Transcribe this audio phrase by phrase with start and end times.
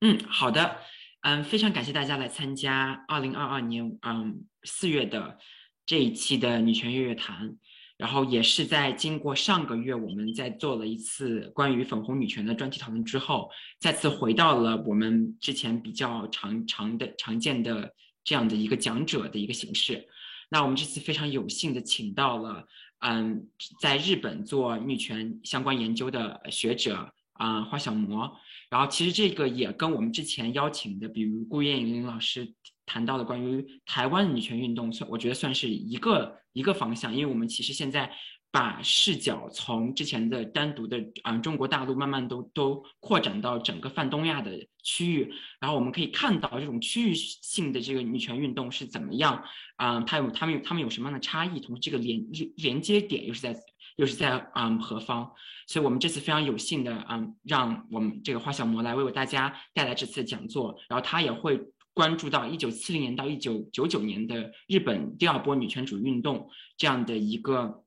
[0.00, 0.76] 嗯，好的，
[1.22, 5.36] 嗯，非常感谢大家来参加二零二二年嗯四月的
[5.84, 7.56] 这一期的女权月月谈，
[7.96, 20.06] 然后也是在经过上个月我们在做了一次关于粉红女权的专题讨论之后，再次回到了我们之前比较常常的常见的这样的一个讲者的一个形式。
[20.48, 22.64] 那我们这次非常有幸的请到了
[23.00, 23.48] 嗯
[23.80, 28.38] 在日本做女权相关研究的学者啊花小魔。
[28.70, 32.52] 然后其实这个也跟我们之前邀请的，比如顾燕玲老师
[32.84, 38.10] 谈到的关于台湾女权运动，算我觉得算是一个一个方向，因为我们其实现在
[38.50, 49.42] 把视角从之前的单独的啊中国大陆，慢慢都都扩展到整个泛东亚的区域，然后我们可以看到这种区域性的这个女权运动是怎么样
[49.76, 52.22] 啊，它有他们有他们有什么样的差异，同时这个连
[52.56, 53.56] 连接点又是在。
[53.98, 55.28] 又是在嗯何方？
[55.66, 60.78] 所以我们这次非常有幸的嗯，让我们这个花小魔来为我大家带来这次讲座。
[60.88, 61.60] 然后他也会
[61.92, 67.84] 关注到一九七零年到一九九九年的日本第二波女权主义运动这样的一个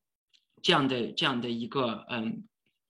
[0.62, 2.44] 这样的这样的一个嗯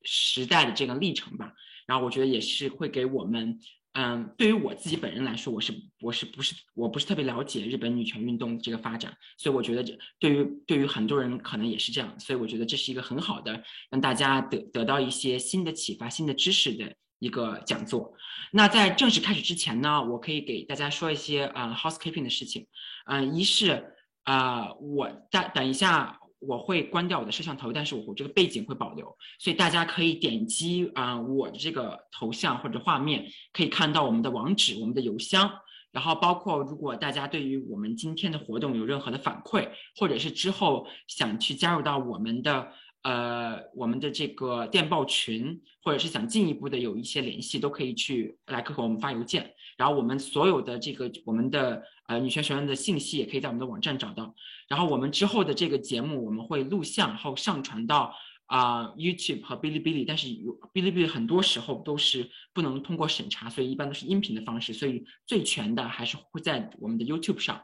[0.03, 1.53] 时代的这个历程吧。
[1.85, 3.59] 然后我觉得也是会给我们。
[3.93, 18.13] 嗯，对于我自己本人来说，我是我是不是我不是特别了解日本女权运动这个发展，所以我觉得这对于对于很多人可能也是这样，所以我觉得这是一个很好的让大家得得到一些新的启发、新的知识的一个讲座。
[18.53, 22.67] 那在正式开始之前呢，我可以给大家说一些啊 housekeeping 的事情。
[23.07, 26.20] 嗯，一是啊，我等等一下。
[26.41, 29.05] 我会关掉我的摄像头，但是我我这个背景会保留，
[29.39, 35.51] 所以大家可以点击啊我的这个头像或者画面，可以看到我们的网址、我们的邮箱，
[35.91, 42.71] 然后包括如果大家对于我们今天的活动有任何的反馈，或者是之后想去加入到我们的
[43.03, 49.53] 呃我们的这个电报群，或者是想进一步的有一些联系，都可以去来和我们发邮件。
[49.77, 54.35] 然后我们所有的这个我们的呃女权学院的信息也可以在我们的网站找到。
[54.67, 58.13] 然后我们之后的这个节目我们会录像，然后上传到
[58.45, 60.05] 啊 YouTube 和哔哩哔哩。
[60.05, 64.73] 但是有哔哩哔哩很多时候都是不能通过审查，所以一般都是音频的方式。
[64.73, 67.63] 所以最全的还是会在我们的 YouTube 上。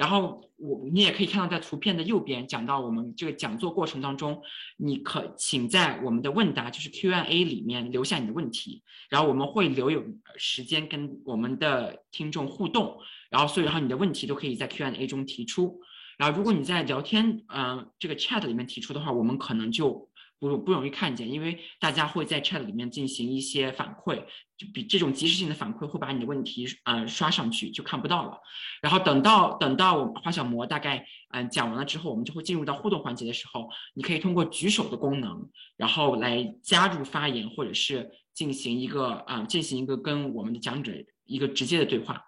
[0.00, 4.40] 然后我你也可以看到，在图片的右边讲到我们这个讲座过程当中，
[4.78, 10.02] 你可请在我们的问答就是 Q&A 里面留下你的问题，然后我们会留有
[10.38, 12.96] 时间跟我们的听众互动，
[13.28, 15.78] 然后所以然后你的问题都可以在 Q&A 中提出，
[16.16, 20.09] 然后如果你在聊天嗯这个 chat 里面提出的话，我们可能就。
[20.40, 24.24] 不不容易看见，因为大家会在 chat 里面进行一些反馈，
[24.56, 28.38] 就比这种及时性的反馈会把你的问题呃刷上去，就看不到了。
[28.80, 40.92] 然后等到等到我花小魔大概嗯讲完了之后，我们就会进入到互动环节的时候，你可以通过举手的功能，然后来加入发言，或者是进行一个啊进行一个跟我们的讲者
[41.26, 42.22] 一个直接的对话。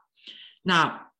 [0.62, 1.10] 那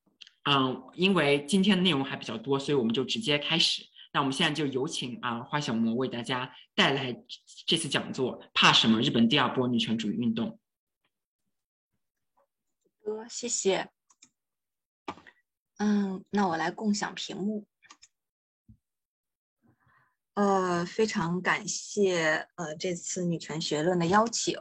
[0.44, 3.82] 嗯，因为今天的内容还比较多，所以我们就直接开始。
[4.12, 7.24] 那我们现在就有请啊花小魔为大家带来
[7.66, 9.00] 这次讲座，怕什么？
[9.00, 10.60] 日本第二波女权主义运动。
[13.00, 13.90] 哥，谢谢。
[15.78, 17.66] 嗯，那我来共享屏幕。
[20.34, 24.58] 呃，非常感谢呃这次女权学论的邀请。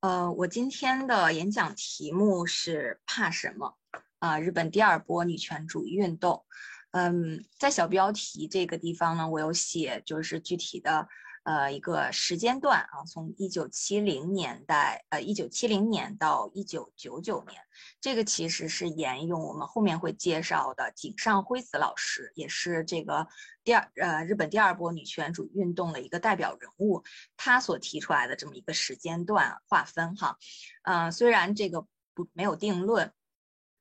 [0.00, 3.78] 呃，我今天的演讲题目是怕什么？
[4.18, 6.44] 啊，日本第二波女权主义运动。
[6.92, 11.08] 嗯，在小标题这个地方呢，我有写，就是具体的，
[11.44, 17.58] 呃，一个时间段啊，从一九七零年代，呃，一九七零年到一九九九年，
[17.98, 23.26] 这个其实是沿用我们后面会介绍的井上辉子老师，也是这个
[23.64, 27.02] 第二，呃，日本第二波女权主义运动的一个代表人物，
[27.38, 30.36] 他所提出来的这么一个时间段划分哈，
[30.82, 33.10] 嗯，虽然这个不没有定论，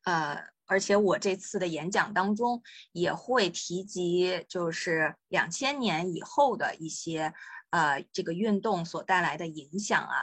[0.05, 0.49] 呃。
[0.71, 7.33] 而且我这次的演讲当中也会提及，就是两千年以后的一些，
[7.71, 10.15] 呃，这个运动所带来的影响啊，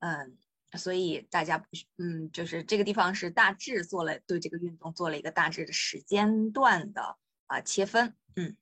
[0.00, 0.36] 嗯，
[0.76, 1.66] 所以大家不，
[1.98, 7.16] 嗯，就是这个地方是大致做了对这个运动做了一个大致的时间段的
[7.46, 8.56] 啊切分，嗯，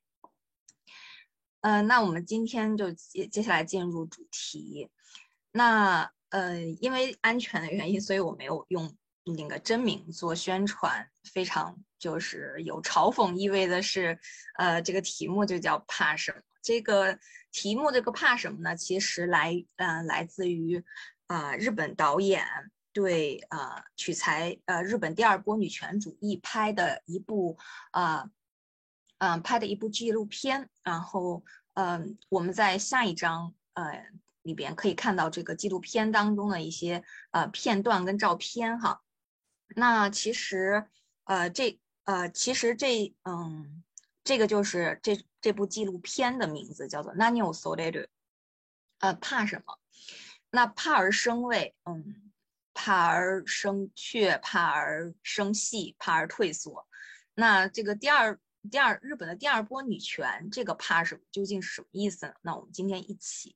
[1.61, 4.91] 嗯，那我们今天就接接下来进入主题，
[5.51, 8.95] 那呃，因为安全的原因，所以我没有用。
[9.23, 14.19] 那个真名做宣传，非常就是有嘲讽意味的是，
[14.57, 16.41] 呃，这个题目就叫怕什么？
[16.63, 17.17] 这个
[17.51, 18.75] 题目这个怕什么呢？
[18.75, 20.83] 其实来，呃，来自于，
[21.27, 22.45] 啊，日本导演
[22.93, 27.57] 对，呃，取材，呃，日本第二波女权主义拍的一部，
[27.91, 28.29] 啊，
[29.19, 30.69] 嗯，拍的一部纪录片。
[30.83, 34.05] 然后，嗯，我们在下一章，呃。
[34.43, 38.99] 里边可以看到这个纪录片当中的一些呃片段跟照片哈。
[39.75, 40.85] 那其实
[41.25, 43.83] 呃这呃其实这嗯
[44.23, 48.09] 这个就是这这部纪录片的名字叫做《n a n i o s o l i d a
[48.99, 49.77] 呃怕什么？
[50.49, 52.31] 那怕而生畏，嗯，
[52.73, 56.87] 怕而生怯，怕而生细，怕而退缩。
[57.33, 58.39] 那这个第二。
[58.69, 61.19] 第二，日本的第二波女权，这个怕什？
[61.31, 62.33] 究竟是什么意思呢？
[62.43, 63.55] 那我们今天一起，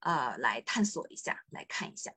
[0.00, 2.10] 呃，来探索一下，来看一下。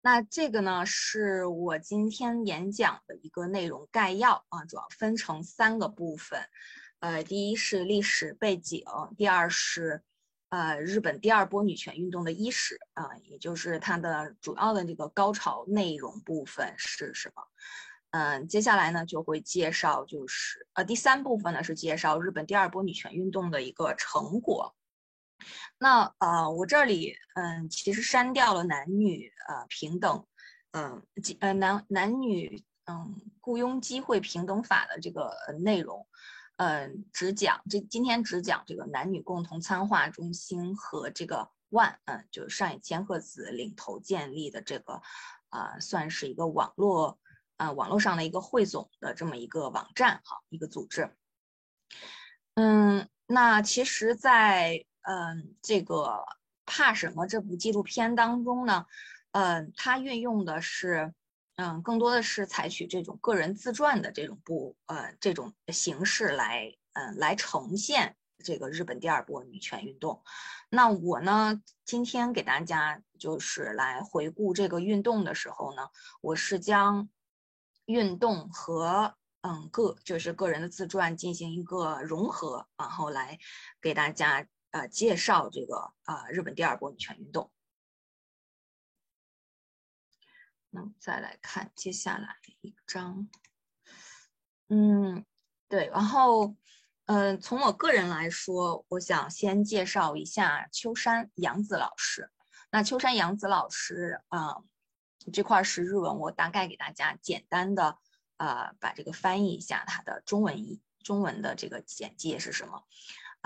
[0.00, 6.40] 那这个呢，是我今天演讲的一个内容概要啊，主要分成三个部分。
[7.00, 8.84] 呃，第一是历史背景，
[9.16, 10.02] 第二是
[10.50, 17.42] 呃日本第二波女权运动的伊始啊，也就是它的主要的这个高潮内容部分是什么？
[18.10, 24.74] 嗯，接下来呢就会介绍，就是呃第三部分呢是介绍日本第二波女权运动的一个成果。
[25.78, 30.26] 那呃我这里嗯其实删掉了男女呃平等，
[30.72, 31.02] 嗯
[31.40, 36.06] 呃男男女嗯雇佣机会平等法的这个内容，
[36.56, 45.00] 嗯只讲这今天只讲这个男女共同参画中心和这个 ONE，嗯就是上野千鹤子领头建立的这个
[45.48, 47.18] 啊算是一个网络。
[47.58, 51.12] 啊，网络上的一个汇总的这么一个网站，哈，一个组织。
[52.54, 56.24] 嗯，那其实，在嗯这个
[56.66, 58.84] 怕什么这部纪录片当中呢，
[59.32, 61.14] 嗯，它运用的是，
[61.56, 70.22] 嗯，更多的是采取这种个人自传的这种不呃这种形式来，嗯，来呈现这个日本第二波女权运动。
[70.68, 75.88] 那我呢，今天给大家就是来回顾这个运动的时候呢，
[76.20, 77.08] 我是将。
[77.88, 83.38] 运动和嗯个就是个人的自传进行一个融合，然后来
[83.80, 84.46] 给大家
[84.78, 87.50] 呃介绍这个啊日本第二波女权运动。
[90.70, 93.28] 那再来看接下来一张，
[94.68, 95.24] 嗯
[95.68, 96.54] 对，然后
[97.06, 102.30] 嗯从我个人来说，我想先介绍一下秋山洋子老师。
[102.70, 104.62] 那秋山洋子老师啊。
[105.30, 107.98] 这块是日文，我大概给大家简单的，
[108.38, 112.86] 呃，把这个翻译一下，它的中文一中文的这个简介是什么？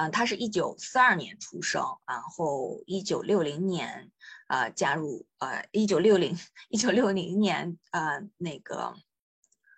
[0.03, 4.11] 嗯，他是一九四二年出生，然后一九六零年，
[4.49, 6.37] 呃，加入，呃，一九六零
[6.71, 8.95] 一九六零年，呃，那个，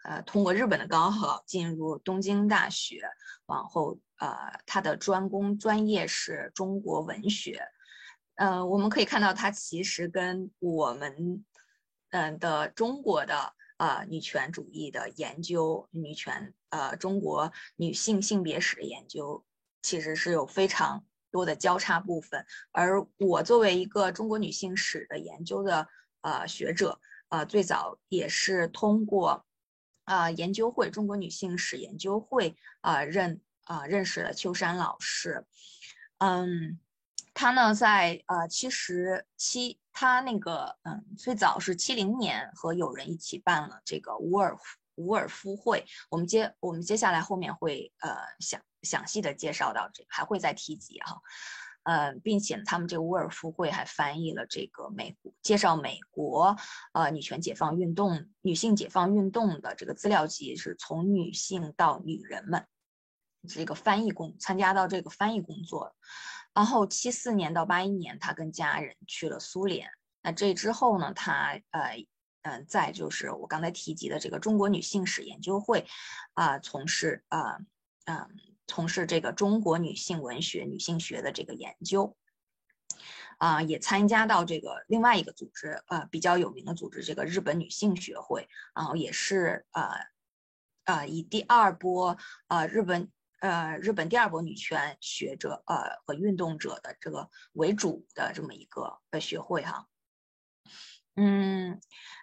[0.05, 3.03] 呃，通过日本的高考进入东京大学，
[3.47, 7.61] 往后，呃，他的专攻专业是中国文学，
[8.37, 11.45] 呃，我们可以看到他其实跟我们。
[12.17, 19.45] 嗯的中国的呃女权主义的研究，女权呃中国女性性别史的研究，
[19.85, 22.45] 其实是有非常多的交叉部分。
[22.73, 25.87] 而我作为一个中国女性史的研究的
[26.23, 26.99] 呃学者，
[27.29, 29.45] 呃最早也是通过
[30.05, 35.47] 啊研究会中国女性史研究会啊认啊认识了秋山老师，
[36.19, 36.81] 嗯。
[37.37, 44.57] 他呢，在呃七十七，他那个嗯，最早是七零年和友人一起办了这个伍尔
[44.95, 45.85] 伍尔夫会。
[46.11, 51.21] 我们接我们接下来后面会呃详详细的介绍到这，还会再提及哈，
[51.83, 56.57] 呃，并且他们这个伍尔夫会还翻译了这个美介绍美国
[56.93, 62.67] 呃女权解放运动、女性解放运动的这个资料集，是从女性到女人们
[63.49, 65.95] 这个翻译工参加到这个翻译工作。
[66.55, 69.91] 然后七四年到八一年，他跟家人去了苏联。
[70.23, 72.07] 那这之后呢，他呃
[72.43, 75.87] 嗯，在就是我刚才提及的这个中国女性史研究会，
[76.35, 77.57] 啊，从事啊
[78.05, 78.29] 嗯
[78.67, 82.17] 从事这个中国女性文学、女性学的这个研究，
[83.39, 89.91] 啊，也参加到这个另外一个组织，呃，比较有名的组织，这个日本女性学会，然后也是呃
[90.85, 92.17] 呃以第二波
[92.49, 93.11] 呃日本。
[93.41, 99.87] 呃，日本第二波女权学者呃和运动者的这个为主的这么一个呃学会哈，
[101.17, 101.79] 嗯，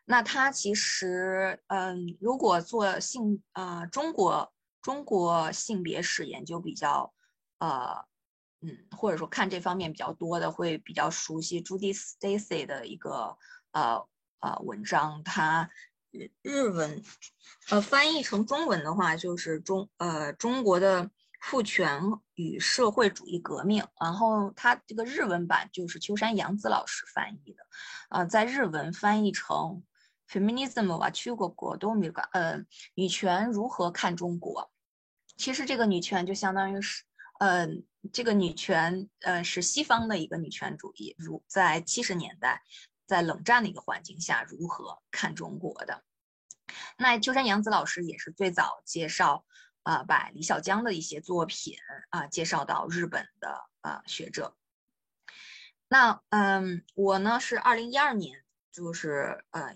[0.05, 7.13] 那他其实嗯，如果做性呃中国中国性别史研究比较
[7.59, 8.05] 呃
[8.63, 13.35] 嗯，或者说看这方面比较多的，会比较熟悉朱迪 Stacy 的一个
[13.71, 14.07] 呃
[14.39, 15.69] 呃文章，他
[16.11, 17.03] 日日文。
[17.69, 21.09] 呃，翻译成中文的话，就是中呃中国的
[21.39, 22.01] 父权
[22.35, 23.83] 与社会主义革命。
[23.99, 27.63] 然后它这个日文版就是秋山洋子老师翻译的，
[28.09, 29.83] 呃，在日文翻译成
[30.31, 34.71] feminism 啊，去过国都没呃，女权如何看中国？
[35.35, 37.03] 其实这个女权就相当于是
[37.39, 37.83] 嗯，
[38.13, 42.61] 这个女权，呃，是西方的一个女权主义，如在七十年代，
[43.07, 46.03] 在冷战的一个环境下，如何看中国的？
[46.97, 49.43] 那秋山洋子老师也是最早介绍，
[49.83, 51.75] 啊，把李小江的一些作品
[52.09, 54.55] 啊介绍到日本的啊学者。
[55.87, 59.75] 那嗯，我呢是二零一二年，就是呃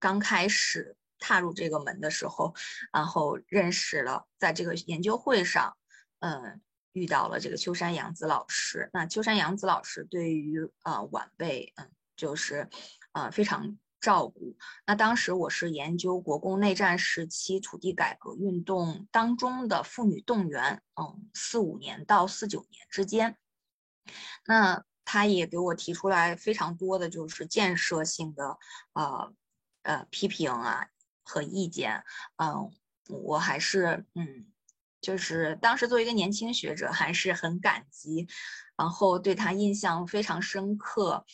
[0.00, 2.52] 刚开始踏入这个门的时候，
[2.92, 5.76] 然后认识了，在这个研究会上，
[6.18, 6.60] 嗯，
[6.92, 8.90] 遇到了这个秋山洋子老师。
[8.92, 12.68] 那秋山洋子老师对于呃晚辈，嗯，就是
[13.12, 13.78] 呃非常。
[14.00, 14.56] 照顾。
[14.86, 23.36] 那当时我是研究国共内战时期土地改革运动当中的妇女动员，嗯，四五年到四九年之间。
[24.46, 28.56] 那他也给我提出来非常多的就是建设性的，
[28.94, 29.34] 呃
[29.82, 30.88] 呃批评啊
[31.22, 32.04] 和意见。
[32.36, 32.70] 嗯，
[33.08, 34.46] 我还是嗯，
[35.00, 38.28] 就是当时作为一个年轻学者，还是很感激，
[38.76, 41.24] 然后对他印象非常深刻。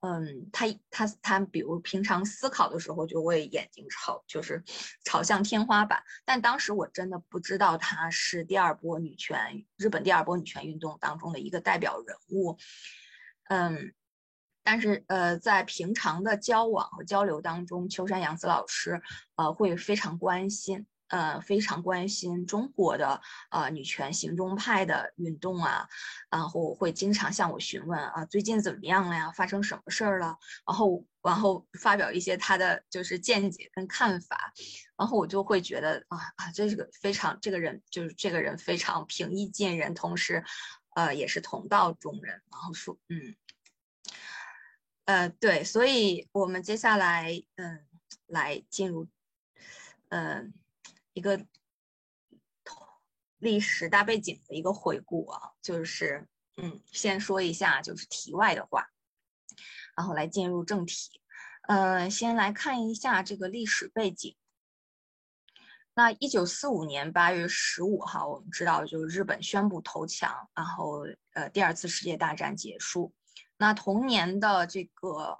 [0.00, 4.62] 嗯，他他他，比如平常思考的时候就会眼睛朝就是
[5.04, 12.56] 朝向天花板，但当时我真的不知道他是第二波女权日本第二波女权运动当中的一个代表人物。
[13.48, 13.94] 嗯，
[14.66, 19.00] 但是呃，在平常的交往和交流当中，秋山洋子老师
[19.36, 20.84] 呃会非常关心。
[21.08, 23.20] 呃，非常关心中国的
[23.52, 25.86] 呃女权行动派的运动啊，
[26.28, 29.30] 然后会经常向我询问啊，最近怎么样了呀？
[29.30, 30.36] 发生什么事儿了？
[30.66, 34.52] 然后然后发表一些他的就是见解跟看法，
[34.98, 40.42] 然后我就会觉得啊啊，这是个非常这个人就是这个人非常平易近人，同时
[40.96, 42.42] 呃也是同道中人。
[42.50, 43.36] 然后说嗯，
[45.06, 47.84] 呃对，所以我们接下来嗯
[48.26, 49.08] 来进入
[50.10, 50.52] 嗯。
[51.14, 51.46] 一个
[53.38, 58.90] 历史大背景的一个回顾啊，就是嗯，先说一下就是题外的话，
[59.96, 61.22] 然后来进入正题。
[61.62, 64.36] 呃，先来看一下这个历史背景。
[65.94, 73.14] 那一九四五年八月十五号，我们知道就是日本宣布投降，然后呃，第二次世界大战结束。
[73.56, 75.38] 那同年的这个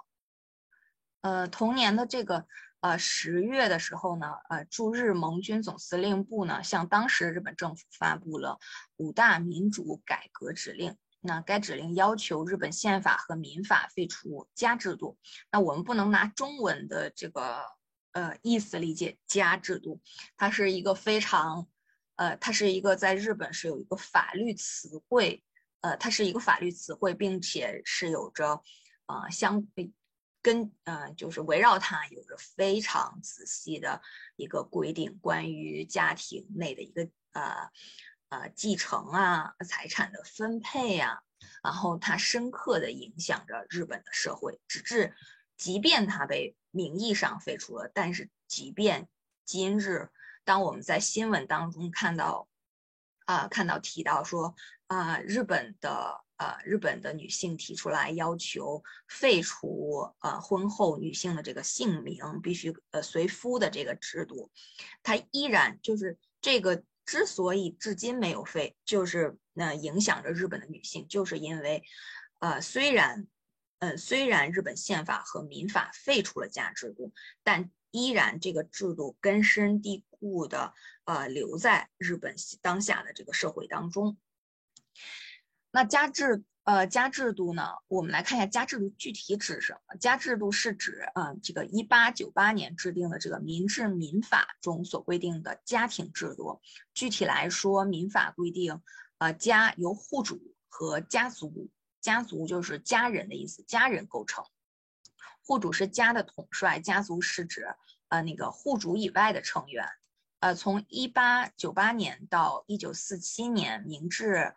[1.21, 2.45] 呃，同年的这个。
[2.79, 8.59] 呃，十月的时候呢，呃，驻日盟军总司令部呢向当时的日本政府发布了
[8.97, 10.95] 五大民主改革指令。
[11.19, 15.17] 那该指令要求日本宪法和民法废除家制度。
[15.51, 17.65] 那我们不能拿中文的这个
[18.11, 19.99] 呃意思理解家制度，
[20.37, 21.67] 它是一个非常，
[22.15, 25.43] 呃，它是一个在日本是有一个法律词汇，
[25.81, 28.61] 呃，它是一个法律词汇，并且是有着，
[29.07, 29.67] 呃，相。
[30.39, 34.01] 跟嗯，就是围绕它有着非常仔细的
[34.37, 37.69] 一个规定，关于家庭内的一个呃
[38.29, 41.19] 呃继承啊、财产的分配啊，
[41.61, 45.13] 然后它深刻的影响着日本的社会，直至
[45.57, 49.09] 即便它被名义上废除了，但是即便
[49.43, 50.09] 今日，
[50.45, 52.47] 当我们在新闻当中看到
[53.27, 54.55] 啊看到提到说
[54.87, 56.25] 啊日本的。
[56.39, 64.51] 呃，日本的女性提出来要求废除呃婚后女性的这个姓名必须呃随夫的这个制度，
[65.01, 71.81] 它依然就是这个之所以至今没有废，就是那影响着日本的女性，就是因为
[72.37, 73.25] 呃虽然
[73.79, 80.73] 呃虽然日本宪法和民法废除了家制度，但依然这个制度根深蒂固的
[81.05, 84.17] 呃留在日本当下的这个社会当中。
[85.71, 87.63] 那家制呃家制度呢？
[87.87, 89.95] 我们来看一下家制度具体指什么？
[89.97, 96.61] 家制度是指啊这个一八九八年制定的这个民治民法中所规定的家庭制度。
[96.93, 98.81] 具体来说，民法规定，
[99.19, 101.69] 呃家由户主和家族，
[102.01, 104.43] 家族就是家人的意思，家人构成。
[105.47, 107.73] 户主是家的统帅，家族是指
[108.09, 109.87] 呃那个户主以外的成员。
[110.41, 114.53] 呃，从一八九八年到一九四七年，明治。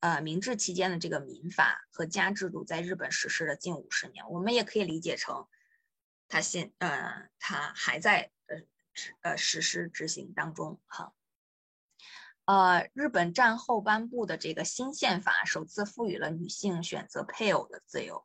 [0.00, 5.48] 呃，明治期间的这个民法和家制度在日本实施了近五十年，我们也可以理解成，
[6.28, 8.56] 它现呃，它还在呃
[9.22, 11.14] 呃实施执行当中哈。
[12.44, 18.24] 呃，日本战后颁布的这个新宪法首次赋予了女性选择配偶的自由，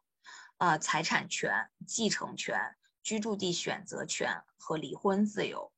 [0.62, 5.74] 呃，财产权、继承权、居住地选择权和离婚自由。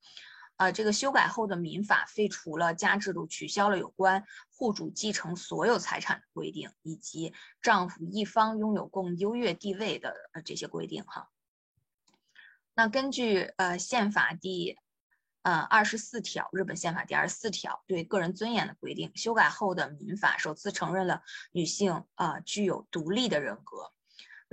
[0.58, 11.30] 呃，这个修改后的民法废除了家制度，取消了有关户主继承所有财产的规定，以及丈夫一方拥有更优越地位的呃这些规定哈。
[12.74, 14.78] 那根据呃宪法第
[15.44, 21.24] 呃，二十四条，日本宪法第二十四条对个人尊严的规定，修改后的民法首次承认了
[21.54, 23.94] 女性啊具有独立的人格。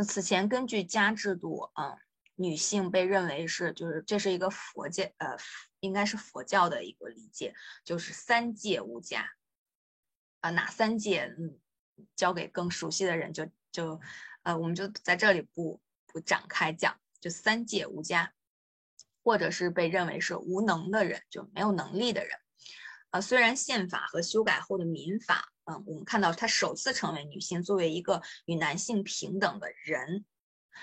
[0.04, 1.98] 此前根据家制度，嗯，
[2.34, 5.36] 女性被认为是就是这是一个佛教呃
[5.80, 7.54] 应该是佛教的一个理解，
[7.84, 9.30] 就是三界无家
[10.40, 11.34] 啊哪三界？
[11.38, 11.58] 嗯，
[12.16, 14.00] 交给更熟悉的人就就
[14.42, 18.32] 呃我们就在这里不不展开讲，就三界无家。
[19.22, 22.38] 或者是被认为是无能的人，就没有能力的人。
[23.10, 30.24] 呃，虽然宪法和修改后的民法，嗯，我们看到她首次成为女性作为一个与男性平等的人，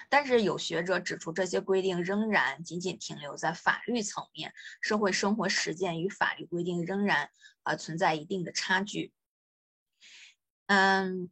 [0.09, 7.29] 但是有学者指出，这些规定仍然仅仅停留在法律层面，社会生活实践与法律规定仍然
[7.63, 9.11] 呃存在一定的差距。
[10.67, 11.29] 嗯，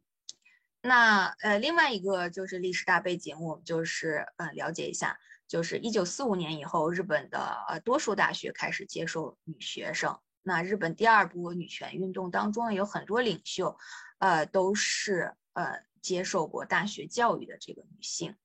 [0.82, 5.18] 那呃，另外一个就是历史大背景，我们就是呃了解一下。
[5.48, 10.18] 就是一九四五年以后，日本的呃多数大学开始接受女学生。
[10.48, 13.76] 那日本第二波女权运动当中有很多领袖，
[14.18, 18.36] 呃，都是呃接受过大学教育的这个女性。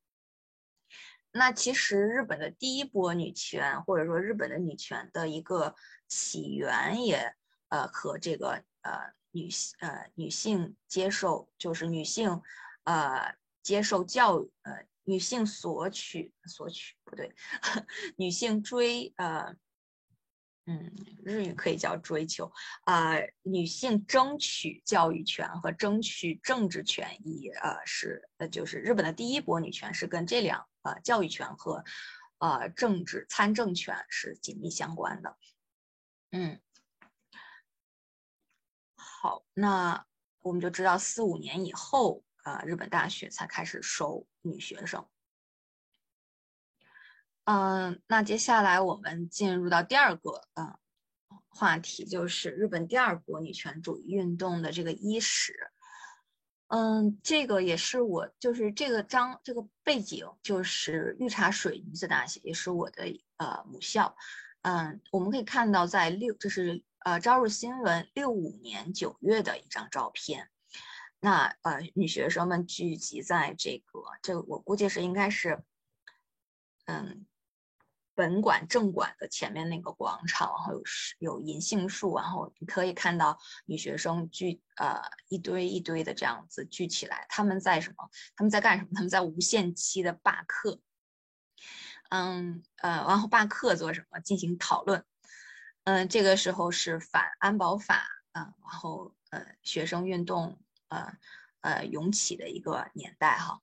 [1.31, 5.75] 那其实日本的第一波女权，或者说日本的女权的一个
[6.07, 7.35] 起源，也
[7.69, 12.41] 呃和这个呃女性呃女性接受，就是女性
[12.85, 14.85] 呃接受教育呃。
[15.03, 17.33] 女性索取索取不对，
[18.17, 19.55] 女性追呃，
[20.65, 20.91] 嗯，
[21.23, 22.51] 日语可以叫追求
[22.83, 23.15] 啊。
[23.41, 31.83] 女性争取教育权和争取政治权益，呃，是呃，就是日本的第一波女权是跟这两呃教育权和
[32.39, 35.37] 呃政治参政权是紧密相关的。
[36.31, 36.59] 嗯，
[38.95, 40.05] 好，那
[40.41, 42.23] 我们就知道四五年以后。
[42.43, 45.07] 啊，日本大学才开始收女学生。
[47.45, 50.77] 嗯，那接下来我们进入到第二个嗯
[51.49, 55.53] 话题，就是日本第二波女权主义运动的这个伊始。
[56.67, 63.03] 嗯，这个也是我，就是这个章这个背景，就是御茶水女子大学，也是我的
[63.35, 64.15] 呃母校。
[64.61, 70.49] 嗯，我们可以看到，在六，这是呃朝日新闻六五年九月的一张照片。
[71.19, 75.61] 那呃，女学生们聚集在这个，这我估计是应该是，
[76.85, 77.25] 嗯，
[78.21, 80.83] 本馆正馆的前面那个广场，然后有
[81.17, 88.07] 有银杏树，然后你可以看到女学生聚呃一堆一堆的这样子聚起来，他们在什么？
[88.35, 88.89] 他们在干什么？
[88.93, 90.79] 他们在无限期的罢课，
[92.11, 94.19] 嗯呃，然后罢课做什么？
[94.19, 95.03] 进行讨论，
[95.85, 100.59] 嗯，这个时候是反安保法啊，然后呃，学生运动。
[100.89, 101.17] 呃
[101.61, 103.61] 呃，涌起的一个年代哈。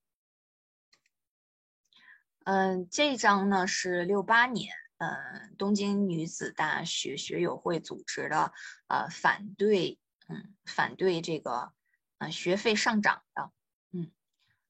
[2.48, 8.54] 嗯，这张呢是六八年，嗯，东京女子大学学友会组织的，
[8.87, 11.74] 呃，反对，嗯，反对这个，
[12.16, 13.52] 呃，学费上涨的，
[13.92, 14.11] 嗯，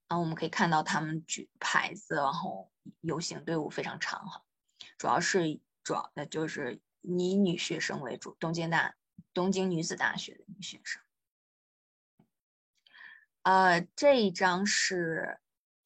[0.08, 2.68] 啊，我们可以看到他们举牌子，然后
[3.00, 4.42] 游行队伍非常长哈，
[4.98, 8.96] 主要是主要的就是以女学生为主，东京大
[9.32, 11.00] 东京女子大学的女学生。
[13.42, 15.38] 呃，这一张是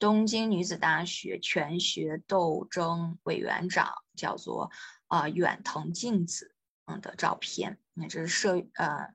[0.02, 4.72] 东京女子大学全学斗争委员长，叫做
[5.06, 7.78] 啊远藤静子，嗯的照片。
[7.94, 9.14] 那这是摄呃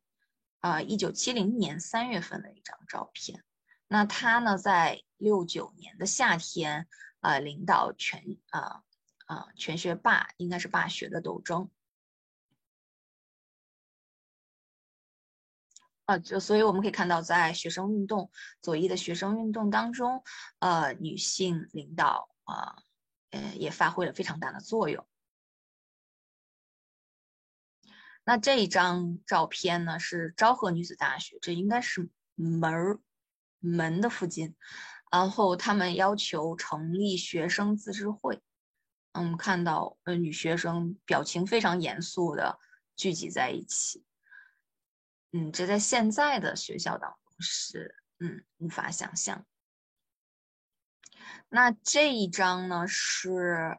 [0.61, 3.43] 呃一九七零年三月份的一张照片。
[3.89, 6.87] 那他呢，在六九年的夏天，
[7.19, 8.81] 呃，领导全啊
[9.25, 11.69] 啊全学霸，应该是霸学的斗争。
[16.07, 20.23] 啊，就所以我们可以看到，在学生运动左翼的学生运动当中，
[20.59, 22.77] 呃，女性领导啊，
[23.31, 25.05] 呃，也发挥了非常大的作用。
[28.23, 33.01] 那这一张照片呢，是昭和女子大学，这应该是门儿
[33.59, 34.55] 门的附近，
[35.11, 38.41] 然后他们要求成立学生自治会。
[39.11, 42.57] 嗯，看到呃女学生表情非常严肃的
[42.95, 44.06] 聚集在一起。
[45.33, 49.45] 嗯，这在现在的学校当中是嗯无法想象。
[51.49, 53.77] 那这一张呢是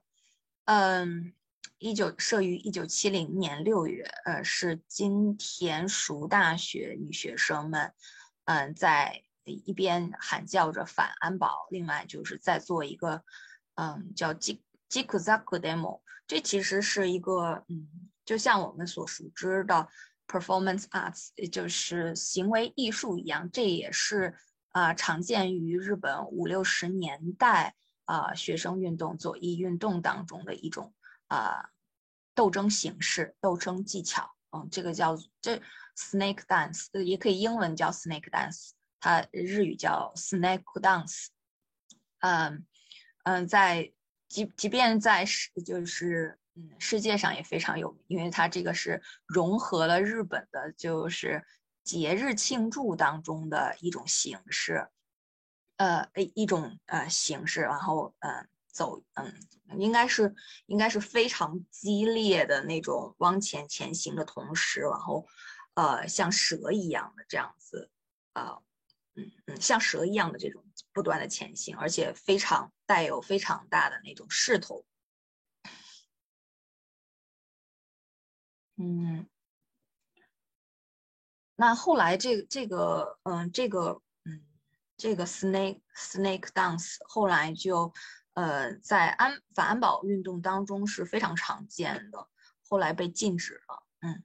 [0.66, 1.32] 嗯
[1.78, 7.94] 一九设于一九七零年六月，呃是金田塾大学女学生们
[8.44, 13.24] 嗯在一边喊叫着反安保，另外就是在做一个
[13.76, 19.88] 嗯叫吉吉库扎库 demo，这其实是一个嗯就像我们所熟知的。
[20.28, 24.36] Performance arts，也就是行为艺术一样，这也是
[24.68, 30.92] 啊常见于日本五六十年代啊学生运动、左翼运动当中的一种
[31.28, 31.70] 啊
[32.34, 34.30] 斗争形式、斗争技巧。
[34.50, 35.60] 嗯，这个叫这
[35.96, 41.28] snake dance，也可以英文叫 snake dance，它日语叫 snake dance。
[42.20, 42.66] 嗯
[43.24, 43.92] 嗯，在
[44.28, 46.38] 即即便在是就是
[46.78, 51.44] 世界上也非常有名，因为它这个是融合了日本的就是
[51.84, 54.88] 节日庆祝当中的一种形式，
[55.76, 59.32] 呃一一种呃形式，然后嗯走嗯
[59.78, 60.34] 应该是
[60.66, 65.26] 应该是非常激烈的那种往前前行的同时，然后
[65.74, 67.90] 呃像蛇一样的这样子
[68.32, 68.58] 啊。
[69.14, 74.84] 嗯嗯，像蛇一样的这种不断的前行，而且非常带有非常大的那种势头。
[78.80, 79.28] 嗯，
[81.56, 84.46] 那后来这这个嗯这个嗯
[84.96, 87.92] 这个 snake snake dance 后来就
[88.34, 92.28] 呃在安反安保运动当中是非常常见的，
[92.68, 93.82] 后来被禁止了。
[94.00, 94.22] 嗯。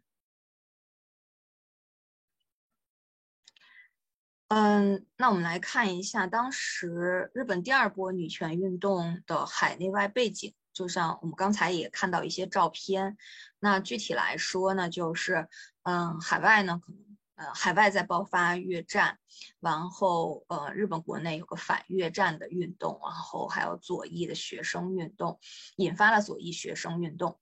[4.49, 10.53] 嗯，那我们来看一下当时日本第二波女权运动的海内外背景。
[10.73, 13.17] 就像我们刚才也看到一些照片，
[13.59, 15.47] 那具体来说呢，就是
[15.83, 17.01] 嗯，海外呢可能
[17.35, 19.19] 呃海外在爆发越战，
[19.59, 25.39] 然后呃日本国内有个反越战的运动，然后还有左翼的学生运动，
[25.77, 27.39] 引发了左翼学生运动。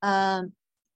[0.00, 0.48] 呃。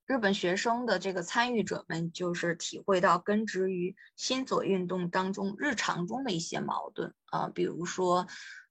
[0.05, 8.27] 日本学生的这个参与者们，就是体会到根植于新左运动当中日常中的一些矛盾啊，比如说，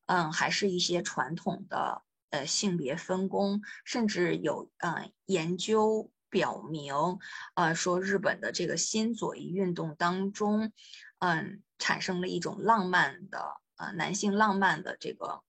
[0.06, 6.94] 嗯，还是一些传统的呃性别分工，甚至有呃研究表明，
[7.54, 10.74] 呃说日本的这个新左翼运动当中，
[11.20, 15.44] 嗯，产生了一种浪漫的呃男性浪漫的这个。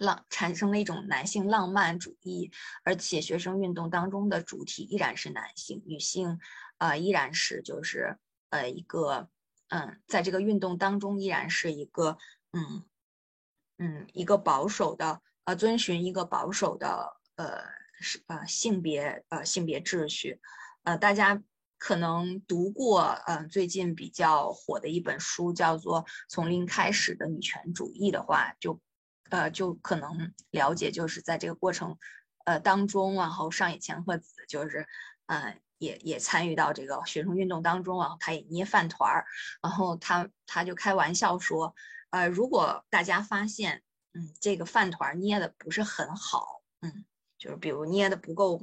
[0.00, 2.52] 浪产生了一种男性浪漫主义，
[2.84, 6.38] 而且学生运动当中的主体依然是男性，女性，
[6.76, 8.16] 呃，依然是就是
[8.50, 9.28] 呃一个，
[9.70, 12.16] 嗯，在这个运动当中依然是一个，
[12.52, 12.84] 嗯
[13.78, 17.64] 嗯，一个保守的，呃，遵循一个保守的，呃，
[18.00, 20.38] 是呃性别呃性别秩序，
[20.82, 21.42] 呃，大家
[21.78, 28.78] 可能读过，嗯，最近比较火的一本书叫做《从零开始的女权主义》的话，就。
[29.30, 31.98] 呃，就可能了解，就是在这个过程，
[32.46, 34.86] 呃当中，然后上野千鹤子就是，
[35.26, 39.26] 呃，也也参与到这个学生运动当中，然后他也捏饭团儿，
[39.60, 41.74] 然后他他就开玩笑说，
[42.08, 43.82] 呃，如果大家发现，
[44.18, 47.04] 嗯，这个饭团捏的不是很好，嗯，
[47.38, 48.60] 就是比如捏的不够，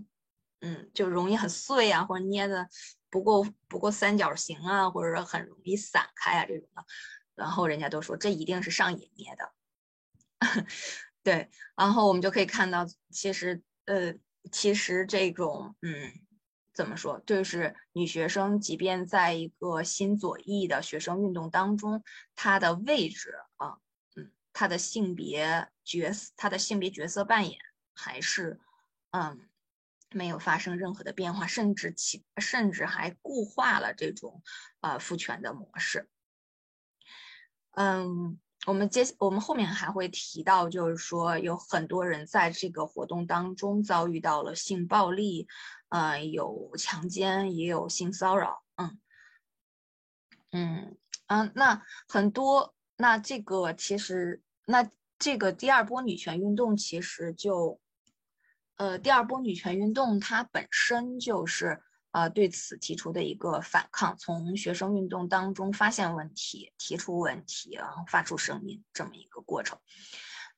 [0.60, 2.68] 嗯，就容易很碎啊，或者捏的
[3.10, 6.84] 不够不够三角形啊，或者说很容易散开啊这种的，
[7.36, 9.54] 然后人家都说这一定是上野捏的。
[11.24, 14.13] 对，然后我们就可以看到，其实，呃，
[14.52, 16.12] 其实这种，嗯，
[16.74, 22.04] 怎么说，就是女学生，即便在一个新左翼的学生运动当中，
[22.36, 23.78] 她的位置啊，
[24.56, 27.60] 他，的性别角色，他的性别角色扮演
[27.94, 28.60] 还是，
[29.12, 29.50] 嗯，
[30.12, 34.41] 没有发生任何的变化，甚至其甚至还固化了这种，
[34.80, 36.10] 呃，父权的模式，
[37.72, 38.39] 嗯。
[38.65, 45.48] 我们接我们后面还会提到，就是说有很多人在这个活动当中遭遇到了性暴力，
[45.89, 49.00] 呃，有强奸，也有性骚扰，嗯，
[50.52, 57.80] 嗯，嗯，那很多，那这个其实，那这个第二波女权运动其实就，
[58.75, 61.82] 呃，第二波女权运动它本身就是。
[62.15, 69.78] 啊，对此提出的一个反抗，从学生运动当中发现问题、提出问题，然后发出声音这么一个过程。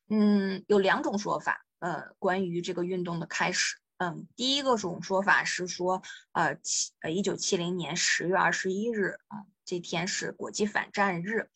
[0.08, 3.78] 嗯，有两种说法，呃，关于这个运动的开始。
[3.98, 11.50] 嗯，第一个种说法是说，呃，七呃，一九七零年十月二十一日啊，这天是国际反战日，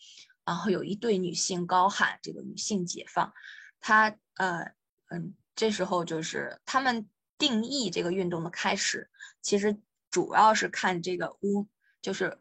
[0.46, 3.34] 然后有一对女性高喊这个女性解放，
[3.80, 4.72] 她呃
[5.10, 9.10] 嗯，这时候就是他们定义这个运动的开始，
[9.42, 9.82] 其实。
[10.12, 11.66] 主要是看这个“乌”，
[12.04, 12.38] 就是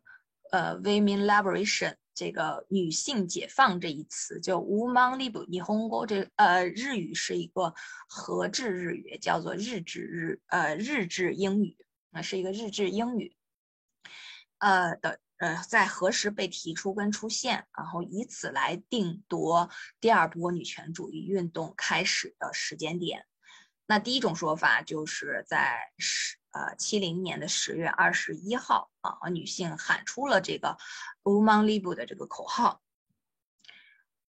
[0.51, 5.27] 呃 “women liberation” 这个女性解放这一词，就 “woman lib”。
[5.27, 7.73] 日本语这呃日语是一个
[8.09, 11.77] 和制日语，叫做日制日呃日制英语，
[12.11, 13.37] 那是一个日制英语。
[14.59, 19.69] 呃的呃在何时被提出跟出现，然后以此来定夺
[20.01, 23.27] 第二波女权主义运动开始的时间点。
[23.87, 26.39] 那第一种说法就是在十。
[26.53, 30.77] 呃，七零年的十月二十一号啊，女性喊出了这个
[31.23, 32.83] “woman l i b e 的这个口号。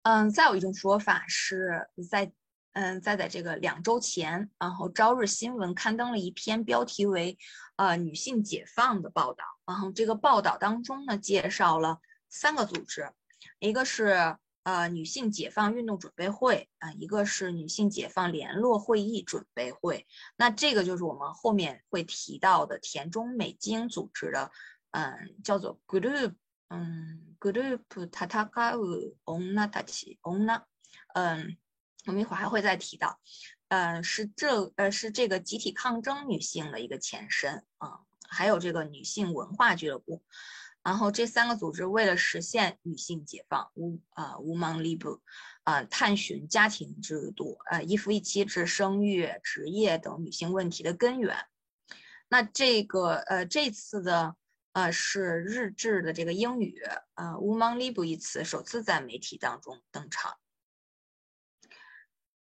[0.01, 2.33] 嗯，再有一种说法是在，
[2.73, 7.37] 嗯，在在这个两周前，然后《朝日新闻》刊登了一篇标题为
[7.79, 9.45] “呃女性解放”的报道。
[9.65, 13.09] 然后这个报道当中呢，介绍了三个组织，
[13.59, 20.05] 一个是呃女性解放运动准备会啊，一个是女性解放联络会议准备会。
[20.35, 24.51] 那这个就是我们后面会提到的田中美京组织的，
[24.91, 26.33] 嗯，叫做 Group，
[26.67, 30.63] 嗯，Group tatakau onna tachi onna，
[31.13, 31.57] 嗯。
[32.05, 33.19] 我们一会儿还会再提到，
[33.69, 40.23] 呃，是这呃是这个集体抗争女性的一个前身啊，还有这个女性文化俱乐部，
[40.83, 45.21] 然后这三个组织为了实现女性解放，无啊无盲力不
[45.63, 51.45] 啊探寻家庭制度呃一夫一妻制生育职业等女性问题的根源。
[52.27, 54.35] 那这个呃这次的
[54.73, 56.81] 呃是日志的这个英语
[57.13, 60.37] 呃无盲力不一词首次在媒体当中登场。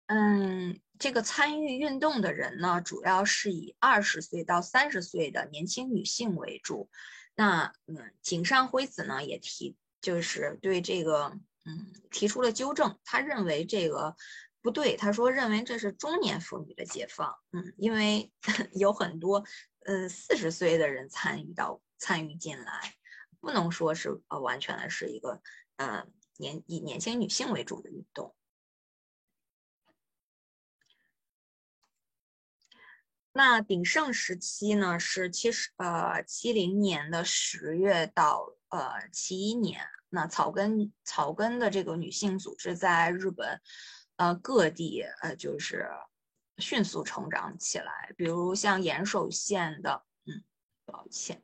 [0.07, 6.89] 嗯，这个参与运动的人呢，主要是以二十岁到三十岁的年轻女性为主。
[7.35, 12.97] 那嗯，井上辉子呢也提，就是对这个嗯提出了纠正。
[13.03, 14.15] 他认为这个
[14.61, 17.35] 不对，他说认为这是中年妇女的解放。
[17.51, 18.31] 嗯，因为
[18.71, 19.43] 有很多
[19.81, 22.95] 嗯四十岁的人参与到参与进来，
[23.41, 25.41] 不能说是呃完全的是一个
[25.75, 28.33] 呃年以年轻女性为主的运动。
[33.35, 43.59] 那鼎盛时期呢，是七十呃七零年的十月到呃七一年，那草根草根的这个女性组织在日本，
[44.17, 45.89] 呃各地呃就是
[46.59, 50.43] 迅速成长起来，比如像岩手县的，嗯，
[50.85, 51.43] 抱歉，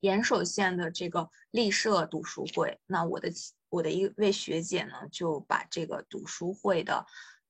[0.00, 3.30] 岩手县的这个立社读书会，那我的
[3.68, 7.06] 我的一位学姐呢，就把这个读书会的。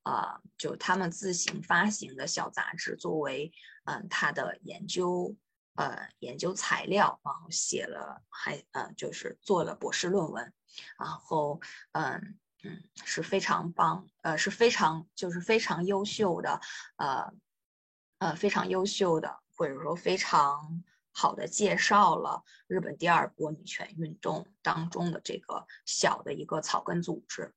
[0.07, 3.51] 啊，就他们自行发行的小杂志，作为
[3.87, 5.35] 嗯他的研究
[5.75, 10.53] 呃研究材料，然后写了还呃就是做了博士论文，
[10.97, 16.61] 然后嗯嗯是非常棒呃是非常就是非常优秀的
[16.99, 17.33] 呃
[18.19, 27.53] 呃非常优秀的或者说非常好的介绍了日本第二波女权运动当中的这个小的一个草根组织。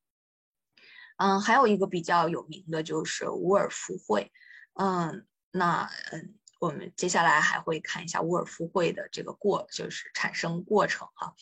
[1.20, 4.32] 嗯，还有一个比较有名的就是伍尔夫会，
[4.76, 11.36] 嗯，那嗯，我们接下来还会看一下伍尔夫会的这个过，就是产生过程哈，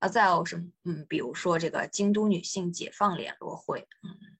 [0.00, 4.36] 啊，再有什么，嗯，比如说这个京都女性解放联络会，嗯，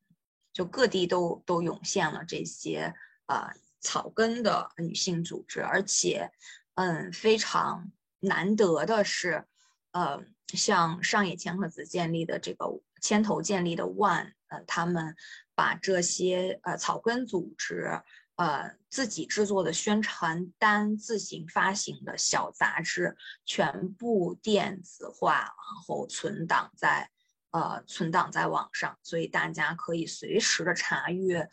[0.52, 6.30] 就各地都都涌现了这些啊草根的女性组织，而且，
[6.74, 9.46] 嗯，非常难得的是，
[9.92, 12.66] 呃，像上野千鹤子建立的这个
[13.07, 14.33] 牵头建立的 ONE。
[14.49, 15.14] 呃，他们
[15.55, 18.03] 把这些呃草根组织
[18.35, 27.11] 呃自己制作的宣传单、自行发行的小杂志全部电子化，然后存档在
[27.51, 31.49] 呃存档在网上，所以大家可以随时的查阅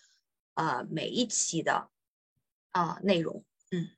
[0.55, 1.89] 呃每一期的
[2.71, 3.89] 啊内容，嗯。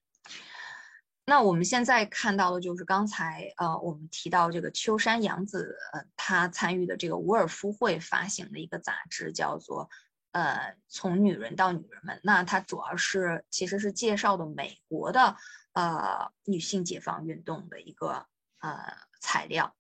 [1.28, 9.90] 那我们现在看到的就是刚才呃，我们提到这个秋山洋子，呃，她参与的这个伍尔夫会发行的一个杂志，叫做
[10.34, 12.22] 呃，从女人到女人们。
[12.24, 15.36] 那它主要是其实是介绍的美国的
[15.74, 18.28] 呃女性解放运动的一个
[18.60, 19.76] 呃材料。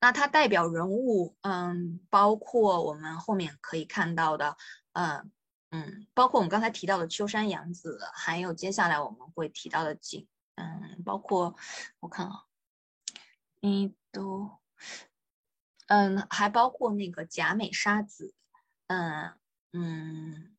[0.00, 4.58] 那它代表人物，嗯，包括我们后面可以看到的，
[4.92, 5.32] 嗯。
[5.70, 11.56] 嗯，包括我们刚才提到的秋山洋子，还有接下来我们会提到的景，嗯，包括
[12.00, 12.44] 我看啊，
[13.62, 14.58] 嗯，都，
[15.88, 18.32] 嗯，还包括那个甲美沙子，
[18.86, 19.34] 嗯
[19.72, 20.56] 嗯，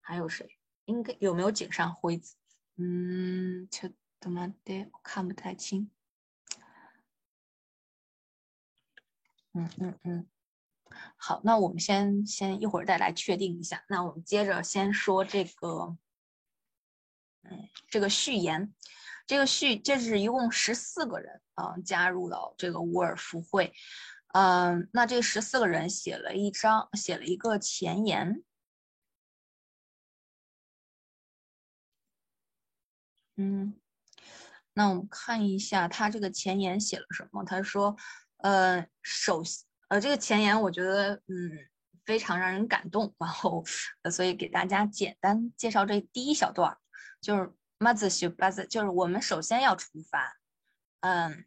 [0.00, 0.58] 还有谁？
[0.84, 2.36] 应该有没有井上辉子？
[2.76, 5.90] 嗯，就怎么的，我看不太清。
[9.52, 10.26] 嗯嗯嗯。
[11.16, 13.84] 好，那我们先先一会儿再来确定一下。
[13.88, 15.96] 那我们接着先说这个，
[17.42, 18.74] 嗯，这个序言，
[19.26, 23.72] 这个序，这是一共十四个人啊加入了这个伍尔夫会，
[24.32, 28.42] 嗯，那这十四个人写了一张，写了一个前言，
[33.36, 33.78] 嗯，
[34.74, 37.44] 那我们看一下他这个前言写了什么。
[37.44, 37.96] 他说，
[38.38, 39.67] 呃，首先。
[39.88, 41.66] 呃，这个前言我觉得，嗯，
[42.04, 43.14] 非常让人感动。
[43.18, 43.64] 然后，
[44.02, 46.76] 呃所以给大家简单介绍这第一小段，
[47.20, 50.36] 就是马子修巴子，就是我们首先要出发，
[51.00, 51.44] 嗯，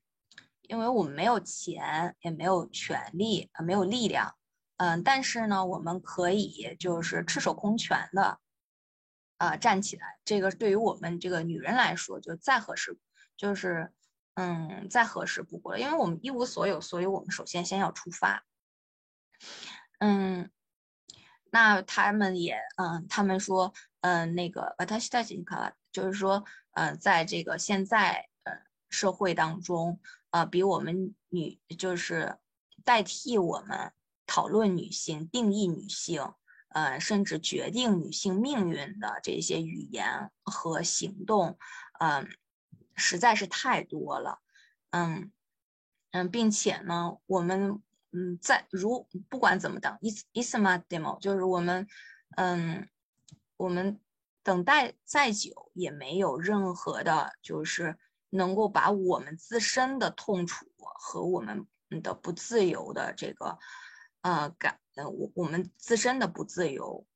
[0.63, 4.35] 因为我们没有钱，也没有权利，啊，没有力量，
[4.77, 8.39] 嗯，但是呢，我们可以就是赤手空拳的，
[9.37, 10.19] 呃，站起来。
[10.25, 12.97] 这个对于我们这个女人来说，就再合适，
[13.37, 13.91] 就是
[14.35, 15.79] 嗯，再合适不过了。
[15.79, 18.43] 因为我们一无所有，所以我们首先先要出发。
[19.99, 20.49] 嗯，
[21.51, 28.53] 那他们也嗯，他们说嗯，那个呃，他他请卡，就是说嗯，在这个现在呃
[28.89, 29.99] 社会当中，
[30.31, 32.37] 呃，比我们女就是
[32.83, 33.93] 代替我们。
[34.27, 36.23] 讨论女性、定义女性，
[36.69, 41.57] 呃，甚至决定女性命运的这些语言和行动，
[41.99, 42.29] 嗯，
[42.95, 44.39] 实在是太多了，
[44.91, 45.31] 嗯
[46.11, 51.87] 嗯，并且呢，我们嗯在如不管怎么等，伊伊斯玛 demo 就是我们
[52.35, 52.87] 嗯
[53.57, 53.99] 我们
[54.43, 57.97] 等待再久也没有任何的，就是
[58.29, 61.67] 能够把我们自身的痛楚和我们
[62.01, 63.57] 的不自由的这个。
[64.21, 67.07] 呃，感呃，我我们自身的不自由，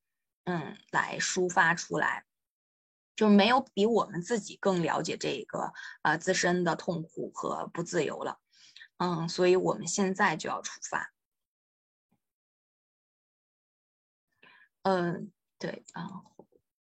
[0.46, 2.26] 嗯，来抒发出来，
[3.16, 8.40] 就没有比我们自己更了解这个呃自身的痛苦和不自由了，
[8.98, 11.12] 嗯，所以我们现在就要出发。
[14.84, 16.08] 嗯，对啊，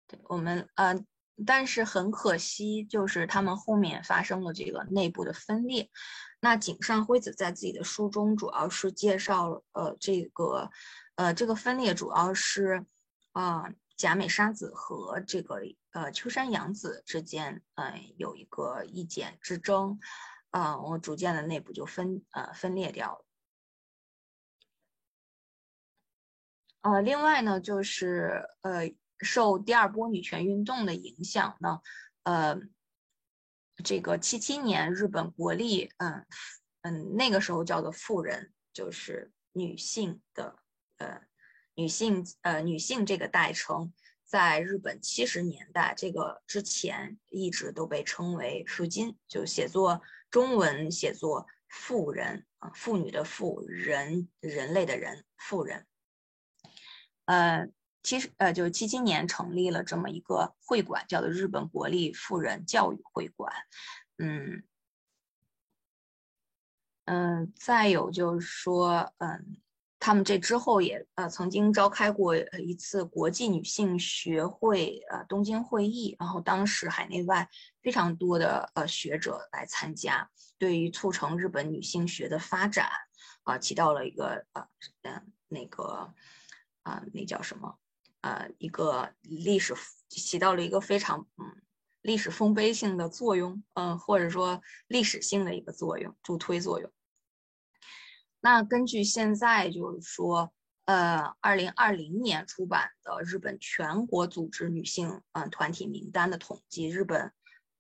[0.07, 1.03] 对我们呃，
[1.45, 5.89] 但是很可惜，就是他们后面发生了这个内部的分裂。
[6.39, 10.69] 那井上辉子在自己的书中主要是介绍了，呃，这个，
[11.15, 12.85] 呃，这个分裂主要是，
[13.33, 13.65] 啊，
[13.97, 15.59] 甲美沙子和这个，
[15.91, 19.99] 呃，秋山洋子之间，嗯，有一个意见之争，
[20.49, 23.25] 啊，我逐渐的内部就分，呃，分裂掉了。
[26.81, 31.81] 呃，另外呢，就是，呃，受第二波女权运动的影响呢，
[32.23, 32.59] 呃。
[33.83, 36.27] 这个七七年，日本国立，嗯
[36.81, 40.55] 嗯，那个时候叫做妇人，就是女性的，
[40.97, 41.21] 呃，
[41.73, 43.91] 女性，呃，女性这个代称，
[44.31, 55.85] 在日本七十年代这个之前一直都被称为妇金，就写作中文写作妇人啊，妇女的妇人，人类的人，妇人，
[57.25, 57.67] 呃。
[58.03, 63.53] 七十呃，就是七七年成立了这么一个会馆，叫做日本国立妇人教育会馆。
[64.17, 64.63] 嗯
[67.05, 69.61] 嗯，再有就是说，嗯，
[70.01, 77.47] 他们这之后也呃曾经召开过一次国际女性学会呃东京会议，然后当时海内外
[77.83, 82.89] 非常多的呃学者来参加，对于促成日本女性学的发展
[83.43, 84.67] 啊起到了一个呃
[85.03, 86.11] 嗯那个
[86.81, 87.77] 啊那叫什么？
[88.21, 89.75] 呃，一个历史
[90.09, 91.61] 起到了一个非常嗯
[92.01, 96.91] 历史丰碑性的作用，嗯，或者说历史性的一个作用，助推作用。
[98.41, 100.51] 那根据现在就是说，
[100.83, 107.31] 呃，二零二零年出版的日本全国组织女性嗯团体名单的统计，日本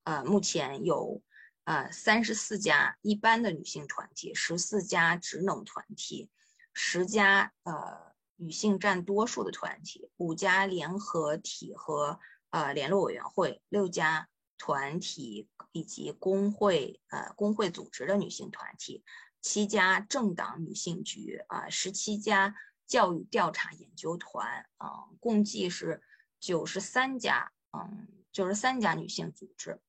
[0.05, 1.21] 呃目前有
[1.65, 6.29] 呃三十四家一般的女性团体，十四家职能团体，
[6.73, 8.09] 十家呃。
[8.43, 12.19] 女性占多数的团体，五家联合体和
[12.49, 19.03] 呃联络委员会，六家团体以及工会呃工会组织的女性团体，
[19.41, 22.55] 七家政党女性局啊，十七家
[22.87, 26.01] 教育调查研究团啊，共计是
[26.39, 29.81] 九十三家，嗯，九十三家女性组织，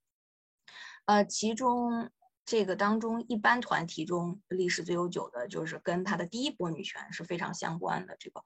[1.04, 2.10] 呃，其中。
[2.44, 8.16] 这个当中，一般团体中历史最悠久的，就是跟他的第一波女权是非常相关的。
[8.18, 8.44] 这个，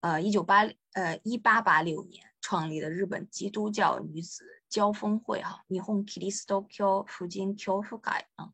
[0.00, 8.52] 呃，一九八呃一八八六年创立的日本基督教女子交锋会哈，霓虹 Kiristo 附近 Q 覆盖啊。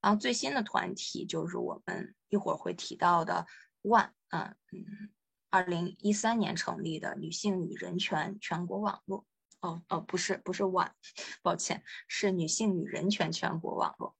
[0.00, 3.46] 然后最新的团体就是我们一会儿会提到的
[3.82, 5.10] One，嗯嗯，
[5.50, 9.26] 二零一三年成立的女性与人权全国网络。
[9.60, 10.92] 哦哦，不是不是 One，
[11.42, 14.14] 抱歉，是女性与人权全国网络。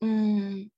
[0.00, 0.70] 嗯，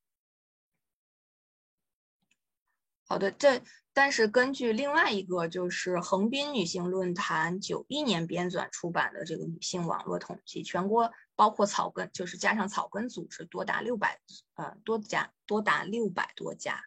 [3.07, 11.11] 好的，这但是根据另外一个就是横滨女性论坛九一年编纂出版的这个女性网络统计，全国
[11.41, 14.21] 包括草根，就是加上草根组织多达六百
[14.57, 16.85] 呃多家，多达六百多家。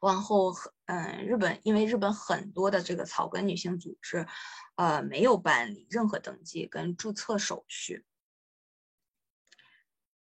[0.00, 0.52] 往后，
[0.86, 4.26] 嗯，日本因为日本很多的这个草根女性组织，
[4.74, 8.04] 呃，没有办理任何登记跟注册手续。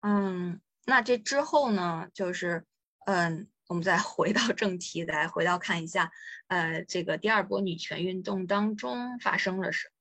[0.00, 2.66] 嗯，那这之后呢，就是，
[3.06, 6.10] 嗯，我们再 回到正题，来回到看一下，
[6.48, 9.93] 呃，这个第二波女权运动当中发生了什么？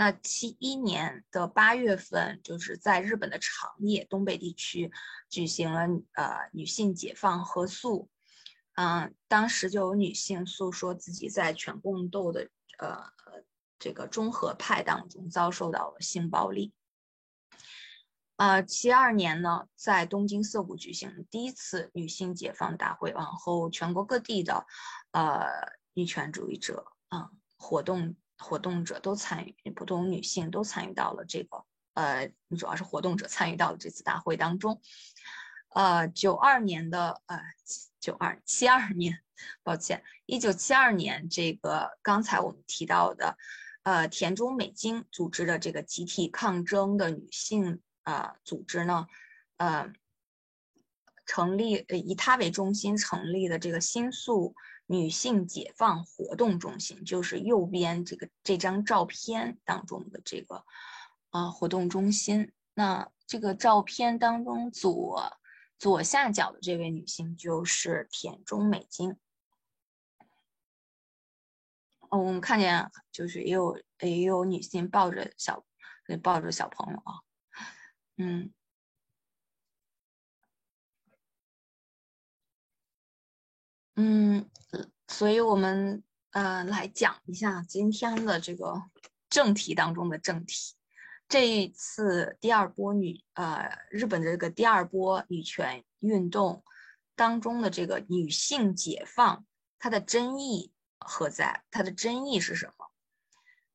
[0.00, 4.92] 那七一年的八月份，就是在日本的长野东北地区
[5.28, 5.80] 举行了
[6.12, 8.08] 呃女性解放合宿。
[8.74, 13.10] 嗯，当时就有女性诉说自己在全共斗的呃
[13.76, 16.72] 这个中和派当中遭受到了性暴力。
[18.36, 24.64] 呃，七二年呢，在东京涩谷举行第一次女性解放大会，然后全国各地的
[25.10, 25.44] 呃
[25.94, 31.64] 女权主义者啊活动活动者都参与，普通女性都参与到了这个
[31.94, 34.80] 呃，主要是活动者参与到了这次大会当中。
[35.74, 37.40] 呃，九二年的呃。
[38.00, 39.18] 九二七二年，
[39.64, 43.36] 抱歉，一九七二年，这个刚才我们提到的，
[43.82, 49.08] 呃，田中美京组织的这个集体抗争的女性啊组织呢，
[49.56, 49.92] 呃，
[51.26, 54.54] 成立以她为中心成立的这个新宿
[54.88, 60.64] 女性解放活动中心，就是右边这个这张照片当中的这个
[61.30, 62.52] 啊活动中心。
[62.74, 65.38] 那这个照片当中左。
[65.80, 69.16] 左下角的这位女性就是田中美京。
[72.08, 75.64] 哦，我们看见就是也有也有女性抱着小
[76.20, 77.20] 抱着小朋友啊，
[78.16, 78.52] 嗯
[83.94, 84.50] 嗯，
[85.08, 88.82] 所以我们呃来讲一下今天的这个
[89.28, 90.74] 正题当中的正题。
[91.28, 96.62] 这一次第二波女呃日本的这个第二波女权运动
[97.16, 99.44] 当中的这个女性解放，
[99.78, 101.64] 它的争议何在？
[101.70, 102.86] 它的争议是什么？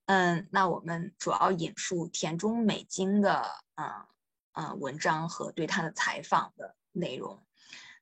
[0.05, 3.43] 嗯，那我们主要引述田中美京的
[3.75, 4.07] 啊
[4.51, 7.45] 啊文章和对她的采访的内容。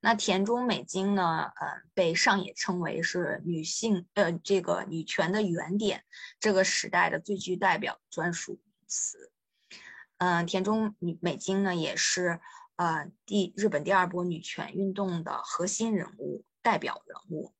[0.03, 6.03] 那田中美京呢，呃，被上野称为是女性呃这个女权的原点，
[6.39, 9.31] 这个时代的最具代表专属名词。
[10.17, 12.39] 嗯，田中美京呢，也是
[12.77, 17.53] 呃第日本第二波女权运动的核心人物、代表人物。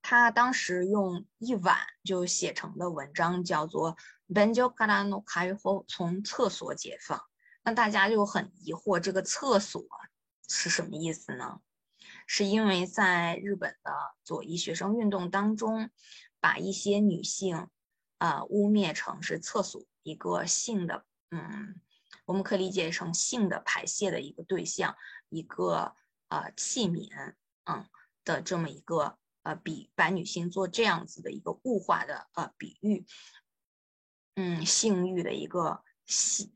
[0.00, 3.96] 她当时用一晚就写成的文章叫做
[4.34, 7.22] 《Benjo Kara no Kaiho》，从厕所解放。
[7.62, 9.84] 那大家就很疑惑，这个厕所
[10.48, 11.60] 是什么意思呢？
[12.26, 15.90] 是因为在日本的左翼学生运动当中，
[16.40, 17.68] 把一些女性
[18.18, 21.04] 啊污蔑成是厕所一个性的。
[21.30, 21.80] 嗯，
[22.24, 24.96] 我们可以理解成性的排泄的一个对象，
[25.30, 25.94] 一个
[26.28, 27.34] 呃器皿，
[27.64, 27.88] 嗯
[28.24, 33.04] 的这么一个呃比把女性做这样子的一个物化的呃比喻，
[34.34, 36.52] 嗯，性欲的一个性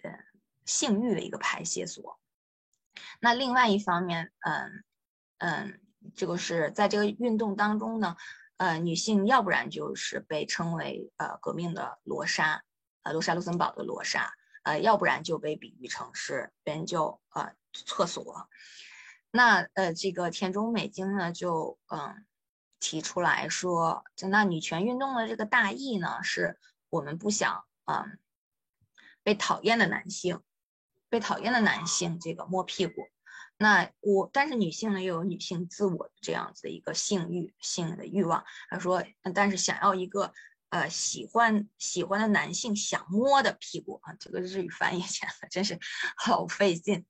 [0.64, 2.20] 性欲的一个排泄所。
[3.20, 4.84] 那另外一方面，嗯
[5.38, 5.80] 嗯，
[6.14, 8.16] 这个是在这个运动当中呢，
[8.56, 12.62] 呃，女性要不然就是被称为呃革命的罗莎，
[13.02, 14.32] 呃罗莎卢森堡的罗莎。
[14.62, 18.48] 呃，要不然就被比喻成是边就呃厕所。
[19.30, 22.26] 那呃，这个田中美京呢，就嗯
[22.80, 26.58] 提出来说，就那女权运动的这个大意呢，是
[26.90, 28.18] 我们不想嗯
[29.22, 30.40] 被讨厌的男性，
[31.16, 33.08] 被讨厌的男性这个摸屁股。
[33.58, 38.44] 那我但是女性呢，又有女性自我的这样子的一个性欲、性的欲望。
[38.68, 39.02] 他说，
[39.34, 40.32] 但是想要一个。
[40.68, 45.78] 呃，喜欢喜欢的男性想摸的屁股啊，这个日语翻译起来真是
[46.18, 47.06] 好费劲。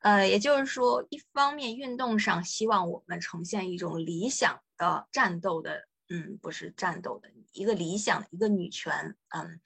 [0.00, 9.60] 呃，也就是说，一方面运动上希望我们呈现一种理想的战斗的，嗯，不是战斗的一个理想一个女权，嗯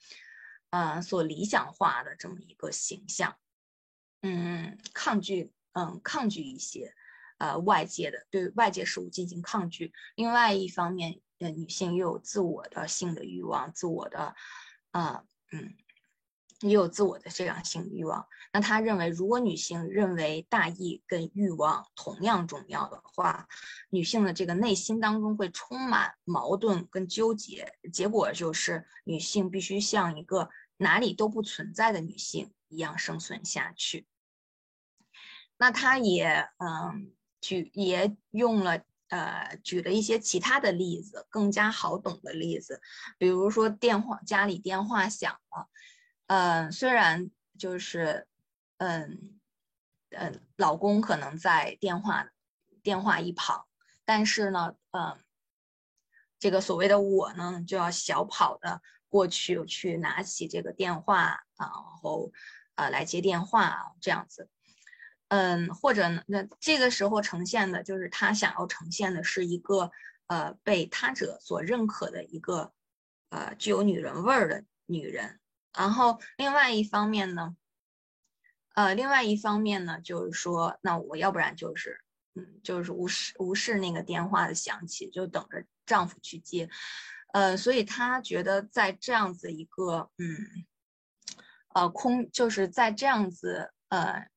[0.69, 3.35] 嗯，所理想化的这么一个形象，
[4.23, 6.95] 嗯，抗拒，嗯，抗拒一些，
[7.37, 9.93] 呃，外界的对外界事物进行抗拒。
[10.15, 11.21] 另外一方面。
[11.39, 14.33] 呃女性又有自我的性的欲望，自我的，
[14.91, 15.75] 啊，嗯，
[16.61, 18.25] 也有自我的这样性欲望。
[18.53, 23.49] 那他认为，如果女性认为大义跟欲望同样重要的话，
[23.89, 34.07] 女性的这个内心当中会充满矛盾跟纠结，结果就是女性必须像一个哪里都不存在的女性一样生存下去。
[35.63, 38.81] 那他也，嗯，举也用了。
[39.07, 42.81] 呃，举了一些其他的例子，更加好懂的例子，
[43.19, 45.69] 比如说电话家里电话响了，
[46.25, 48.27] 嗯，虽然就是，
[48.77, 49.39] 嗯
[50.09, 52.27] 嗯，老公可能在电话
[52.81, 53.67] 电话一旁，
[54.03, 55.19] 但是呢，嗯，
[56.39, 62.31] 这个所谓的我呢，就要小跑的过去去拿起这个电话啊，然后
[62.75, 64.49] 呃来接电话这样子。
[65.29, 66.23] 嗯，或者呢？
[66.27, 69.91] 那这个时候呈现的就是他想要呈现的是一个
[70.27, 72.71] 呃被他者所认可的一个
[73.29, 75.39] 呃具有女人味儿的女人。
[75.75, 77.55] 然后另外一方面呢，
[78.75, 81.99] 呃，另外一方面呢，就是说，那我要不然就是
[82.35, 86.69] 嗯，就是无视无视那个电话的响起，就等着丈夫去接。
[87.33, 90.37] 呃，所以她觉得在这样子一个嗯，
[91.73, 94.27] 呃空，就是在这样子呃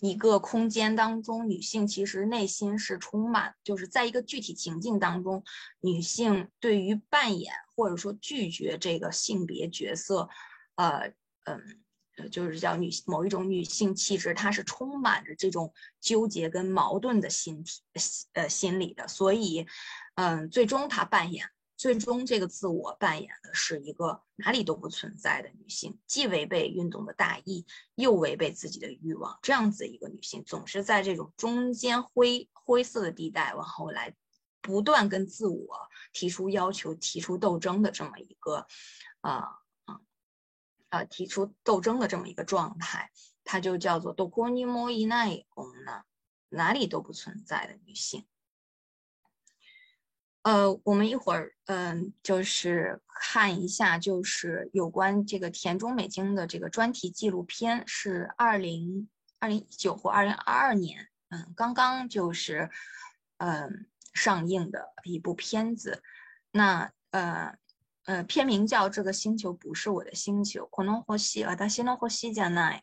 [0.00, 5.42] 一个空间当中，女性其实内心是充满，就是在一个具体情境当中，
[5.80, 10.28] 女性对于扮演或者说拒绝这个性别角色，
[10.76, 11.12] 呃
[11.44, 11.80] 嗯。
[12.32, 17.80] 就是叫女某一种女性气质，它是充满着这种纠结跟矛盾的心体
[18.32, 19.68] 呃心理的，所以，
[20.16, 27.65] 嗯，最终她扮演，最终这个自我扮演的是一个哪里都不存在的女性，既违背运动的大义，
[27.95, 34.15] 又违背自己的欲望，这样子一个女性，总是在这种中间灰灰色的地带往后来，
[34.61, 38.65] 不断跟自我提出要求、提出斗争的这么一个，
[39.21, 39.59] 啊。
[40.89, 43.09] 呃，提出斗争的这么一个状态，
[43.43, 46.03] 它就叫做“どこにもいない女”，
[46.49, 48.27] 哪里都不存在的女性。
[50.42, 59.08] 呃，我们一会儿，嗯，就是看一下，就是有关这个田中美京的这个专题纪录片，是二零
[59.38, 62.70] 二零一九或二零二二年，嗯，刚刚就是，
[63.38, 66.02] 嗯，上映的一部片子。
[66.52, 67.56] 那，呃。
[68.04, 70.64] 呃，片名叫《这个星球不是我的星球》。
[70.74, 72.82] 可能呼吸啊，他先能呼吸加奈。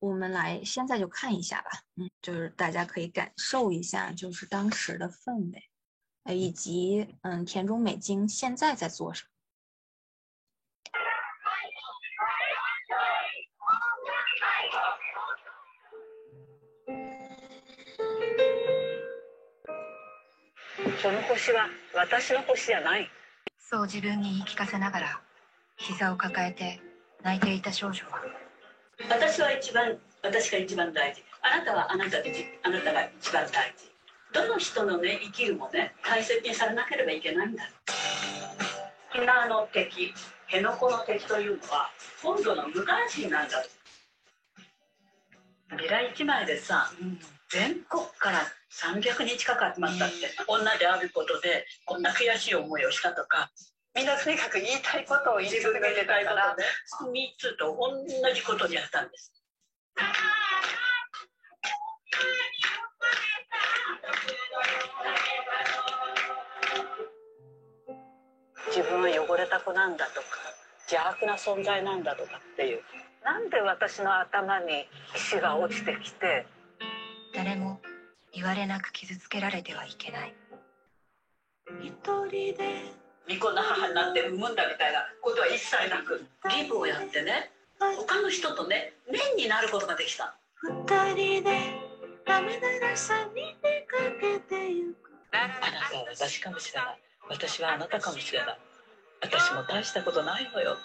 [0.00, 1.70] 嗯，我们来现在就看一下吧。
[1.96, 5.70] 嗯，就是大家可以感受一下，就是当时的氛围，
[6.24, 9.28] 呃，以及嗯，田中美京现在在做什么。
[21.02, 23.10] この星は私の星じゃない
[23.58, 25.20] そう自分に言い聞かせながら
[25.76, 26.80] 膝を抱えて
[27.24, 28.22] 泣いていた少女は
[29.09, 31.23] 私は一番私が一番大事。
[31.41, 33.91] あなたはあなたであなたが一番大事。
[34.33, 37.63] どの人のね生きるもね大切にされなければいけないんだ。
[39.13, 40.13] ひなの敵
[40.47, 41.89] 辺野古の敵というのは
[42.21, 43.63] 本土の無関心なんだ。
[45.77, 47.19] ビラ一枚でさ、うん、
[47.49, 48.41] 全国から
[48.71, 50.15] 300人近く集まったって
[50.47, 53.51] 女であることでこんな悔しい思いをしたとか
[53.97, 59.33] みんなとにかく言いたいことを言い続けてたから3つと同じことにやったんです。
[68.67, 70.27] 自分は汚れた子なんだとか
[70.91, 72.81] 邪悪な存在なんだとかっていう
[73.25, 74.85] なんで私の頭に
[75.15, 76.45] 石が落ちてきて
[77.33, 77.79] 誰も
[78.31, 80.35] 言われなく傷つけられてはいけない
[81.81, 81.91] 一
[82.27, 90.35] 人で未婚な母になって産むんだみたいなことは一切なくギブをやってね他の人とね面になることができた。
[90.63, 91.75] 二人で
[92.25, 95.11] 涙さに出かけてゆく。
[95.31, 95.53] あな
[95.91, 96.99] たは私かもしれない。
[97.29, 98.57] 私はあなたかもしれない。
[99.21, 100.75] 私も大したことないのよ。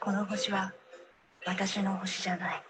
[0.00, 0.72] この星は
[1.46, 2.62] 私の星じゃない。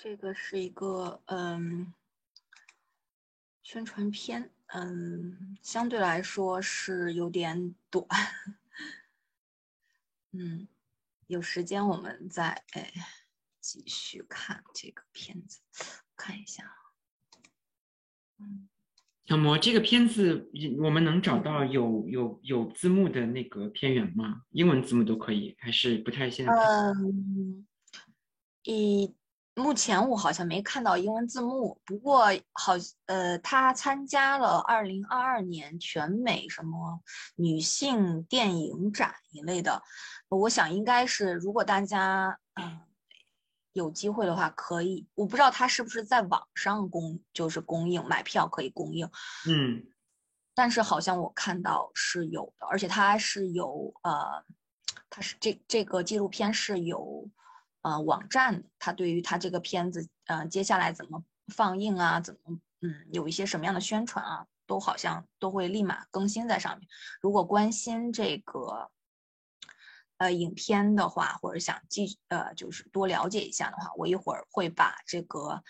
[0.00, 1.92] 这个是一个嗯
[3.64, 8.06] 宣传片，嗯，相对来说是有点短，
[10.30, 10.68] 嗯，
[11.26, 12.92] 有时间我们再哎
[13.60, 15.58] 继续看这个片子，
[16.16, 16.62] 看一下，
[18.38, 18.68] 嗯。
[19.26, 24.44] 小魔，这个片子我们能找到有有有字幕的那个片源吗？
[24.52, 26.52] 英文字幕都可以，还是不太现在？
[26.54, 27.66] 嗯，
[28.62, 29.14] 以
[29.58, 32.72] 目前我好像没看到英文字幕，不过好
[33.06, 37.00] 呃，他参加了二零二二年全美什么
[37.36, 39.82] 女性电影展一类的，
[40.28, 42.80] 我想应该是如果大家嗯。
[43.74, 49.08] 有机会的话可以，我不知道他是不是在网上供，就是供应买票可以供应，
[49.46, 49.86] 嗯，
[50.52, 54.44] 但是好像我看到是有的，而且它是有呃，
[55.08, 57.28] 它是这这个纪录片是有
[57.82, 66.88] 呃网站的，它对于它这个片子呃接下来怎么放映啊，怎么嗯有一些什么样的宣传啊，都好像都会立马更新在上面。
[67.20, 68.90] 如果关心这个。
[70.20, 75.62] 呃，影片的话，或者想继呃，就是多了解一下的话，我一会儿会把这个，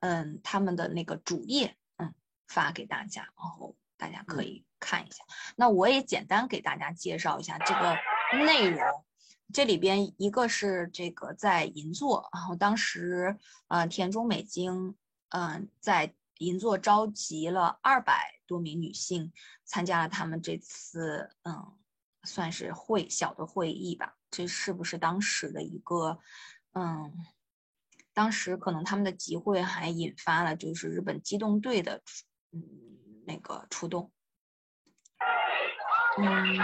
[0.00, 2.12] 嗯，他们的那个主页，嗯，
[2.46, 5.24] 发给大家，然后大家可以看一下。
[5.56, 7.96] 那我也简单给大家介绍一下这个
[8.44, 9.06] 内容。
[9.54, 13.38] 这里边一个是这个在银座，然后当时
[13.68, 14.96] 呃田中美京，
[15.28, 19.32] 嗯，在银座召集了二百多名女性
[19.64, 21.78] 参加了他们这次嗯，
[22.24, 24.16] 算是会小的会议吧。
[24.28, 26.18] 这是不是当时的一个
[26.72, 27.12] 嗯？
[28.12, 32.02] 当时可能他们的集会还引发了就是日本机动队的
[32.52, 32.60] 嗯
[33.24, 34.10] 那个出动。
[36.18, 36.56] 嗯，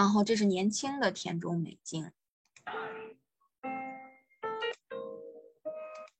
[0.00, 2.12] 然后这是年轻的田中美京。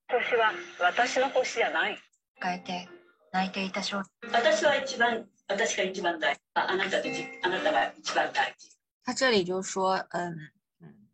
[0.09, 1.99] 私は私の星じゃない。
[2.41, 2.89] 変えて
[3.33, 4.05] 泣いていた少女。
[4.33, 6.41] 私は一番私が一番大事。
[6.55, 8.77] あなたであなたが一番大事。
[9.05, 11.09] 他这里就说，嗯嗯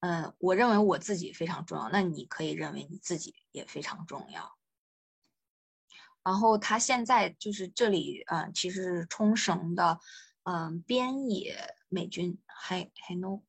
[0.00, 4.56] 嗯，我认为我自己非常重要，那你可以认为你自己也非常重要。
[6.22, 9.98] 然后他现在就是这里，嗯，其实是冲绳的，
[10.43, 13.41] 嗯，边野美军，还还 no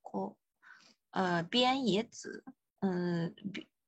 [1.11, 2.45] 呃，边野子，
[2.81, 3.35] 嗯，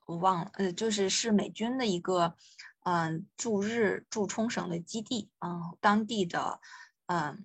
[0.06, 2.36] 我忘了，呃，就是是美军的一个，
[2.84, 6.60] 嗯，驻日驻冲绳的基地，嗯，当地的，
[7.06, 7.44] 嗯，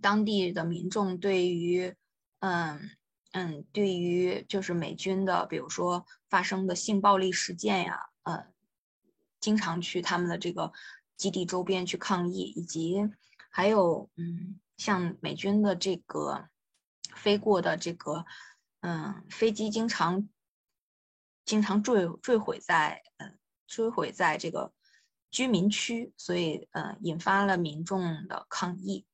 [0.00, 1.94] 当地的民众对于，
[2.40, 2.90] 嗯
[3.32, 8.46] 嗯，对于就是美军的，比如说发生的性暴力事件呀，呃。
[9.38, 10.72] 经常去他们的这个
[11.16, 12.96] 基地周边去抗议，以及
[13.48, 16.48] 还有嗯，像美军的这个
[17.14, 18.24] 飞过的这个
[18.80, 20.28] 嗯飞机，经常
[21.44, 24.72] 经常坠坠毁在嗯坠毁在这个
[25.30, 29.06] 居民区，所以呃引发了民众的抗议。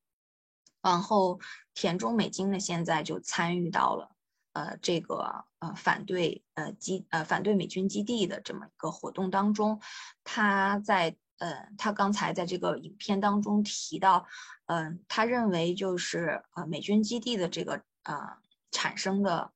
[0.81, 1.39] 然后
[1.73, 4.09] 田中美京呢，现在就参与到了。
[4.51, 9.81] 呃，这个呃反对呃基呃反对美军基地的这么一个活动当中，
[10.23, 14.25] 他在呃他刚才在这个影片当中提到，
[14.67, 18.37] 嗯，他认为就是呃美军基地的这个呃
[18.71, 19.51] 产生的，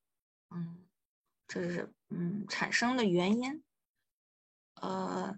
[0.49, 0.85] 嗯，
[1.47, 3.63] 这是嗯产生的原因，
[4.81, 5.37] 呃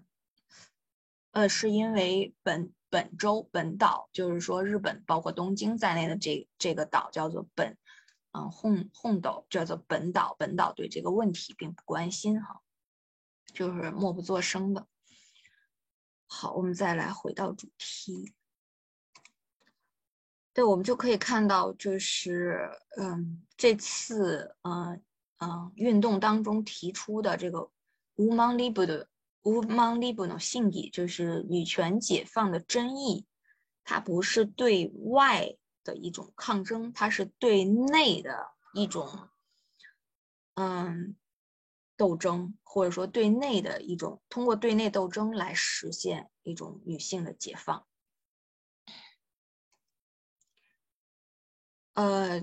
[1.30, 7.76] 呃是因为本本州本岛，就是说日本包括东京在内的这这个岛叫做本。
[8.32, 12.60] 嗯，红红岛叫做本岛，本岛对这个问题并不关心哈，
[13.52, 14.86] 就是默不作声的。
[16.32, 18.32] 好，我们再来回到主题。
[20.54, 25.02] 对，我们就可以看到，就是嗯，这次嗯
[25.38, 27.68] 嗯运动当中提出的这个
[28.14, 29.06] “woman liber”
[29.42, 33.26] “woman liber” 的信义，就是女权解放的争议，
[33.84, 35.56] 它不是对外。
[35.82, 39.30] 的一种抗争，它是对内的一种，
[40.52, 41.16] 嗯，
[42.00, 47.84] 斗争，或者说对内的一种，通过对内斗争来实现一种女性的解放。
[51.92, 52.42] 呃，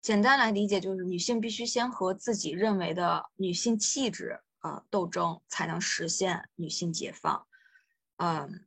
[0.00, 7.46] 简单来理解，就是女性必须先和自己认为的女性气质啊斗争，才能实现女性解放。
[8.16, 8.66] 嗯。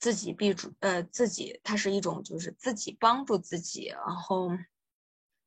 [0.00, 4.50] 自己必主呃自己，它是一种就是自己帮助自己，然后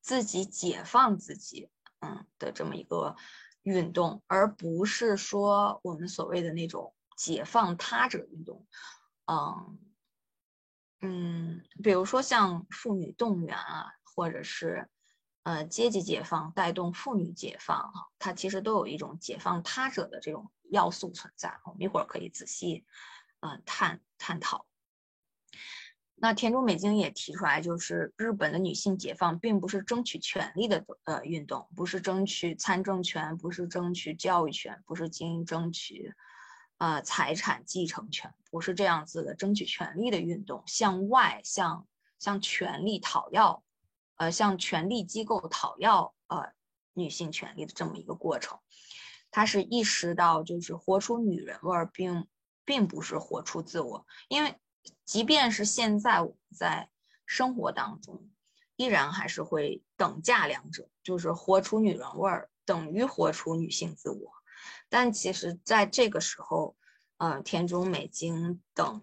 [0.00, 1.68] 自己解放自己，
[2.00, 3.14] 嗯的这么一个
[3.68, 8.66] 运动，而不是说我们所谓的那种解放他者运动，
[9.26, 9.78] 嗯
[11.00, 14.88] 嗯，比如说像妇女动员啊，或者是
[15.44, 22.84] 呃阶级解放带动妇女解放，它其实都有一种解放他者的这种要素存在，我们一会儿可以仔细。
[23.40, 24.67] 嗯，探探讨。
[26.20, 36.12] 那田中美京也提出来，就是日本的女性解放并不是争取权利的呃运动，不是争取参政权，不是争取教育权，不是经争取
[36.78, 41.86] 呃财产继承权，不是这样子的争取权利的运动，向外向
[42.18, 43.62] 向权力讨要，
[44.16, 46.52] 呃向权力机构讨要呃
[46.94, 48.58] 女性权利的这么一个过程。
[49.30, 52.26] 他是意识到，就是活出女人味儿，并。
[52.64, 54.54] 并不是活出自我，因为
[55.08, 56.90] 即便是现在我们在
[57.24, 58.28] 生活当中，
[58.76, 64.30] 依然还是会等价两者，就是活出女人味儿等于活出女性自我。
[64.90, 66.76] 但其实在这个时候，
[67.16, 69.00] 呃，田中美京等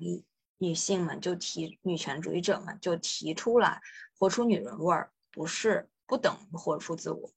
[0.60, 3.82] 女性们就提女权主义者们就提出来，
[4.20, 7.32] 活出女人味儿不是不等于活出自我。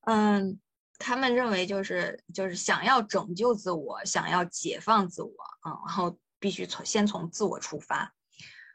[0.00, 0.58] 嗯。
[1.04, 5.34] 他们认为就是就是想要拯救自我，想要解放自我
[5.66, 8.16] 嗯，然后必须从先从自我出发，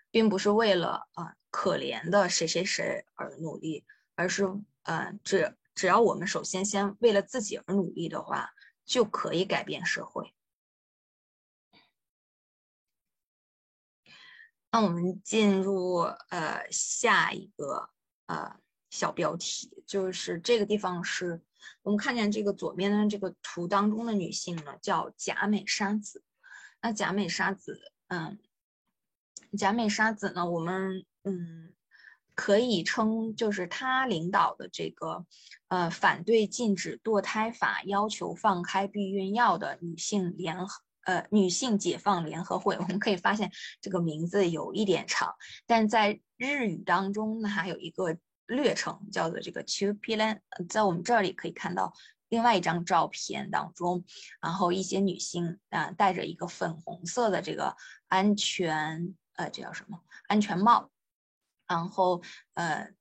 [0.10, 3.84] 并不是为了啊可怜的谁谁谁而努力，
[4.16, 4.46] 而是
[4.84, 8.52] 呃只只要我们首先先为了自己而努力的话，
[8.86, 10.34] 就可以改变社会。
[14.72, 15.98] 那我们进入
[16.30, 17.90] 呃下一个
[18.28, 21.44] 呃小标题，就是这个地方是。
[21.82, 26.24] 我们看见这个左边的这个图当中的女性呢，叫贾美沙子。
[26.88, 28.40] 那贾美沙子，嗯，
[29.58, 31.74] 贾美沙子呢，我们嗯
[32.34, 35.26] 可以称就是她领导的这个
[35.68, 42.74] 呃反对禁止堕胎法、要求放开避孕药的女性联合呃女性解放联合会。
[42.80, 45.36] 我们可以发现这个名字有一点长，
[45.66, 48.18] 但在日语当中呢，还有一个。
[48.50, 51.92] 略称叫做这个 Two Pilan，在我们这里可以看到
[52.30, 54.04] 另外一张照片当中，
[54.42, 57.76] 然后一些女性啊戴着一个粉红色的这个
[58.08, 60.90] 安全呃这叫什么安全帽，
[61.68, 62.22] 然后
[62.54, 62.92] 呃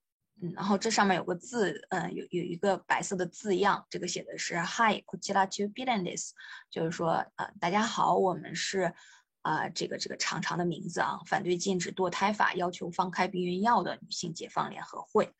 [0.40, 6.30] 嗯然后这上面有个字呃有有一个白色的字样，这个写的是 Hi Kuchira Two Pilanes，
[6.70, 8.94] 就是说呃大家好，我们是。
[9.42, 15.32] 啊，这个这个长长的名字啊，反对禁止堕胎法，要求放开避孕药的女性解放联合会。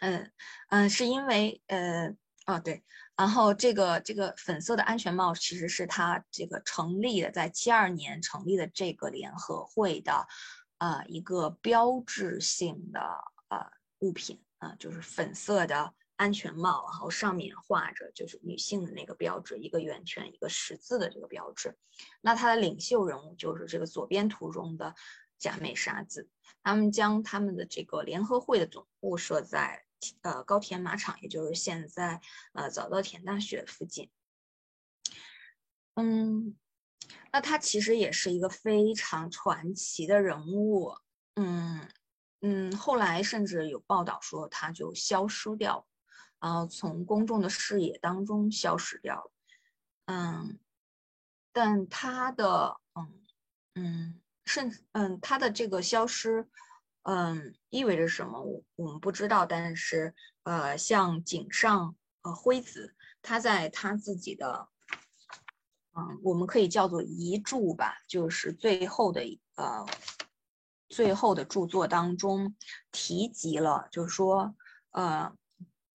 [0.00, 0.30] 嗯
[0.68, 2.14] 嗯，是因为呃
[2.44, 2.82] 啊对，
[3.16, 10.26] 然后这个这个粉色的安全帽其实是它这个成立的，在七二年成立的这个联合会的
[10.78, 13.00] 啊一个标志性的
[13.48, 13.58] 呃
[14.00, 15.94] 物品啊，就是粉色的。
[16.20, 21.78] 安全帽，然后上面画着就是女性的那个标志，一个圆圈，一个十字的这个标志。
[22.20, 24.94] 那它的领袖人物就是这个左边图中的
[25.38, 26.28] 假美沙子。
[26.62, 29.82] 他们将他们的这个联合会的总部设在
[30.22, 32.20] 呃高田马场，也就是现在
[32.52, 34.10] 呃早稻田大学附近。
[35.94, 36.56] 嗯，
[37.32, 40.96] 那他其实也是一个非常传奇的人物。
[41.34, 41.88] 嗯
[42.40, 45.86] 嗯，后来甚至有报道说他就消失掉。
[46.42, 49.32] 然后从公众的视野当中消失掉了，
[50.06, 50.58] 嗯，
[51.52, 53.26] 但他的嗯
[53.74, 56.48] 嗯甚嗯他的这个消失，
[57.02, 58.42] 嗯意味着什么？
[58.42, 59.46] 我我们不知道。
[59.46, 64.68] 但是呃，像井上呃辉子，他在他自己的
[65.92, 69.22] 嗯我们可以叫做遗著吧，就是最后的
[69.56, 69.86] 呃
[70.88, 72.54] 最后的著作当中
[72.92, 74.54] 提及了，就是说
[74.92, 75.36] 呃。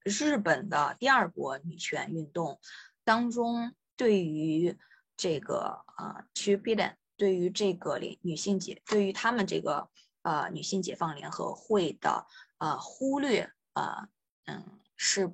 [0.08, 2.60] 日本的第二波女权运动
[3.04, 4.78] 当中，对于
[5.18, 9.90] 这个呃 t o b i l a n 对于这个女女性解，对于他们这个
[10.26, 12.26] 呃女性解放联合会的
[12.58, 14.10] 呃忽略，呃
[14.46, 15.32] 嗯是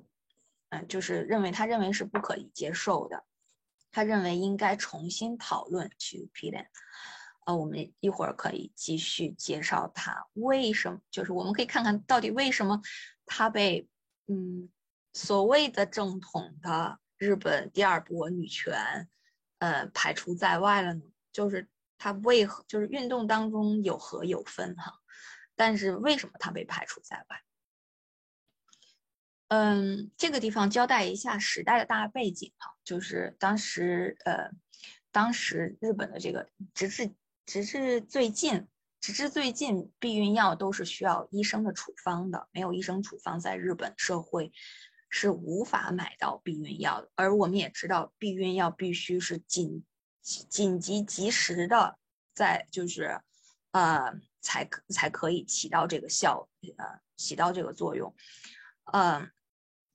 [0.68, 3.24] 嗯就是认为他认为是不可以接受的，
[3.90, 6.66] 他认为应该重新讨论 t o b i l a n
[7.46, 12.80] 呃我们一会儿可以继续介绍他为什么，就是我们可以看看到底为什么
[13.26, 13.88] 他被。
[14.28, 14.70] 嗯，
[15.12, 19.08] 所谓的正统的日本第二波女权，
[19.58, 21.02] 呃，排除在外了呢？
[21.32, 21.68] 就是
[22.02, 24.92] 它为何就是运动当中有和有分哈？
[25.54, 27.40] 但是为什么它被排除在外？
[29.46, 34.50] 嗯，这个地方交代一下时代的大背景哈，就是当时呃，
[35.12, 37.14] 当时日本的这个直至
[37.46, 38.66] 直至最近。
[39.00, 44.52] 直至最近，避孕药都是需要医生的处方的，没有医生处方，在日本社会
[45.08, 47.10] 是无法买到避孕药的。
[47.16, 49.84] 而我们也知道，避孕药必须是紧
[50.22, 51.98] 紧急及时的，
[52.32, 53.20] 在就是
[53.72, 56.48] 呃才可才可以起到这个效
[56.78, 58.14] 呃起到这个作用。
[58.92, 59.30] 嗯，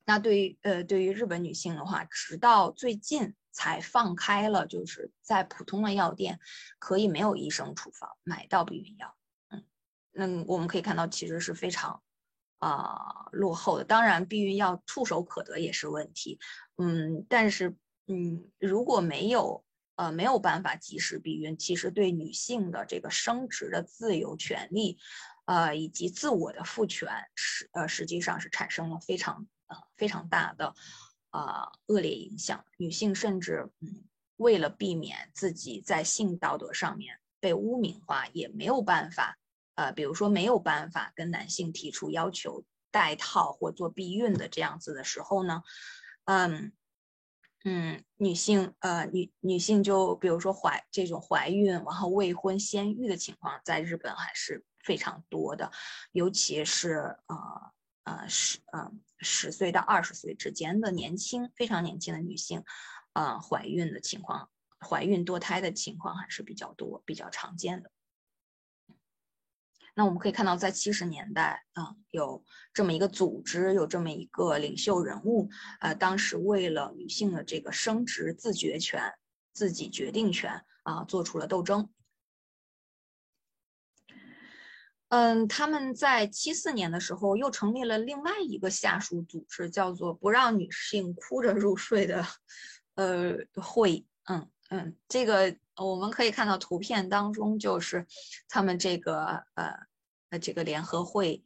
[0.06, 3.36] 那对于呃对于日本女性的话，直到最近。
[3.50, 6.40] 才放开了，就是在普通的药店
[6.78, 9.18] 可以没有医生处方买到避孕药。
[9.50, 9.66] 嗯，
[10.12, 12.04] 那我们可以看到，其实是非常
[12.60, 13.84] 啊落后的。
[13.84, 16.38] 当然，避孕药触手可得也是问题。
[16.76, 17.76] 嗯，但是
[18.06, 19.66] 嗯，如果没有
[19.98, 24.98] 呃没有办法及时避孕，其实对女性的这个生殖的自由权利，
[25.46, 30.74] 呃以及自我的赋权，实呃实际上是产生了非常呃非常大的。
[31.30, 34.06] 啊，恶劣影响女性，甚至嗯，
[34.38, 39.38] 为了避免自己在性道德上面被污名化，也没有办法，
[39.76, 45.62] 呃，比如说没有办法跟男性提出要求戴套或做避孕的这样子的时候呢，
[46.24, 46.72] 嗯
[47.70, 55.70] 嗯，女性呃女女性就比如说怀这种怀孕然后未婚先育的情况，在日本还是非常多的，
[56.14, 57.72] 尤其是呃。
[58.08, 62.64] 呃，十嗯十岁到二十岁之间的年轻，非常年轻的女性，
[63.12, 64.50] 呃，怀孕的情况，
[64.80, 67.92] 怀孕堕胎的情况还是比较多、比较常见的。
[69.98, 79.12] 那我们可以看到，在七十年代，嗯，有这么一个组织，有这么一个领袖人物，呃，当时为了女性的这个生殖自决权、
[79.54, 81.90] 自己决定权啊，做出了斗争。
[85.08, 92.24] 嗯，他们在七四年的时候又成立了另外一个下属组织，叫做不让女性哭着入睡的
[92.94, 94.06] 呃会。
[94.26, 98.06] 嗯嗯，这个我们可以看到图片当中就是
[98.50, 99.74] 他们这个呃
[100.30, 101.44] 呃这个联合会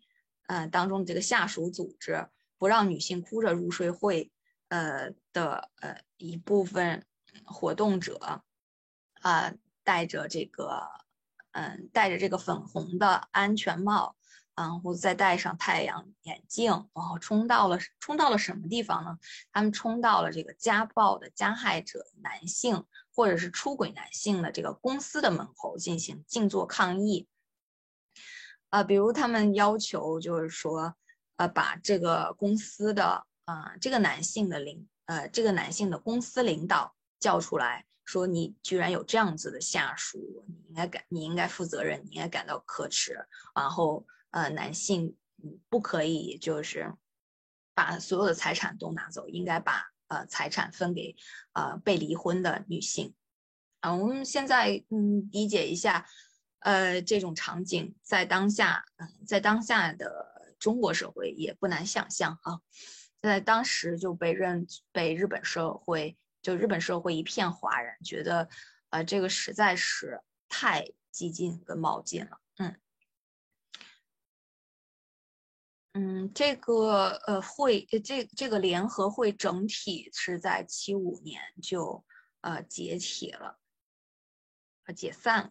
[0.47, 2.27] 呃当中的这个下属组织
[2.57, 4.31] 不让女性哭着入睡会
[4.69, 7.05] 呃的呃一部分
[7.45, 8.41] 活动者
[9.21, 9.53] 啊
[9.83, 10.87] 带着这个。
[11.53, 14.15] 嗯，戴着这个粉红的安全帽，
[14.55, 19.19] 然后再戴上太阳眼镜，然后冲到了冲到了什么地方呢？
[19.51, 22.85] 他们冲到了这个家暴的加害者男性
[23.21, 27.27] 或者是出轨男性的这个公司的门口进行静坐抗议。
[28.69, 30.95] 啊，比如他们要求就是说，
[31.35, 37.85] 呃，把这个公司的啊这个男性的领呃这个男性的公司领导叫出来。
[38.03, 43.15] 说你居然有这样子的下属，你应该感你应该负责任，你应该感到可耻。
[43.53, 45.15] 然后呃，男性
[45.69, 46.91] 不可以就是
[47.75, 51.15] 把所有的财产都拿走，应该把呃财产分给
[51.53, 53.15] 呃被离婚的女性。
[53.79, 56.05] 啊，我们现在嗯理解一下，
[56.59, 58.83] 呃这种场景在当下
[59.25, 62.61] 在当下的中国社会也不难想象哈，
[63.21, 66.17] 在当时就被认被日本社会。
[66.43, 68.49] 就日本社会一片哗然，觉得，
[68.89, 72.41] 呃，这个实在是太激进跟冒进了。
[72.57, 72.75] 嗯，
[75.93, 82.03] 嗯，这个呃会，这这个联合会整体是在七五年就
[82.41, 83.59] 呃解体了，
[84.85, 85.49] 呃解散了。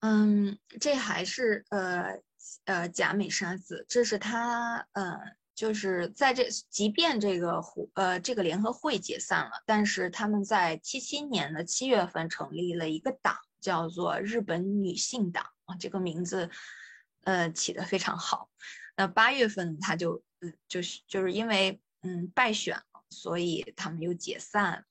[0.00, 2.20] 嗯，这还是呃
[2.64, 5.18] 呃贾美沙子，这是他呃。
[5.54, 7.62] 就是在这，即便这个
[7.92, 16.50] 呃这个联合会解散了，但是他们在七七年的七月份成立了一个党，叫做日本女性党啊，这个名字
[17.24, 18.50] 呃起的非常好。
[18.96, 24.86] 那八月份他就嗯就是就是因为嗯败选了，所以他们又解散。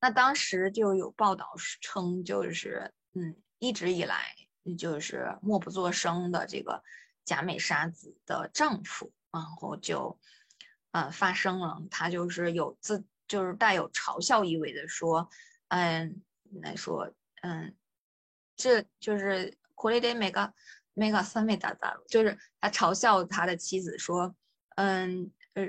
[0.00, 4.34] 那当时就有报道称，就是嗯一直以来
[4.78, 6.82] 就是默不作声的这个。
[7.24, 10.18] 假美沙子的丈夫，然后就，
[10.90, 15.30] 呃，发生了，他就是有自，就是带有嘲笑意味的说，
[15.68, 16.20] 嗯，
[16.62, 17.76] 来说，嗯，
[18.56, 20.54] 这就是库雷德梅嘎
[20.94, 24.32] 梅嘎三妹大大就是他嘲笑他的妻子说，
[24.76, 25.64] 嗯，呃，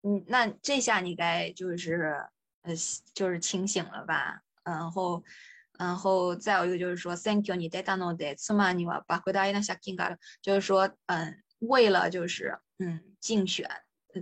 [0.00, 2.16] 嗯，那这下你该就是，
[2.62, 2.72] 呃，
[3.12, 5.22] 就是清醒了吧，然后。
[5.78, 13.68] 然后再有一个就是说，Thank you，你带大诺的，此嘛你话把回答一下金嘎就是说，嗯，为了就是嗯竞选，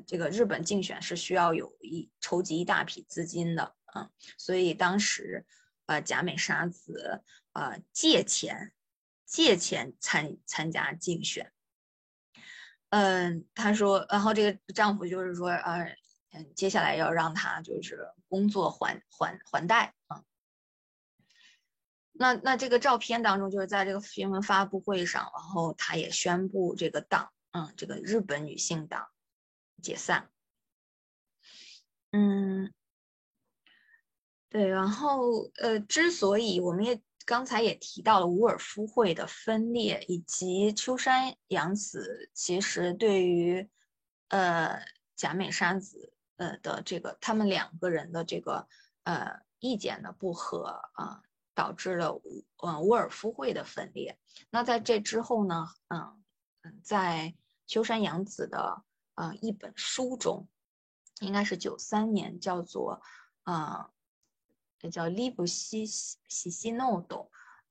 [0.04, 5.46] 这个日本竞选是需要有一筹集一大批资金的，嗯，所以当时，
[5.86, 7.22] 呃，贾美沙子
[7.52, 8.72] 呃借钱，
[9.24, 11.52] 借钱参参加竞选，
[12.90, 15.96] 嗯，他说，然后这个丈夫就是说，呃，
[16.30, 20.22] 嗯，接下来要让他就是工作还还还贷啊。
[22.12, 29.08] 那那这个照片当中，就是在这个新闻发布会上，然后他也宣布这个党，嗯，这个日本女性党
[29.82, 30.30] 解散。
[32.12, 32.72] 嗯，
[34.54, 43.68] 对，然后呃，之所以我们也刚才也提到了伍尔夫会的分裂，以及秋山洋子其实对于
[44.28, 44.80] 呃
[45.16, 48.68] 假美沙子呃的这个他们两个人的这个
[49.02, 51.20] 呃意见的不合啊。
[51.56, 52.20] 导致了
[52.64, 54.18] 嗯沃尔夫会的分裂。
[54.50, 56.20] 那在这之后呢，嗯
[56.62, 57.32] 嗯，在
[57.64, 58.82] 秋山洋子的
[59.14, 60.48] 呃一本书中，
[61.20, 63.00] 应该是九三年，叫做
[63.44, 63.88] 呃，
[64.84, 67.18] 也叫《利布西西西诺多》，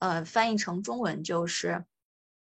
[0.00, 1.84] 呃，翻译成中文就是，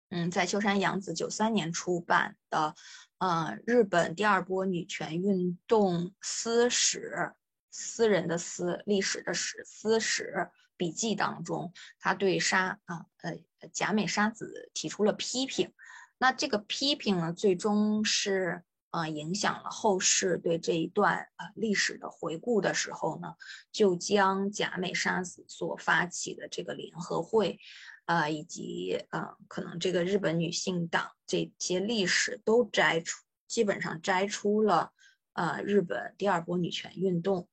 [0.10, 2.76] 嗯，在秋山洋子九三年出版的
[3.20, 7.34] 呃日本第二波女权运动私史，
[7.72, 10.50] 私人的私，历史的史，私史。
[10.78, 13.38] 笔记当中，他对沙啊呃
[13.74, 15.74] 假美沙子提出了批评，
[16.18, 23.36] 那这个批评呢，最终是呃影响了后世对这一段呃历史的回顾的时候呢，
[23.72, 27.60] 就将假美沙子所发起的这个联合会，
[28.06, 34.92] 啊以及呃可能这个日本女性党这些历史都摘出，基本上摘出了
[35.34, 37.48] 呃日本第二波女权运动。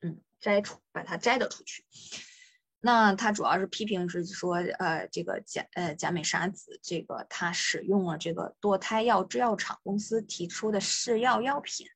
[0.00, 1.86] 嗯摘出，把它摘得出去。
[2.86, 11.86] 那他主要是批评是说，呃，这个贾呃贾美沙子，这个他使用了这个堕胎药制药厂公司提出的试药药品。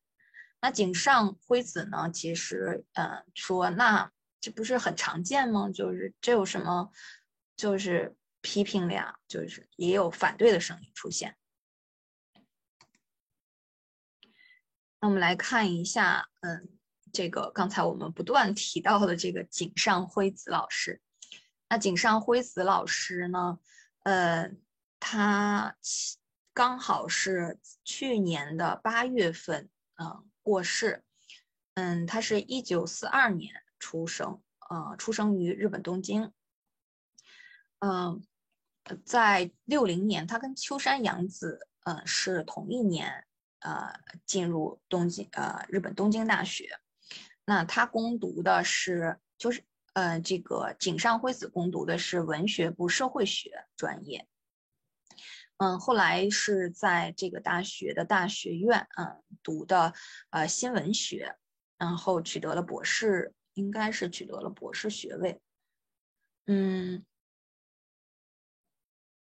[0.63, 4.11] 那井上辉子呢，其实呃说，那
[4.41, 5.69] 这不是很常见吗？
[5.69, 6.91] 就是这有什么，
[7.55, 11.37] 就是批评的呀，就是也有反对的声音出现。
[15.01, 16.78] 那我们来看一下，嗯，
[17.19, 21.03] 这个刚才我们不断提到的这个井上辉子老师。
[21.69, 23.59] 那井上辉子老师呢，
[24.05, 24.53] 呃，
[25.01, 25.77] 他
[26.55, 31.03] 刚好是去年的八月份，嗯，过世。
[31.75, 34.41] 嗯，他是一九四二年出生，
[34.71, 36.33] 呃，出生于日本东京。
[37.81, 38.23] 嗯，
[39.05, 43.25] 在六零年，他跟秋山洋子，呃，是同一年。
[43.59, 43.93] 呃，
[44.25, 46.79] 进入东京，呃，日本东京大学。
[47.49, 54.29] 那他攻读的是，就是，呃，这个井上辉子攻读的是文学部社会学专业。
[55.57, 59.95] 嗯，后来是在这个大学的大学院，嗯，读的
[60.29, 61.37] 呃新闻学，
[61.79, 65.41] 然后取得了博士，应该是取得了博士学位。
[66.45, 67.03] 嗯。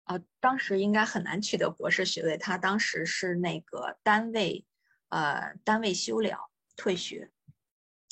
[0.04, 2.36] 啊，当时应该很难取得博士学位。
[2.36, 4.66] 他当时是那个单位，
[5.08, 7.30] 呃，单位休了退学。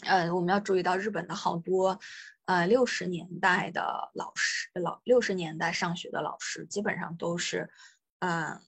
[0.06, 1.98] 呃，我们要注意到日本的好多，
[2.46, 7.70] 呃，六十年代的老师，老六十年代上学的老师，基本上都是，
[8.18, 8.60] 呃，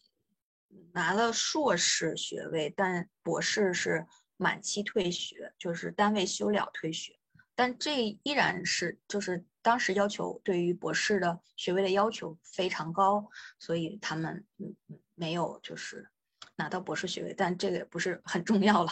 [0.92, 4.06] 拿了硕士学位，但博士是
[4.36, 7.18] 满期退学，就是单位休了退学。
[7.54, 9.44] 但这依然是就是。
[9.64, 13.30] 当时要求对于博士的学位的要求非常高，
[13.60, 14.44] 所以他们
[15.14, 16.10] 没有就是
[16.56, 18.90] 拿到博士学位，但这个也不是很重要了。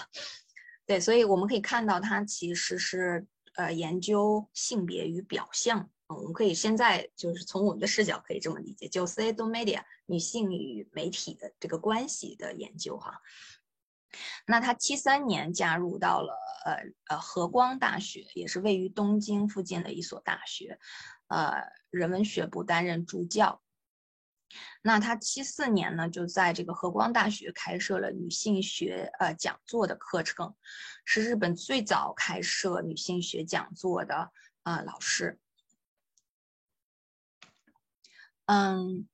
[0.86, 13.20] 对，所以我们可以看到他其实是呃研究性别与表象，我们可以现在就是从我们的视角可以这么理解，就 C do media 女性与媒体的这个关系的研究哈。
[14.46, 16.76] 那他七三年加入到了呃
[17.08, 20.80] 呃和光大学，也是位于东京附近的一所大学，
[21.28, 23.62] 呃人文学部担任助教。
[24.82, 30.54] 那他七四年呢，就在这个和光大学开设了女性学呃讲座的课程，
[31.04, 34.30] 是日本最早开设女性学讲座的
[34.62, 35.38] 啊老师。
[38.46, 39.08] 嗯。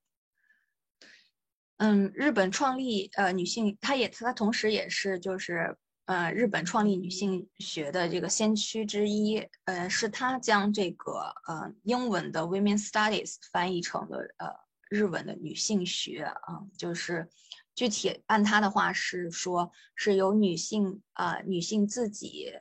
[1.79, 5.77] 嗯，日本创立呃女性，她也她同时也是就是
[6.07, 14.49] 呃日本创立女性学的这个先驱之一，呃是她将这个呃英文的 women studies 翻译成了呃
[14.89, 17.29] 日文的女性学啊，就是
[17.75, 22.53] 具体按她的话是说是由女性啊女性自己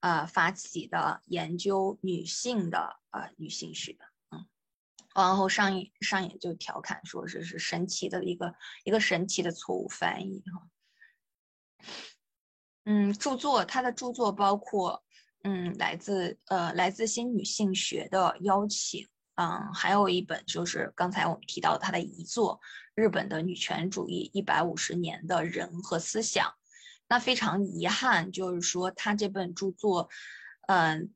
[0.00, 3.96] 啊发起的研究女性的呃女性学。
[4.30, 4.46] 嗯
[5.12, 8.54] 然后上野上野就调侃说这是神奇的一个
[8.84, 10.68] 一个神奇的错误翻译哈。
[12.84, 15.04] 嗯，著作他的著作包括
[15.42, 19.08] 嗯来自呃来自新女性学的邀请，
[19.40, 22.60] 嗯还有一本就是刚才我们提到他的遗作
[22.94, 26.52] 日本的女权主义一百五十年的人和思想。
[27.08, 30.10] 那非常遗憾就是说他这本著作
[30.68, 31.10] 嗯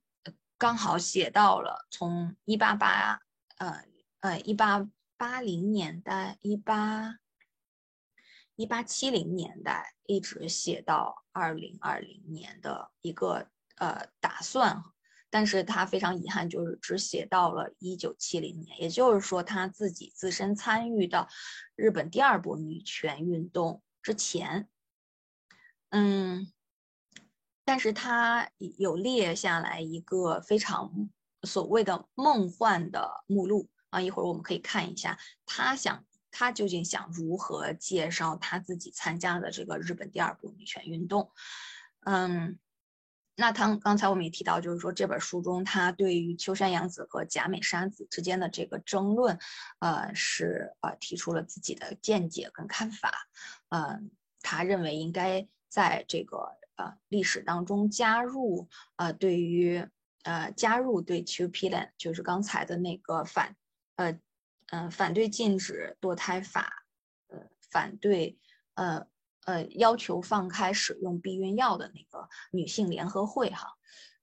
[0.57, 3.21] 刚好写到了从一八八。
[3.57, 3.85] 呃
[4.19, 7.19] 呃，一八八零年代，一八
[8.57, 13.47] 一八七零年代，一直写到二零二零年的一个
[13.77, 14.83] 呃打算，
[15.35, 21.27] 但是他非常遗憾，就是只写到了一九七零年，也就是说他自己自身参与的
[21.75, 24.69] 日本第二波女权运动之前，
[25.91, 26.47] 嗯，
[27.65, 31.11] 但是他有列下来一个非常。
[31.43, 41.31] 所谓的梦幻的目录啊，一会儿我们可以看一下，他想他究竟想如何介绍他自己参加的这个日本第二部女权运动。
[42.07, 42.59] 嗯，
[43.37, 49.39] 那他刚才我们也提到，就是说这本书中他对于秋山洋子和甲美沙子之间的这个争论，
[49.81, 53.13] 呃，是呃提出了自己的见解跟看法。
[53.69, 54.11] 嗯，
[54.43, 59.87] 他认为应该在这个呃历史当中加入呃对于。
[60.27, 63.57] 呃，加入对 Two Plan 就是刚才的那个反，
[63.97, 64.19] 呃，
[64.69, 66.87] 嗯，反对禁止堕胎法，
[67.29, 67.39] 呃，
[67.71, 68.39] 反对，
[68.73, 69.07] 呃，
[69.47, 73.75] 呃，要求放开使用避孕药的那个女性联合会哈，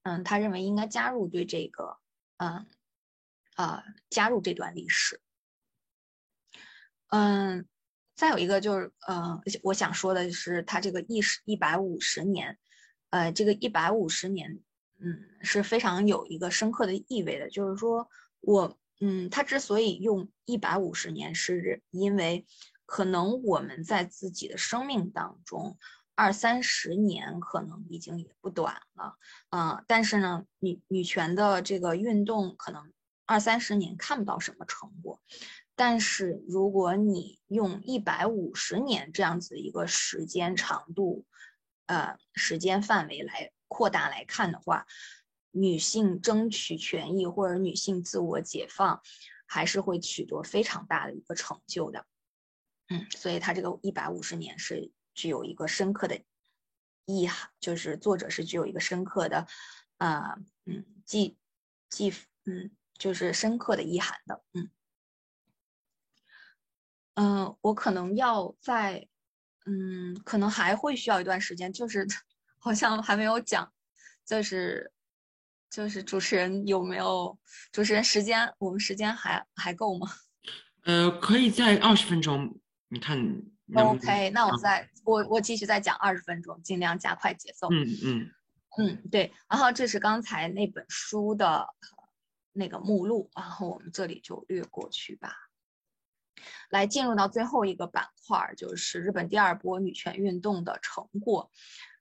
[0.04, 1.98] 嗯，他认为应该加入对这个，
[2.38, 2.66] 嗯，
[3.56, 5.22] 啊，加入这段历史。
[7.08, 7.68] 嗯，
[8.16, 12.58] 再有一个就是，呃，我想说的是，他这个一十一百五十年，
[13.10, 14.62] 呃，这个一百五十年。
[15.04, 18.08] 嗯，是非常有一个深刻的意味的，就是说
[18.40, 22.46] 我，嗯，他之所以用一百五十年，是因为
[22.92, 25.78] 可能我们在自己的生命当中，
[26.14, 29.16] 二三十年可能已经也不短了，
[29.48, 32.92] 啊，但是呢，女女权的这个运动可能
[33.26, 35.22] 二三十年看不到什么成果，
[35.74, 41.26] 但是如果你用一百五十年这样子一个时间长度，
[41.86, 44.86] 呃，时间范围来扩大来看的话，
[45.52, 49.02] 女性争取权益或者女性自我解放，
[49.48, 52.06] 还是会取得非常大的一个成就的，
[52.92, 54.92] 嗯，所以它这个一百五十年是。
[55.14, 56.24] 具有一个深刻的
[57.06, 59.46] 意涵，就是作者是具有一个深刻的，
[59.98, 61.38] 啊，嗯，记
[61.90, 62.14] 记，
[62.46, 64.72] 嗯，就是深刻的意涵的，嗯，
[67.16, 69.06] 嗯，我可能要在，
[69.66, 72.08] 嗯，可能还会需要一段时间，就是
[72.58, 73.74] 好像还没有讲，
[74.26, 74.94] 就是
[75.70, 77.38] 就是主持人有没有
[77.74, 78.56] 主持人时间？
[78.60, 80.08] 我们时间还还够吗？
[80.84, 82.60] 呃，可以在二十分钟，
[82.92, 83.18] 你看。
[83.74, 87.70] OK，那我再我我继续再讲二十分钟，尽量加快节奏。
[87.72, 88.30] 嗯嗯
[88.78, 89.32] 嗯，对。
[89.50, 91.66] 然后这是刚才那本书的
[92.52, 95.34] 那个目录，然后我们这里就略过去吧。
[96.70, 101.50] 来进入到最后一个板块，就是日本第二波女权运动的成果。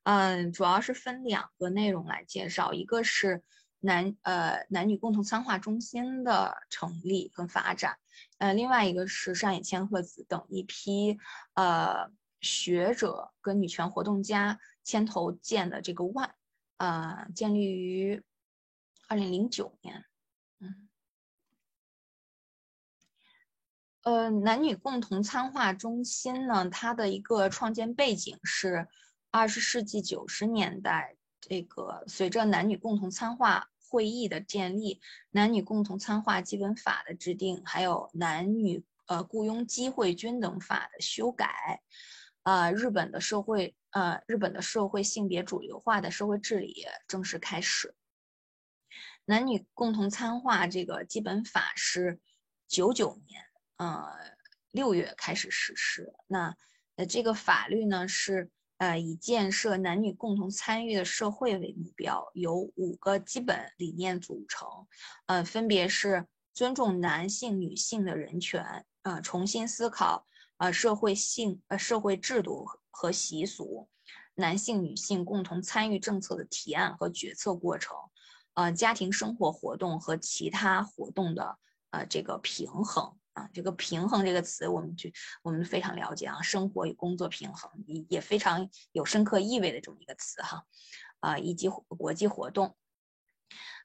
[0.02, 3.44] 嗯，主要是分两个内容来介绍，一个是
[3.78, 7.96] 男呃男女共同参画中心的成立跟发展。
[8.38, 11.18] 呃，另外一个是上野千鹤子等一批
[11.54, 12.10] 呃
[12.40, 16.30] 学者跟女权活动家牵头建的这个 ONE，
[16.78, 18.22] 呃，建立于
[19.08, 20.04] 二零零九年。
[20.60, 20.88] 嗯，
[24.02, 28.88] 呃，男女共同参画中心呢，它的一个创建背景是
[29.30, 33.69] 二十世纪九十年代，这个随着男女共同参画。
[33.90, 41.82] 会议的建立，男女共同参画基本法的制定，还有男女呃雇佣机会均等法的修改，
[42.44, 47.92] 呃，日本的社会呃日本的社会性别主流化的社会治理正式开始。
[49.24, 52.20] 男女共同参画这个基本法是
[52.68, 53.42] 九九年
[53.76, 54.06] 呃
[54.70, 56.56] 六月开始实施，那
[56.94, 58.50] 呃这个法律呢是。
[58.80, 64.66] 呃，以建设男女共同参与的社会为目标，由五个基本理念组成，
[65.26, 70.24] 呃，分别是尊重男性、女性的人权，呃，重新思考
[70.56, 73.86] 呃社会性呃社会制度和习俗，
[74.34, 77.94] 男性、女性共同参与政策的提案和决策过程，
[78.54, 81.58] 呃，家庭生活活动和其他活动的
[81.90, 83.19] 呃这个平衡。
[83.32, 85.12] 啊，这个平衡这个词，我们去
[85.42, 90.64] 我们非常了解啊，生活与工作平衡也也非常有深刻意味的这么一个词哈，
[91.20, 92.76] 啊，以及国际活动。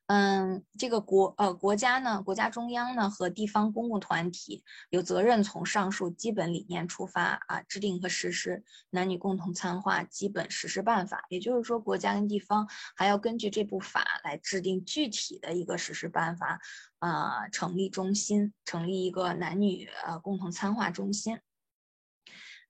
[0.07, 11.25] 嗯，这个国呃国家呢，国家中央呢和地方公共团体有责任从上述基本理念出发啊，制定和实施男女共同参画基本实施办法。
[11.29, 16.59] 也就是说，国家跟地方还要根据这部法来制定具体的一个实施办法
[16.99, 21.39] 啊，成立中心，成立一个男女呃共同参画中心。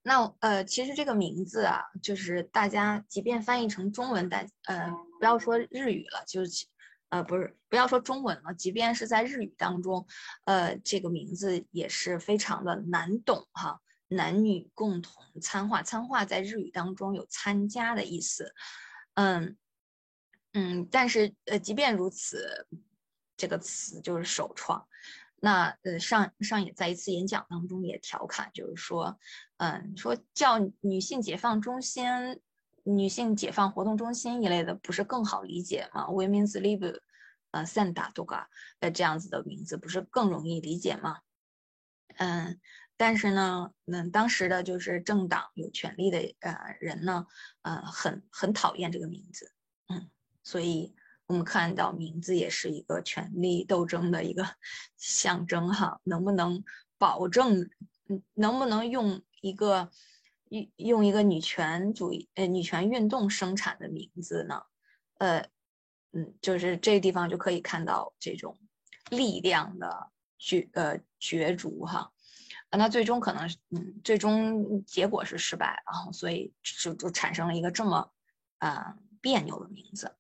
[0.04, 6.66] 那呃，其实这个名字啊，就是大家即便翻译成中文，但呃，不要说日语了，就是。
[7.16, 10.06] 呃，不是，不要说中文了，即便是在日语当中，
[10.44, 13.80] 呃，这个名字也是非常的难懂哈。
[14.10, 18.54] 男女共同参画，参画在日语当中有参加的意思，
[19.14, 19.56] 嗯
[20.52, 22.68] 嗯，但是呃，即便如此，
[23.38, 24.86] 这个词就是首创。
[25.40, 29.18] 那呃，上上也在一次演讲当中也调侃，就是说，
[29.56, 32.04] 嗯，说叫女性解放中心。
[32.88, 37.00] 女性解放活动中心一类的，不是更好理解吗？Women's Live，
[37.56, 38.48] 呃，Santa Doga，
[38.82, 41.20] 的，这样子的名字不是更容易理解吗？
[42.18, 42.60] 嗯，
[42.98, 47.26] 但是呢，嗯，当时的就是政党有权利的呃人呢，
[47.62, 49.54] 呃，很很讨厌这个名字，
[49.88, 50.10] 嗯，
[50.44, 50.94] 所以
[51.28, 54.46] 我们看到名字也是一个权力斗争的一个
[54.98, 56.62] 象征哈，能不能
[56.98, 57.70] 保证，
[58.10, 59.90] 嗯，能不能用一个。
[60.50, 64.62] 用用一个女权主义呃女权运动生产的名字呢，
[65.18, 65.50] 呃
[66.16, 68.58] 嗯，就是这个地方就可以看到这种
[69.12, 72.12] 力量的角呃角逐哈，
[72.72, 78.12] 那最终可能嗯最终结果是失败，然后所以就就产生了一个这么
[78.60, 80.16] 啊别扭的名字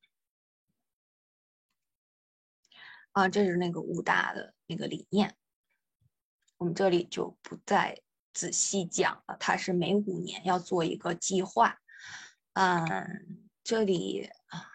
[3.13, 5.35] 啊，这是那个武大的那个理念，
[6.57, 7.99] 我们这里就不再。
[8.33, 11.79] 仔细讲了，它是每五年要做一个计划。
[12.51, 14.67] 嗯，这里啊，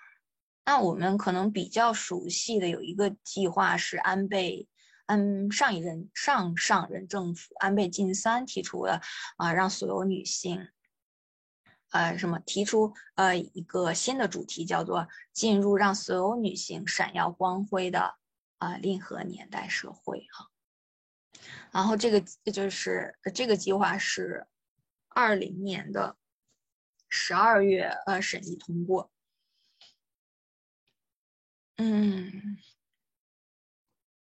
[0.64, 4.68] 那我们可能比较熟悉的有一个计划是安倍，
[5.06, 9.00] 安上一任上上任政府安倍晋三提出的
[9.36, 10.68] 啊，让所有女性
[11.90, 18.14] 呃什么提出呃一个新的主题，叫做进入让所有女性闪耀光辉的
[18.58, 20.48] 啊令和年代社会哈。
[21.72, 22.20] 然后这个
[22.52, 24.46] 就是这个计划是
[25.08, 26.16] 二零年的
[27.08, 29.10] 十二月呃审议通过。
[31.82, 32.58] 嗯，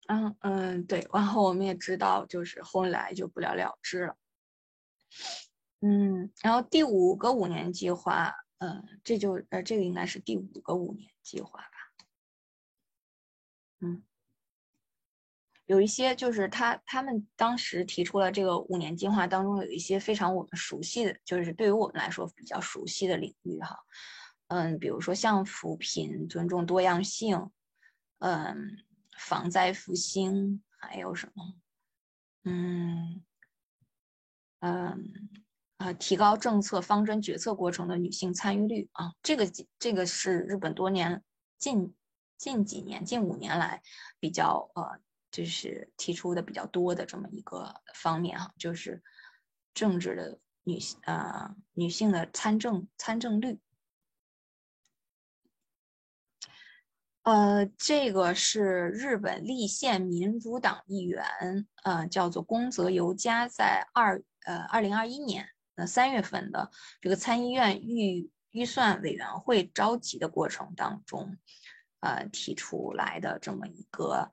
[0.07, 4.17] 嗯嗯，对，然后我们也知道，就是后来就不了了之了。
[5.81, 12.05] 嗯，然后第五个五年计划，呃，这就呃，这个应该是第五个五年计划吧。
[13.81, 14.01] 嗯，
[15.67, 23.77] 有一些就是他他们当时提出了这个五年计划当中有一些非常我们熟悉的，就是对于我们来说比较熟悉的领域哈。
[24.47, 27.49] 嗯，比如说像扶贫、尊重多样性，
[28.19, 28.77] 嗯，
[29.17, 31.55] 防灾复兴，还有什么？
[32.43, 33.23] 嗯，
[34.59, 35.29] 嗯，
[35.77, 39.49] 呃，提高政策方针决策过程的女性参与率啊，这个
[39.79, 41.23] 这个是日本多年
[41.57, 41.95] 近
[42.37, 43.81] 近几年近五年来
[44.19, 44.99] 比较呃，
[45.31, 49.01] 就是提出的比较多的这么一个方面哈，就是
[49.73, 53.59] 政治的女性呃女性的参政参政率。
[57.25, 61.25] 呃，这个是日本立宪民主党议员，
[61.81, 65.43] 呃，叫做宫泽由佳，在二呃二零二一年
[65.73, 66.69] 呃三月份的
[67.01, 71.35] 这个参议院预预算委员会召集的过程当中，
[72.01, 74.31] 呃提出来的这么一个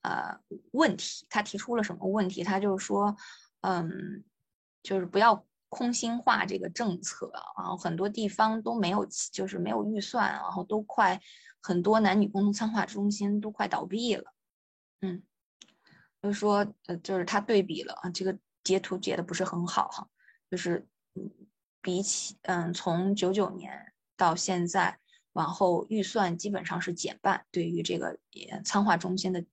[0.00, 0.40] 呃
[0.72, 1.24] 问题。
[1.30, 2.42] 他提出了什么问题？
[2.42, 3.16] 他就是说，
[3.60, 4.24] 嗯，
[4.82, 11.20] 就是不要空心化这个政策，然后很多地方都没有，就是没有预算，然后都快。
[11.62, 14.34] 很多男女共同参画中心都快倒闭了，
[15.00, 15.22] 嗯，
[16.20, 20.08] 就是说，呃，就是他对比了啊，这个截图截的不是很好哈，
[20.50, 20.86] 就是，
[21.80, 24.98] 比起嗯，从九九年到现在，
[25.34, 29.44] 往后预算基本上是减半，对于这个也参画中心的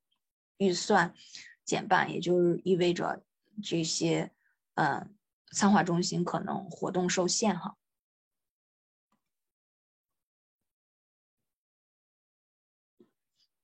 [0.57, 1.13] 预算
[1.63, 3.23] 减半，也就是意味着
[3.63, 4.31] 这些
[4.73, 5.15] 嗯，
[5.51, 7.75] 参画中心可能活动受限哈。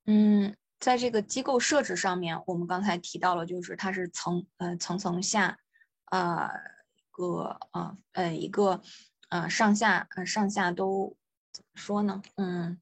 [0.05, 5.57] 嗯，在这个机构设置上面，我们刚才提到了，就是它是层呃层层下，
[6.11, 6.49] 呃
[6.95, 8.81] 一个呃呃一个
[9.29, 11.17] 呃上下呃上下都
[11.51, 12.21] 怎么说呢？
[12.35, 12.79] 嗯，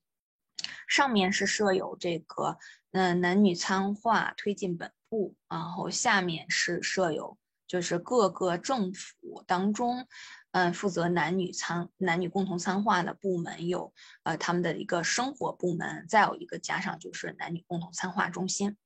[0.87, 2.57] 上面是设有这个
[2.91, 7.37] 嗯男女参画推进本部，然后下面是设有
[7.67, 10.07] 就是各个政府当中。
[10.53, 18.77] 嗯，负责男女参男女共同参画的部门有，呃，他们的一个生活部门，再有一个加上就是男女共同参画中心。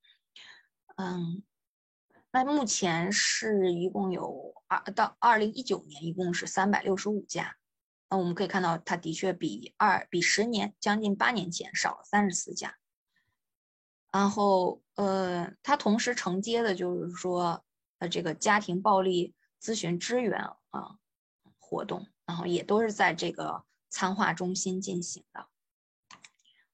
[0.95, 1.44] 嗯，
[2.31, 7.57] 那目前是一共有二到二零一九年一共是三百六十五家。
[8.10, 12.77] 那我们可以看到，它的确比二比十年将近八年前少了三十四家。
[14.10, 17.65] 然后，呃，它同时承接的就是说，
[17.99, 20.39] 呃，这个家庭暴力咨询支援
[20.69, 20.95] 啊。
[21.69, 25.48] 活动，然后也都是在这个参画中心进行的。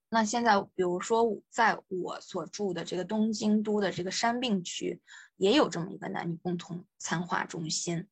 [0.10, 5.02] 那现在，比如说在我所住的这个东京都的这个山病区，
[5.38, 8.07] 也有这么一个男女共同参画中心。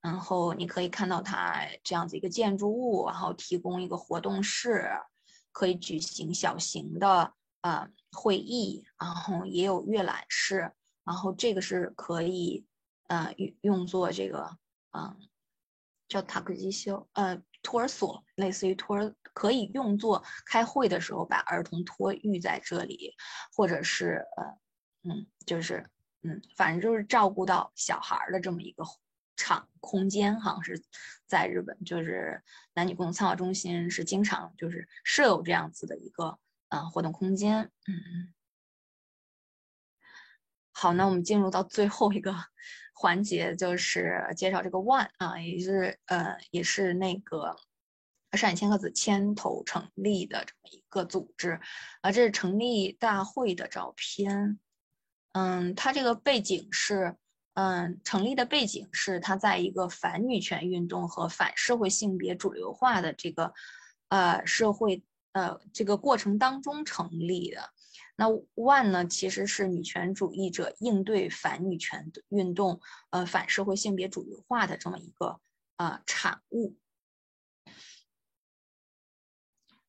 [0.00, 4.88] 然后你可以看到它这样子一个建筑物，然后提供一个活动室，
[5.50, 10.72] 可以举行小型的呃会议，然后也有阅览室，
[11.04, 12.64] 然后这个是可以
[13.08, 14.56] 呃用用作这个
[14.96, 15.16] 嗯。
[16.10, 23.14] 叫塔克基修，呃，托儿所，类似于托儿，可以用作开会的时候把儿童托育在这里，
[23.54, 24.44] 或者是呃，
[25.04, 25.88] 嗯，就是，
[26.22, 28.82] 嗯，反正就是照顾到小孩的这么一个
[29.36, 30.82] 场空间，好像是
[31.26, 32.42] 在日本，就是
[32.74, 38.34] 男女共同参考中心是经常就是设有这样子的一个呃活动空间，嗯。
[40.72, 42.34] 好，那我们进入到最后一个。
[43.00, 47.56] 环节就是介绍这个 One 啊，也是呃，也是那个
[48.32, 51.58] 上野千鹤子牵头成立的这么一个组织
[52.02, 52.12] 啊。
[52.12, 54.58] 这是成立大会的照片，
[55.32, 57.16] 嗯，它这个背景是，
[57.54, 63.54] 嗯，成立的背景是它在一个反女权运动和反社会性别主流化的这个
[64.10, 65.02] 呃社会
[65.32, 67.70] 呃这个过程当中成立的。
[68.20, 72.78] 那 One 呢，其实是女权主义者应对反女权运动，
[73.08, 75.40] 呃，反社会性别主流化的这么一个
[75.78, 76.76] 呃产物。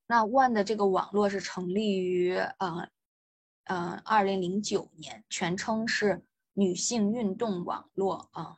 [0.08, 2.90] 那 One 的这个网络是成立于呃
[3.66, 8.56] 呃二零零九年，全称是女性运动网络啊。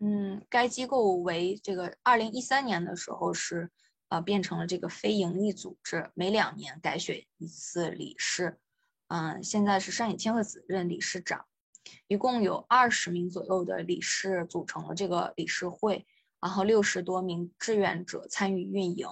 [0.00, 3.70] 嗯，该机构为这个二零一三年的时候是
[4.08, 8.58] 呃变成了这个非营利组织，每两年改选一次理事。
[9.08, 11.44] 嗯，现在是山野千鹤子任理事长，
[12.08, 16.06] 一共有二十名左右的理事组成了这个理事会，
[16.40, 19.06] 然后六十多名志愿者参与运营。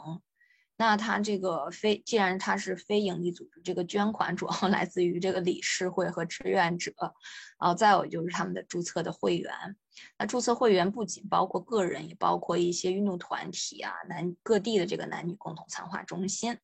[0.84, 6.92] 那他这个非，既然他是非营利组织，这个捐款主要 来自于这个理事会和志愿者，
[7.60, 9.54] 然后再有就是他们的注册的会员。
[10.18, 16.58] 那注册会员不仅包括个人，也包括一些运动团体啊，男各地的这个男女共同参化中心。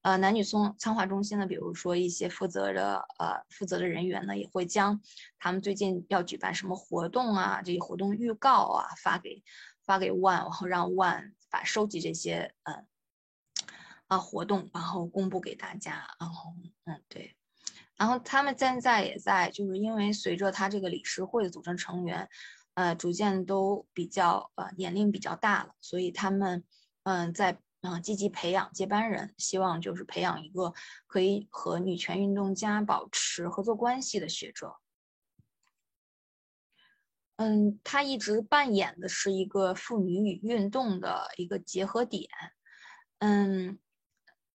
[0.00, 4.98] 呃，男女松参化中心呢，比如说一些负责的呃负责的人员呢，也会将
[5.38, 9.42] 他们最近要举办什么活动啊，这些活动预告啊发给
[9.84, 12.86] 发给万，然后让万把收集这些嗯。
[14.08, 16.52] 啊，活动然后公布给大家，然后
[16.84, 17.36] 嗯对，
[17.96, 22.28] 然后他们现在也在，就是因为随着他这个理事会的组成成员，
[22.74, 26.62] 呃，逐渐都比较呃年龄比较大了，所以他们
[27.02, 30.72] 嗯在嗯积极培养接班人，希望就是培养一个
[31.08, 34.76] 可以和女权运动家保持合作关系的学者。
[37.38, 42.28] 嗯，他一直扮演的是一个妇女与运动的一个结合点，
[43.18, 43.80] 嗯。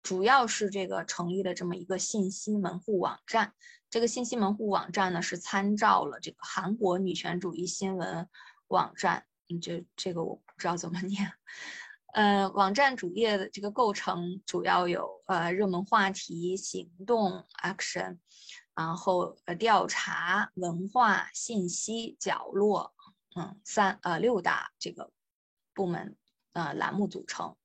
[0.01, 3.53] 主要是这个成立的这么一个信息门户网站，
[3.89, 8.27] 这个信息门户网站呢是参照了这个韩国女权主义新闻
[8.67, 11.31] 网站，嗯，这这个我不知道怎么 念，
[12.13, 18.17] 呃，网站主页的这个构成主要有呃热门话题、行动 （action），
[18.73, 22.93] 然后呃调查、文化、信息、角落，
[23.35, 25.11] 嗯，三呃六大这个
[25.73, 26.15] 部门
[26.53, 27.55] 呃栏目组成。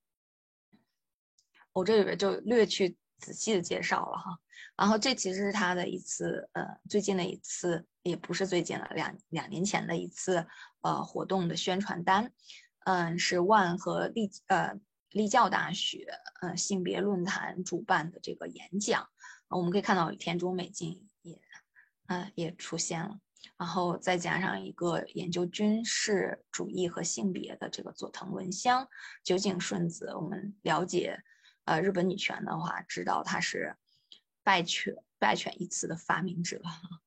[1.75, 4.39] 我这里边就略去仔细的介绍了哈，
[4.77, 10.47] 然后这其实是他的一次呃最近的一次，也不是最近了，两两年前的一次
[10.83, 12.33] 呃活动的宣传单，
[12.85, 14.73] 嗯，是万和立呃
[15.11, 16.07] 立教大学
[16.43, 19.09] 呃性别论坛主办的这个演讲，
[19.49, 21.41] 我们可以看到田中美静也
[22.07, 23.19] 嗯也出现了，
[23.57, 28.87] 然后再加上一个研究军事主义和性别的这个佐藤文香、
[29.25, 31.21] 酒井顺子，我们了解。
[31.65, 33.77] 呃，日本女权的话，知道她是
[34.43, 36.61] 败犬败犬一词的发明者，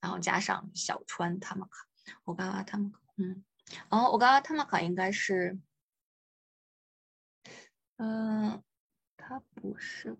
[0.00, 1.86] 然后加上小川他们卡，
[2.24, 3.44] 我刚刚他们嗯，
[3.90, 5.56] 然后我刚刚他们卡应该是，
[7.96, 8.62] 嗯，
[9.16, 10.16] 他不是，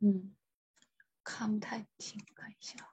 [0.00, 0.34] 嗯，
[1.22, 2.92] 看不太清，看一下，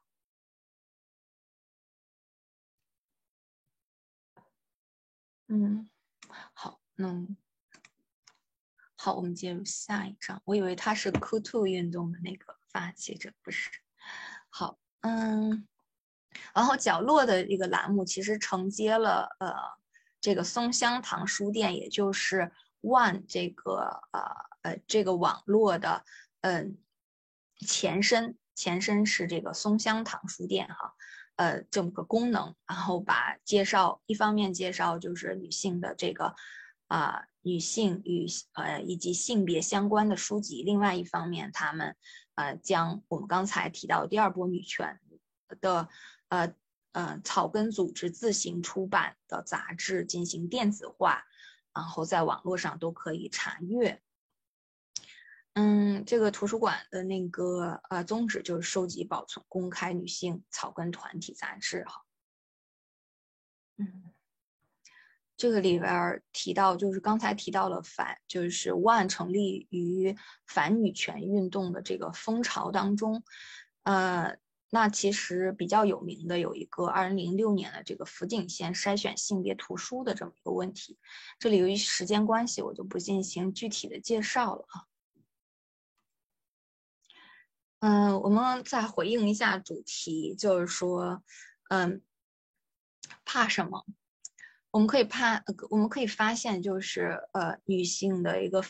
[5.48, 5.90] 嗯，
[6.54, 7.26] 好，那。
[9.14, 10.42] 我们进入下一章。
[10.46, 13.70] 我以为他是 c o t o 运动的那个发起者，不是。
[14.50, 15.68] 好，嗯，
[16.54, 19.54] 然后角落的一个栏目其实承接了呃
[20.20, 24.22] 这个松香堂书店，也就是 One 这个呃
[24.64, 26.04] 呃这个网络的
[26.42, 26.78] 嗯
[27.60, 30.94] 前身，前身是这个松香堂书店哈，
[31.36, 36.36] 呃这么个功能，然后把介绍一方面介绍就是女性的这个
[36.90, 37.26] 啊。
[37.42, 41.96] 女性与呃以及性别相关的书籍，另外一方面，他们
[42.36, 45.00] 呃将我们刚才提到第二波女权
[45.62, 45.88] 的
[46.28, 46.54] 呃
[46.92, 51.24] 呃草根组织自行出版的杂志进行电子化，
[51.74, 54.04] 然后在网络上都可以查阅。
[55.54, 62.04] 嗯，这个图书馆的那个呃宗旨就是收集、保存、公开女性草根团体杂志哈。
[63.78, 64.09] 嗯。
[65.40, 70.14] 这个里边提到，就是刚才提到了反，就是 One 成立于
[70.46, 73.24] 反女权运动的这个风潮当中，
[73.84, 74.38] 呃，
[74.70, 80.98] 那其实比较有名的有一个二零零六年的这个福井县筛选性别图书的这么一个问题，
[81.40, 84.84] 这里由于时间关系，我就不进行具体的介绍了啊。
[87.80, 91.24] 嗯，我们再回应一下主题，就是说，
[91.70, 92.02] 嗯，
[93.24, 93.86] 怕什么？
[94.72, 98.64] 我们可以判，我们可以发现，就是呃，女性的一个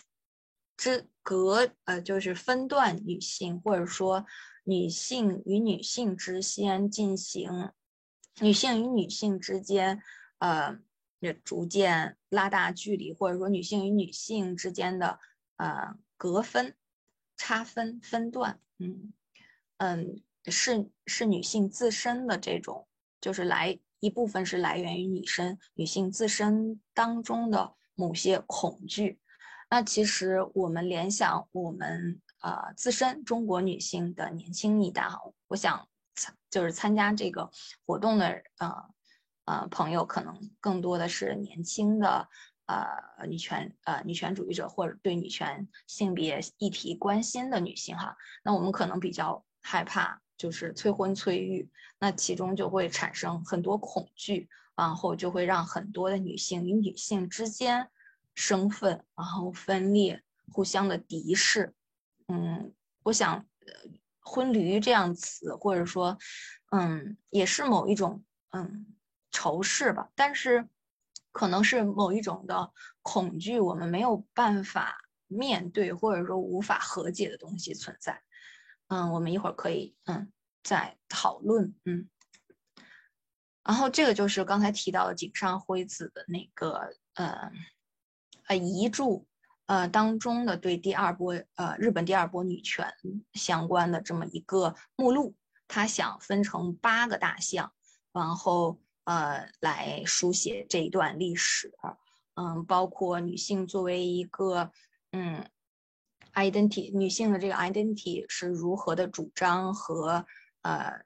[0.78, 4.26] 之隔，呃，就是分段女性，或者说
[4.64, 7.72] 女性与女性之间进行，
[8.40, 10.02] 女性与女性之间，
[10.38, 10.80] 呃，
[11.20, 15.20] 也逐渐拉大距离，或者说女性与女性之间的
[15.58, 16.78] 呃隔分、
[17.36, 19.12] 差分、分段，嗯
[19.80, 22.88] 嗯，是是女性自身的这种，
[23.20, 23.78] 就是来。
[24.00, 29.20] 一部分是来源于女生、女性自身当中的某些恐惧。
[29.70, 37.52] 那其实我们联想我们呃自身中国女性的年轻一代哈，我想参就是参加这个
[37.86, 38.76] 活动的呃
[39.46, 42.28] 呃朋友可能更多的是年轻的
[42.66, 57.90] 呃女权呃女权主义者或者对女权性别议题关心的女性哈，那我们可能比较害怕就是催婚催育，那其中就会产生很多恐惧，然后就会让很多的女性与女性之间
[58.36, 61.76] 身份然后分裂，互相的敌视。
[62.30, 63.36] 嗯，我想
[63.68, 63.74] “呃
[64.22, 66.18] 婚驴”这样词，或者说，
[66.72, 68.86] 嗯，也是某一种嗯
[69.32, 70.10] 仇视吧。
[70.16, 70.70] 但是，
[71.34, 72.72] 可能是某一种的
[73.02, 74.96] 恐惧，我们没有办法
[75.28, 78.22] 面对，或者说无法和解的东西存在。
[78.90, 81.74] 嗯，我们一会儿可以嗯再讨论。
[81.86, 82.08] 嗯，
[83.64, 87.52] 然后这个就是刚才提到的井上辉子的那个呃
[88.48, 89.26] 呃遗著。
[89.68, 92.92] 呃，当中的对第二波呃日本第二波女权
[93.34, 95.36] 相关的这么一个目录，
[95.68, 97.72] 他想分成八个大项，
[98.12, 101.72] 然后呃来书写这一段历史，
[102.34, 104.72] 嗯，包括女性作为一个
[105.12, 105.48] 嗯
[106.40, 110.26] identity，女性的这个 identity 是如何的主张和
[110.62, 111.02] 呃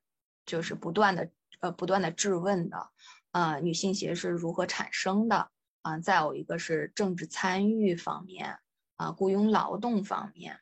[0.46, 1.30] 就是不断的
[1.60, 2.90] 呃不断的质问的，
[3.32, 5.50] 呃女性鞋是如何产生的。
[5.84, 8.58] 啊，再有一个是政治参与方面，
[8.96, 10.62] 啊，雇佣劳动方面，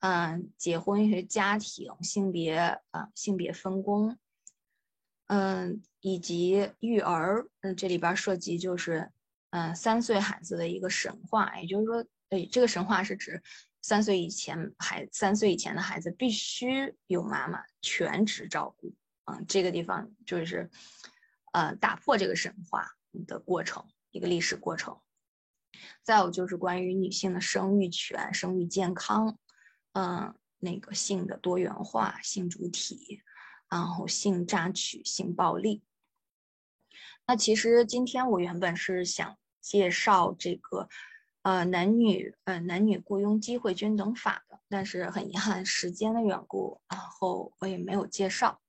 [0.00, 4.18] 嗯，结婚与家庭、性别啊，性别分工，
[5.28, 9.10] 嗯，以及育儿，嗯，这里边涉及就是，
[9.48, 13.42] 嗯，三岁孩子的一个神话，也就是说，哎，这个神话是指
[13.82, 18.94] 三岁以前孩三岁以前的孩子必须有妈妈全职照顾，
[19.24, 20.70] 啊，这个地方就是，
[21.52, 22.86] 呃，打破这个神话
[23.26, 23.84] 的过程。
[24.12, 25.00] 一个历史过程，
[26.02, 29.38] 再有就是关于女性的生育权、生育健康，
[29.92, 33.22] 嗯，那个性的多元化、性主体，
[33.68, 35.84] 然后性榨取、性暴力。
[37.24, 40.88] 那其实今天我原本是想介绍这个，
[41.42, 48.60] 呃，男女呃男女雇佣机会均等法的，但是很遗憾时间的缘故，然后我也没有介绍。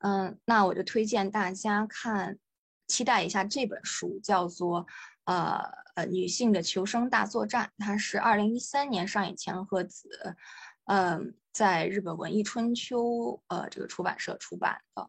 [0.00, 2.38] 嗯，那我就推荐大家看。
[2.86, 4.84] 期待一下这本书，叫做
[5.24, 5.58] 《呃
[5.94, 10.36] 呃女性的求生大作战》，它是二零一三年上野千鹤子，
[10.84, 15.08] 嗯，在日本文艺春秋呃这个出版社出版的。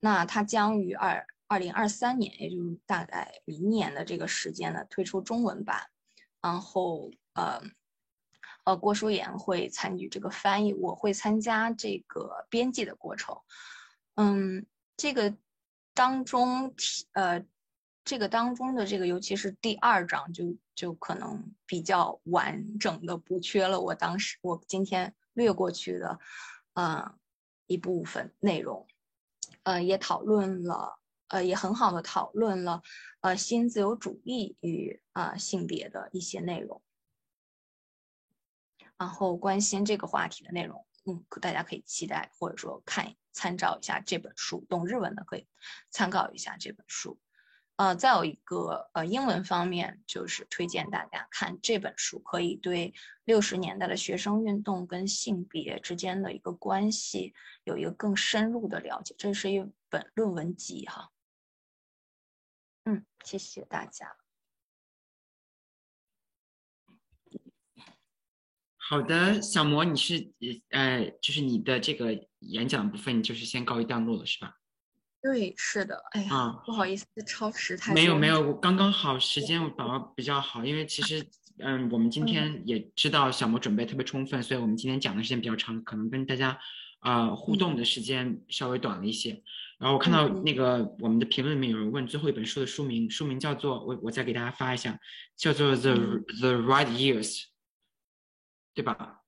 [0.00, 5.80] 那它将于二二零二三年，也就是大概明年的这个时间呢推出中文版。
[6.42, 7.62] 然后呃
[8.64, 13.34] 呃郭书妍会参与这个翻译，我会参加这个编辑的过程。
[14.16, 14.66] 嗯，
[14.96, 15.34] 这个。
[15.94, 17.44] 当中提呃，
[18.02, 26.18] 这个当中的这个，尤其是第二章，就就可能比较完整的补缺了我当时我今天略过去的，
[26.72, 27.14] 呃
[27.66, 28.86] 一部分内容，
[29.64, 30.98] 呃也讨论了，
[31.32, 32.82] 呃也很好的讨论了，
[33.22, 36.80] 呃新自由主义与啊性别的一些内容，
[38.96, 43.14] 然后关心这个话题的内容，嗯，大家可以期待或者说看。
[43.34, 45.46] 参照一下这本书，懂日文的可以
[45.88, 47.18] 参考一下这本书。
[47.76, 52.92] 呃，再有一个呃英文方面，就是推荐大家看这本书，可以对
[53.24, 57.32] 六十年代的学生运动跟性别之间的一个关系
[57.64, 59.14] 有一个更深入的了解。
[59.16, 61.10] 这是一本论文集哈。
[62.84, 64.16] 嗯，谢谢大家。
[68.76, 70.32] 好的，小魔，你是
[70.70, 74.58] 呃，就是你的这个演讲部分，就是先告一段落了，是吧？
[75.22, 76.02] 对，是的。
[76.10, 77.94] 哎呀，不好意思，超时太。
[77.94, 81.24] 没有没有，我刚刚好时间我把握比较好，因为其实
[81.58, 86.58] 嗯，我们今天也知道小魔准备特别充分，所以我们今天讲的时间比较长，可能跟大家
[86.98, 89.42] 啊互动的时间稍微短了一些。
[89.82, 94.96] 然后我看到那个我们的评论里面有人问最后一本书的书名，书名叫做我我再给大家发一下，
[95.36, 95.94] 叫做 The
[96.38, 97.46] The Right Years。
[98.74, 99.20] 对吧？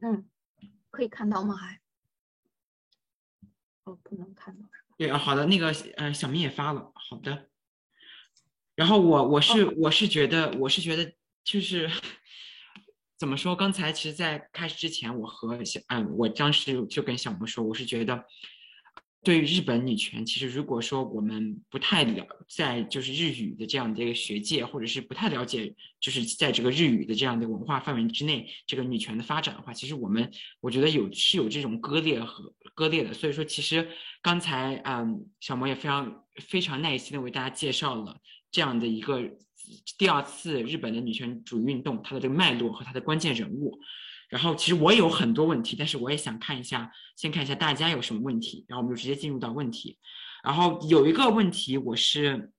[0.00, 0.28] 嗯，
[0.90, 1.54] 可以看到吗？
[1.54, 1.80] 还？
[3.84, 4.68] 哦，不能看到。
[4.96, 7.48] 对啊，好的，那个呃，小明也发了，好的。
[8.74, 11.14] 然后我我是我是觉得我是觉得
[11.44, 11.88] 就是
[13.16, 13.54] 怎么说？
[13.54, 18.24] 刚才其实，在开始之前，我和小嗯，我当时就跟小萌说，我是觉得。
[19.24, 30.28] 对于日本女权，其实如果说我们不太了在就是日语的这样的一个学界，或者是不太了解，就是在这个日语的这样的文化范围之内，这个女权的发展的话，其实我们
[30.60, 33.14] 我觉得有是有这种割裂和割裂的。
[33.14, 33.88] 所以说，其实
[34.20, 38.18] 刚才嗯，小魔也非常非常耐心的为大家介绍了
[38.50, 39.22] 这样的一个
[39.96, 43.78] 第二次日本的女权主义运动它的这个脉络和它的关键人物。
[44.32, 49.98] 然后其实我也有很多问题，但是我也想看一下，先看一下大家有什么问题，然后我们就直接进入到问题。
[50.42, 52.50] 然后有一个问题，我是，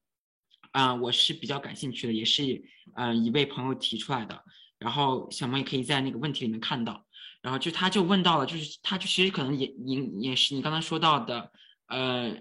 [0.70, 2.64] 啊，我是比较感兴趣的，也是
[2.94, 4.44] 呃一位朋友提出来的。
[4.78, 7.04] 然后小萌也可以在那个问题里面看到。
[7.42, 11.52] 然后就他就问到了，就是他就其实可能也也也是你刚才说到的，
[11.88, 12.38] 呃，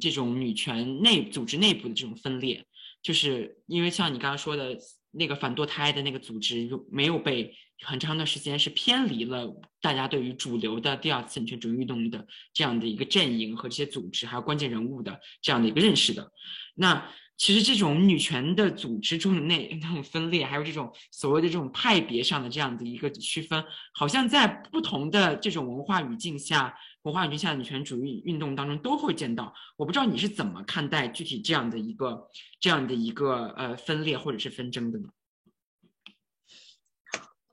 [0.00, 2.66] 这种女权内组织内部的这种分裂，
[3.02, 4.78] 就是因为像你刚刚说的
[5.12, 9.48] 那个反堕胎的那个组织，又没有被很长的时间是偏离了
[9.80, 16.32] 大家对于主流的第二次女权主义运动的这样的一个阵营和这些组织还有关键人物的这样的一个认识的，
[16.74, 17.08] 那。
[17.38, 23.64] 其实这种女权的组织中的那 那种分裂，还有这种所谓的这种派别上的这样的一个区分，
[23.94, 26.72] 好像在不同的这种文化语境下、
[27.02, 29.54] 文化语境下女权主义运动当中都会见到。
[29.76, 32.28] 我不知道你是怎么看待具体这样的一个
[32.60, 35.08] 这样的一个呃分裂或者是纷争的呢？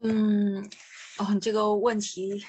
[0.02, 0.64] 嗯，
[1.18, 2.44] 哦，这个问题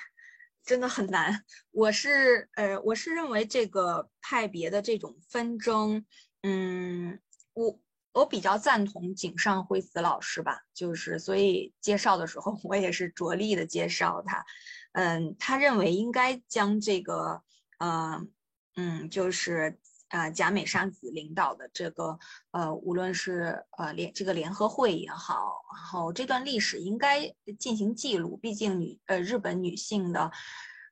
[0.65, 1.45] 真的很难。
[1.71, 6.05] 我是呃，我是认为这个派别的这种纷争，
[6.43, 7.19] 嗯。
[7.53, 7.81] 我
[8.13, 14.47] 我比较赞同井上辉子老师吧，就是所以介绍的时候我也是着力的介绍他，
[14.93, 17.43] 嗯，他认为应该将这个，
[17.79, 18.21] 呃，
[18.77, 22.19] 嗯，就是呃贾美沙子领导的这个，
[22.51, 30.31] 呃，无论是呃联这个联合会也好，然后这段历史应该进行记录，毕竟女呃日本女性的，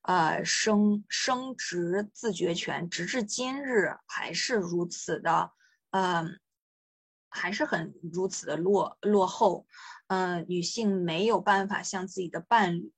[0.03, 5.51] 呃生生殖自觉权直至今日还是如此的，
[5.91, 6.39] 嗯。
[7.31, 9.67] 还是很如此的落落后，
[10.07, 12.91] 嗯，女性没有办法向自己的伴侣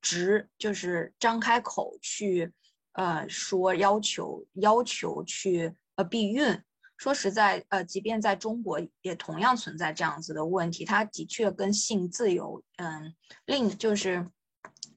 [0.00, 2.52] 直就是张开口去，
[2.92, 6.62] 呃，说要求要求去呃避孕。
[6.96, 10.84] 说实在，呃，即便在中国也同样存在这样子的问题。
[10.84, 13.14] 它的确跟性自由，嗯，
[13.46, 14.28] 另就是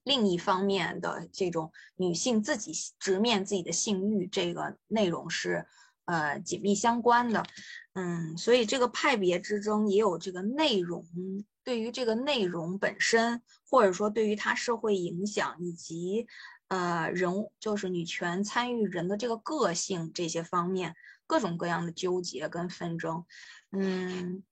[0.03, 5.65] 另一方面的这种女性自己直面自己的性欲这个内容是
[6.05, 7.43] 呃紧密相关的。
[7.93, 11.05] 嗯，所以这个派别之争也有这个内容，
[11.63, 16.25] 对于这个内容本身，或者说对于它社会影响以及
[16.69, 20.95] 呃人就是女权参与人的这个个性这些方面，
[21.27, 23.23] 各种各样的纠结跟纷争。
[23.71, 24.43] 嗯，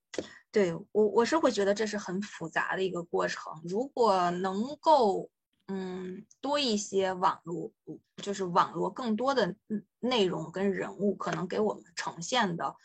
[0.52, 3.60] 对我我是会觉得这是很复杂的一个过程。
[3.64, 5.32] 如果能够
[5.74, 7.72] 嗯多一些网络，
[8.18, 9.56] 就是网络更多的
[10.00, 12.76] 内容跟人物，可能给我们呈现的。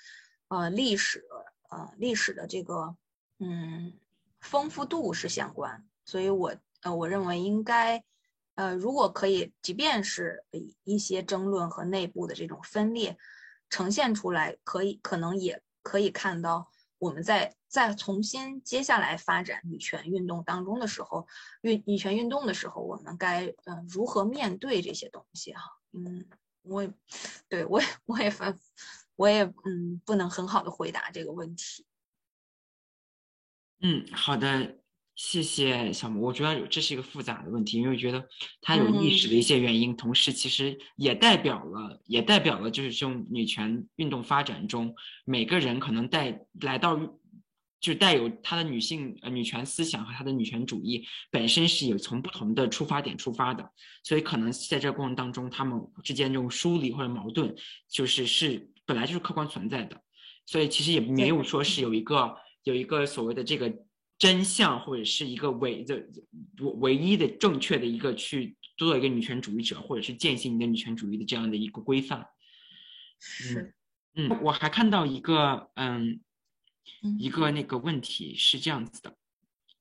[0.49, 1.25] 呃，历史，
[1.71, 2.97] 呃，历史的这个，
[3.41, 3.93] 嗯，
[4.39, 8.05] 丰富度是相关，所以我，呃，我认为应该，
[8.55, 10.45] 呃，如果可以，即便是
[10.85, 13.19] 一些争论和内部的这种分裂
[13.69, 16.71] 呈现出来，可以，可能也可以看到，
[17.07, 21.27] 我们在在重新接下来发展女权运动当中的时候，
[21.63, 25.53] 运女权运动的时候，我们该，嗯，如何面对这些东西？
[25.53, 25.63] 哈，
[25.93, 26.27] 嗯，
[26.63, 26.93] 我也，
[27.49, 28.59] 对我也，我也反。
[29.15, 31.87] 我也嗯，不能很好的回答这个问题。
[33.81, 34.79] 嗯，好的，
[35.17, 36.21] 谢谢小萌。
[36.21, 38.25] 我觉得这是一个复杂的问题，因为我觉得
[38.61, 44.95] 它有历史的一些原因，同时其实也代表了，也代表了就是这种女权运动发展中，
[45.25, 47.01] 每个人可能带来到。
[47.79, 53.71] 就带有她的女性呃女权思想和她的女权主义本身是有从不同的出发点出发的，
[54.03, 57.55] 所以可能在这个过程当中，他们之间这种疏离或者矛盾，
[57.89, 60.01] 就是是本来就是客观存在的，
[60.47, 62.35] 所以其实也没有说是有一个
[62.65, 63.73] 有一个所谓的这个
[64.19, 66.03] 真相或者是一个唯的
[66.81, 72.27] 唯一的正确的一个去做一个女权主义者或者是践行你的女权主义的这样的一个规范。
[73.19, 73.75] 是，
[74.15, 76.21] 嗯，我还看到一个嗯。
[77.19, 79.17] 一个那个问题是这样子的，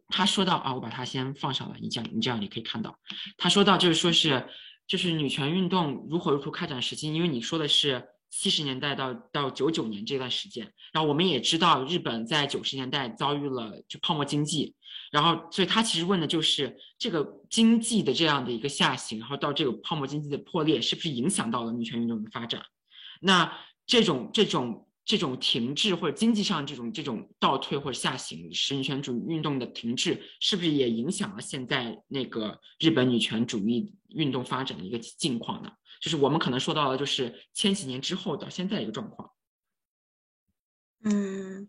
[0.07, 2.99] 他说到啊，我把它先放上来，你这样你这样你可以看到，
[3.37, 4.43] 他说到就是说是
[4.87, 8.03] 就是女权运动如何如何开展时期，因为你说的是
[8.37, 14.75] 七十年代到到九九年这段时间，然后我们也知道日本在九十年代遭遇了就泡沫经济，
[15.11, 22.61] 然后所以他其实问的就是这个经济的这样的一个下行，然后到这个泡沫经济的破裂，是不是影响到了女权运动的发展？
[23.21, 23.51] 那
[23.85, 24.81] 这种这种。
[25.07, 35.69] 这种停滞或者经济上这种这种倒退或者下行，使女权主义运动的停滞，是不是也影响了现在那个日本女权主义运动发展的一个境况呢？
[36.01, 39.31] 就是我们可能说到了，就是千禧年之后到现在一个状况。
[41.03, 41.67] 嗯，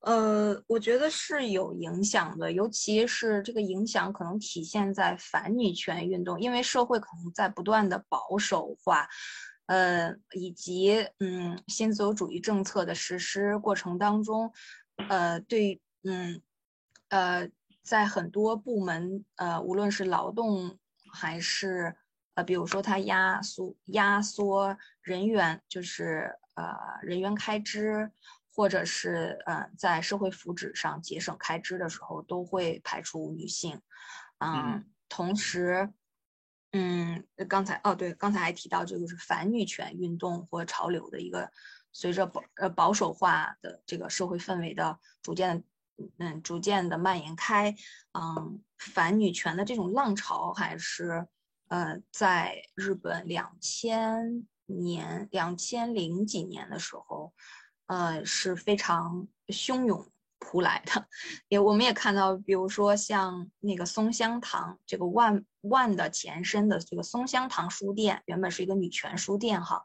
[0.00, 9.08] 呃，我觉得是有影响的，尤其是这个影响可能体现在反女权运动，因为社会可能在不断的保守化。
[9.66, 14.50] 呃，以及嗯，新自由主义政策的实施过程当中，
[15.10, 16.40] 呃，对，嗯，
[17.08, 17.50] 呃，
[17.82, 20.78] 在很多部门，呃，无论是劳动
[21.12, 21.94] 还是
[22.38, 28.12] 呃，比如说它压缩压缩人员，就是呃人员开支，
[28.54, 33.82] 或者是呃在社会福祉上节省开支的时候，都会排除女性。
[34.38, 35.92] 嗯，同时，
[36.70, 41.50] 嗯，刚才哦对，刚才还提到这个是反女权运动或潮流的一个，
[41.90, 45.64] 随着保呃保守化的这个社会氛围的逐渐
[46.18, 47.74] 嗯逐渐的蔓延开，
[48.12, 51.26] 嗯，反女权的这种浪潮还是
[51.68, 57.32] 呃在日本两千年两千零几年的时候，
[57.86, 60.10] 呃是非常汹涌。
[60.40, 61.08] 扑来的，
[61.48, 69.84] 也我们也看到，比如说像那个松香堂这个万万的前身的这个松香堂书店，原本是一个女权书店哈，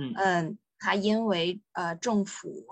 [0.00, 2.66] 嗯嗯，它因为呃政府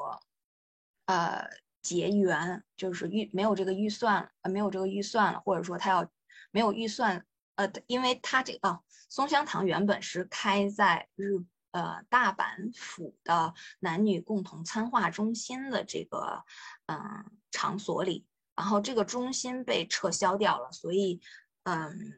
[1.06, 1.48] 呃
[1.80, 6.10] 结缘，就是预没有这个预算，呃没有这个预算了，或者说他要
[6.50, 7.24] 没有预算，
[7.56, 11.44] 呃，因为它这个松香堂原本是开在日。
[11.74, 16.44] 呃，大阪府的男女共同参画中心的这个
[16.86, 16.98] 嗯
[17.50, 21.20] 场所里，然后这个中心被撤销掉了，所以
[21.64, 22.14] 嗯，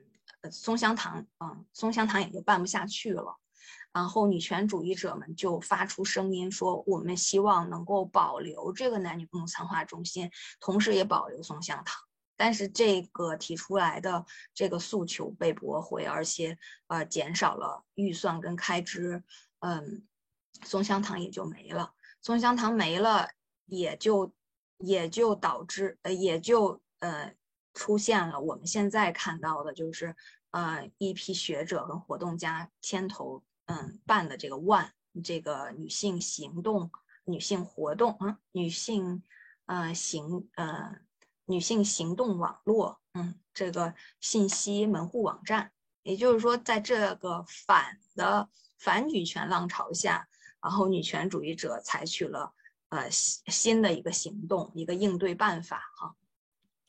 [0.53, 3.39] 松香堂嗯松香堂也就办不下去了。
[3.95, 10.31] 然后女权主义者们就发出声音说，我们希望能够保留这个男女共同参画中心，
[10.61, 12.06] 同时也保留松香堂。
[12.37, 19.23] 但是这个提出来的这个诉求被驳回，而且呃减少了预算跟开支。
[19.61, 20.07] 嗯，
[20.65, 23.29] 松香堂也就没了，松香堂没了，
[23.65, 24.33] 也就
[24.79, 27.35] 也就导致呃，也就呃
[27.73, 30.15] 出现了我们现在看到的，就是
[30.51, 34.91] 呃一批学者跟活动家牵头嗯办的这个 One
[35.25, 36.91] 这个女性行动、
[37.25, 39.23] 女性活动啊，女性
[39.65, 41.01] 呃行呃
[41.47, 48.49] 女性行动网络嗯这个信息门户网站，也就是说，在这个反的。
[48.79, 50.29] 反女权浪潮下，
[50.61, 52.53] 然后女权主义者采取了
[52.91, 56.15] 呃新新的一个行动，一个应对办法哈，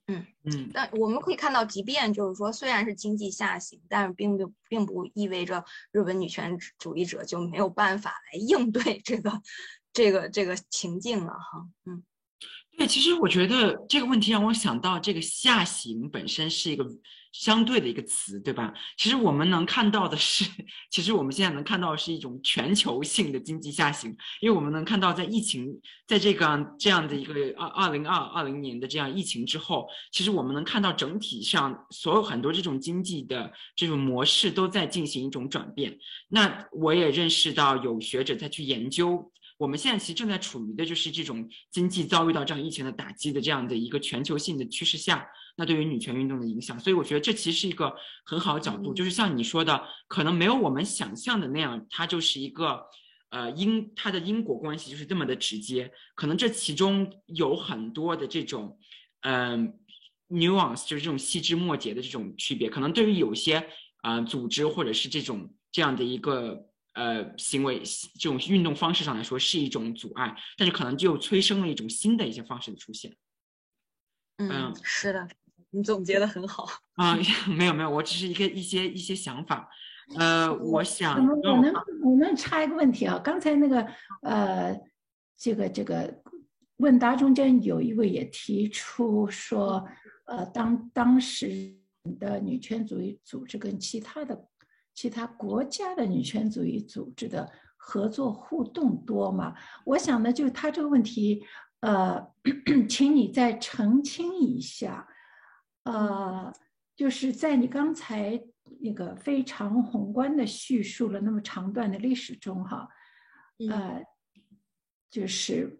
[0.08, 9.42] 嗯嗯，但我们可以看到，即便就是说虽然是经济下行，但是并不并不意味着日本女权主义者就没有办法来应对这个
[9.94, 12.04] 这个这个情境了哈，嗯。
[12.78, 16.86] 对，其实我觉得这个问题让我想到，这个下行本身是一个
[17.32, 18.72] 相对的一个词，对吧？
[18.96, 20.46] 其实我们能看到的是，
[20.92, 35.98] 其实我们现在能看到的是一种全球性的经济下行，因为我们能看到，在疫情，在这个这样的一个二二零二二零年的这样疫情之后，其实我们能看到整体上所有很多这种经济的这种模式都在进行一种转变。
[36.30, 39.32] 那我也认识到有学者在去研究。
[39.58, 47.92] 我们现在其实正在处于的就是这种经济遭遇到这样疫情的打击的这样的一个全球性的趋势下，那对于女权运动的影响，所以我觉得这其实是一个
[48.24, 52.84] 很好的角度，就是像你说的，可能没有我们想象的那样，它就是一个，
[53.32, 58.78] 呃因它的因果关系就是这么的直接，可能这其中有很多的这种，
[59.22, 59.74] 嗯
[60.30, 63.68] ，nuance，就是这种细枝末节的这种区别，可能对于有些
[64.04, 66.67] 啊组织或者是这种这样的一个。
[66.98, 67.80] 呃，行为
[68.20, 73.16] 这种运动方式上来说是一种阻碍，但是可能就催生了一种新的一些方式的出现。
[74.38, 75.28] 嗯，是的，
[75.70, 77.16] 你总结的很好啊。
[77.56, 79.70] 没有没有，我只是一个一些一些想法。
[80.18, 83.20] 呃，我想，我能我能插一个问题啊？
[83.20, 83.88] 刚才那个
[84.24, 84.76] 呃，
[85.38, 86.12] 这个这个
[86.78, 89.88] 问答中间有一位也提出说，
[90.26, 91.76] 呃，当当时
[92.20, 94.48] 的女权主义组织跟其他的。
[94.98, 99.54] 其他国家的女权主义组织的合作互动多吗？
[99.86, 101.44] 我想呢，就是他这个问题，
[101.82, 102.34] 呃，
[102.90, 105.08] 请你再澄清一下。
[105.84, 106.52] 呃，
[106.96, 108.42] 就是在你刚才
[108.82, 112.90] 那个非常宏观的叙述了那么长段的历史中，哈，
[113.70, 114.04] 呃，
[115.12, 115.80] 就是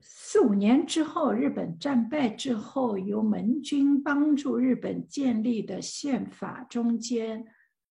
[0.00, 7.46] 四五年之后，日本战败之后，由盟军帮助日本建立的宪法中间。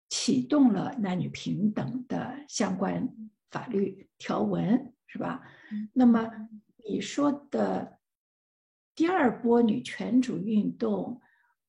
[0.09, 3.09] 启动了男女平等的相关
[3.49, 5.41] 法律条文，是吧？
[5.93, 6.29] 那么
[6.87, 7.99] 你说的
[8.93, 11.19] 第二波女权主义运动，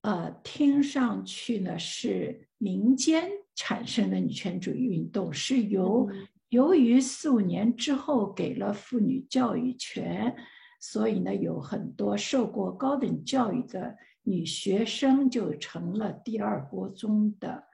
[0.03, 6.11] 呃，听上去呢是民间产生的女权主义运动，是由
[6.51, 10.37] 由于四五年之后给了妇女教育权，
[10.81, 17.65] 所以呢有很多受过高等教育的女学生就成了第二波中的。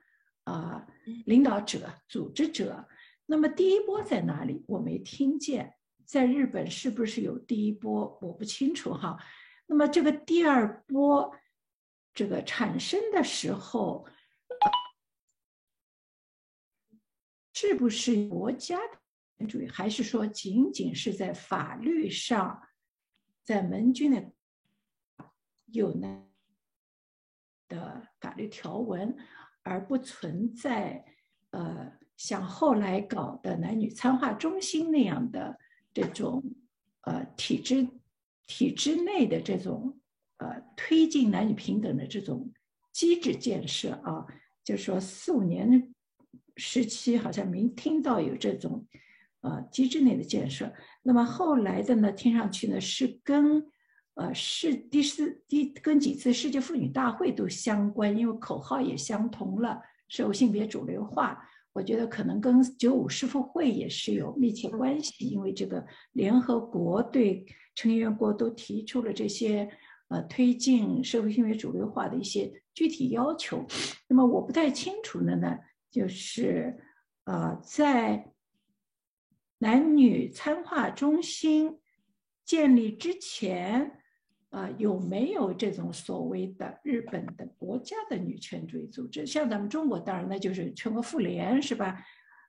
[0.44, 0.86] 啊，
[1.27, 2.89] 领导者、组织者，
[3.27, 4.64] 那么第一波在哪里？
[4.69, 5.74] 我没听见。
[6.05, 8.19] 在日本是不是有第一波？
[8.20, 9.19] 我不清楚哈。
[9.66, 11.35] 那么这个第二波
[12.12, 14.06] 这个产生的时候，
[17.55, 18.78] 是不是国家
[19.39, 22.60] 的主义，还是说仅仅是在法律上，
[23.43, 24.32] 在盟军的
[25.66, 26.28] 有那
[27.69, 29.16] 的法律条文，
[29.62, 31.05] 而不存在
[31.51, 35.59] 呃像后来搞的男女参化中心那样的
[35.93, 36.43] 这种
[37.02, 37.89] 呃体制
[38.47, 39.98] 体制内的这种
[40.39, 42.52] 呃推进男女平等的这种
[42.93, 44.26] 机制建设啊，
[44.64, 45.93] 就是说四五年。
[46.59, 48.86] 时期好像没听到有这种，
[49.40, 50.70] 呃，机制内的建设。
[51.02, 53.71] 那么后来的呢，听上去呢是跟，
[54.14, 61.43] 呃，世第四第跟几次世界妇女大会都相关，因为口号也相同了，社会性别主流化。
[61.72, 69.66] 我觉得可能跟九五世妇会也是有密切关系，因为这个联合国对成员国都提出了这些，
[70.09, 73.64] 呃，推进社会性别主流化的一些具体要求。
[74.09, 75.59] 那么我不太清楚的呢。
[75.90, 76.78] 就是，
[77.24, 78.32] 呃，在
[79.59, 81.80] 男女参化中心
[82.47, 83.98] 建立之前，
[84.52, 89.24] 呃，有没有这种所谓的日本的国家的女权主义组织？
[89.24, 92.04] 像咱们中国，当然那就是全国妇联，是吧？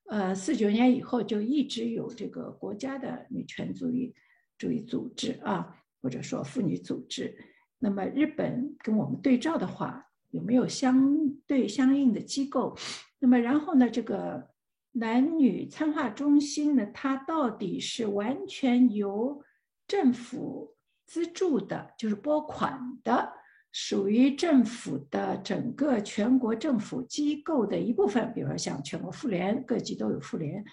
[0.10, 4.14] 呃，四九年以后就一直有这个国家的女权主义
[4.58, 7.34] 主义组织啊，或者说妇女组织。
[7.80, 12.78] 那么日本跟我们对照的话，有没有相对相应的机构？
[13.20, 13.90] 那么，然后呢？
[13.90, 14.50] 这个
[14.92, 19.42] 男女参化中心呢，它到底是完全由
[19.88, 20.73] 政府
[21.06, 23.34] 资助的，就是拨款的，
[23.72, 28.34] 属于政府的整个全国政府机构的一部分。
[28.34, 30.64] 比如说，像全国妇联，各级都有妇联，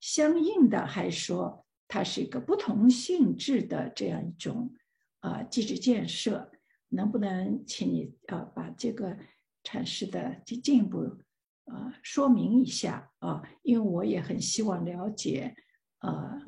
[0.00, 4.74] 相应的，还说它是一个不同性质的这样一种
[5.20, 6.50] 啊机制建设？
[6.90, 9.14] 能不能请你啊把这个
[9.62, 11.18] 阐释的进进一步？
[11.64, 15.54] 呃，说明一下啊，因为我也很希望了解，
[16.00, 16.40] 呃，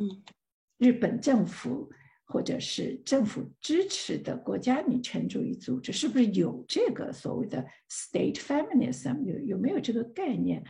[0.79, 1.93] 日本政府
[2.31, 10.63] 或者是政府支持的国家女权主义组织是不是有这个所谓的 state feminism，有有没有这个概念？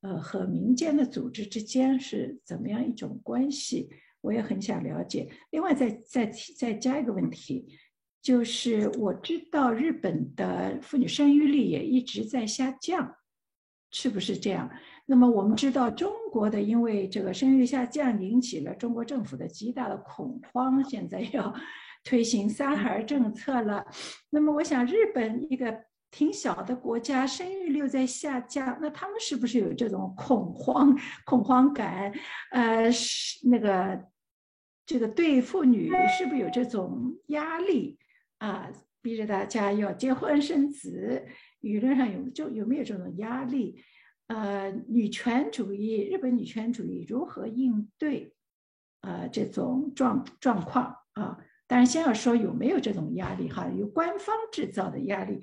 [0.00, 3.88] 呃，和民间的组织之间是怎么样一种关系？
[4.20, 5.30] 我也很想了解。
[5.50, 6.26] 另外，再再
[6.58, 7.66] 再加一个问题，
[8.20, 13.14] 就是我知道日本的妇女生育率也一直在下降。
[13.90, 14.68] 是不是这样？
[15.06, 21.54] 那么我们知道，中国的因为这个生育下降，引起了中国政府的极大的恐慌，现在要
[22.04, 23.86] 推行三孩政策了。
[24.30, 32.12] 那么我想，日本一个挺小的国家，生育率在下降，那他们是不是有这种恐慌、恐慌感？
[32.50, 34.04] 呃，是那个
[34.86, 37.98] 这个对妇女是不是有这种压力
[38.38, 38.70] 啊？
[39.02, 41.26] 逼着大家要结婚生子？
[41.60, 43.78] 舆论上有就有没有这种压力？
[44.26, 48.34] 呃，女权主义，日本女权主义如何应对？
[49.00, 55.40] 呃，这种状状况啊，当然先要说有没有这种压力哈，有官方制造的压力，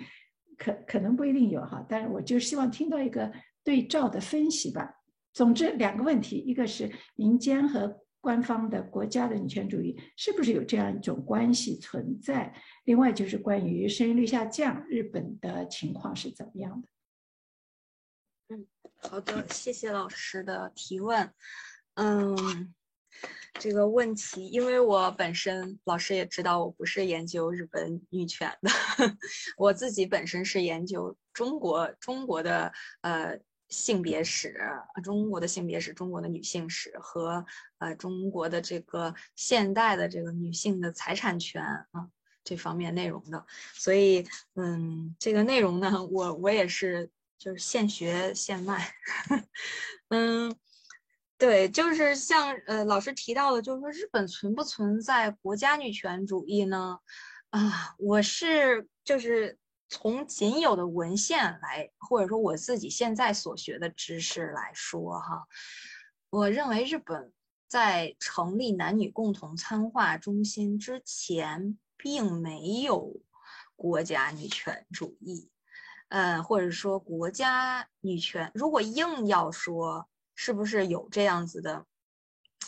[0.57, 3.31] 可可能不一定有哈，但是我就希望听到一个
[3.63, 4.95] 对照的分析吧。
[5.33, 7.99] 总之两个问题，一个是民间和。
[8.23, 12.53] 官方的国家的女权主义是不是有这样一种关系存在？
[12.85, 16.87] 另外就是关于生育率下降，日本的情况是怎么样的？
[18.51, 18.67] 嗯，
[18.97, 21.33] 好的，谢谢老师的提问。
[21.93, 22.75] 嗯，
[23.53, 28.69] 这个问题，因为我本身老师也知道，我不是研究日本女权的，
[29.55, 33.39] 我自己本身是研究中国中国的呃。
[33.69, 34.53] 性别史，
[35.01, 37.45] 中国的性别史，中国的女性史和
[37.77, 42.09] 呃中国的这个现代的这个女性的财产权啊
[42.43, 47.09] 这方面内容的，所以嗯，这个内容呢，我我也是
[47.41, 48.93] 就是现学现卖，
[50.09, 50.55] 嗯，
[51.39, 56.99] 对，就是像呃老师提到的，就是说日本存不存在国家女权主义呢？
[57.49, 59.57] 啊，我是就是。
[59.93, 65.45] 从仅有的文献来，或者说我自己现在所学的知识来说，哈，
[66.29, 67.33] 我认为日本
[67.67, 73.21] 在成立男女共同参化中心之前，并没有
[73.75, 75.50] 国家女权主义，
[76.11, 81.85] 呃，或者说国家女权，如果硬要说是不是有这样子的，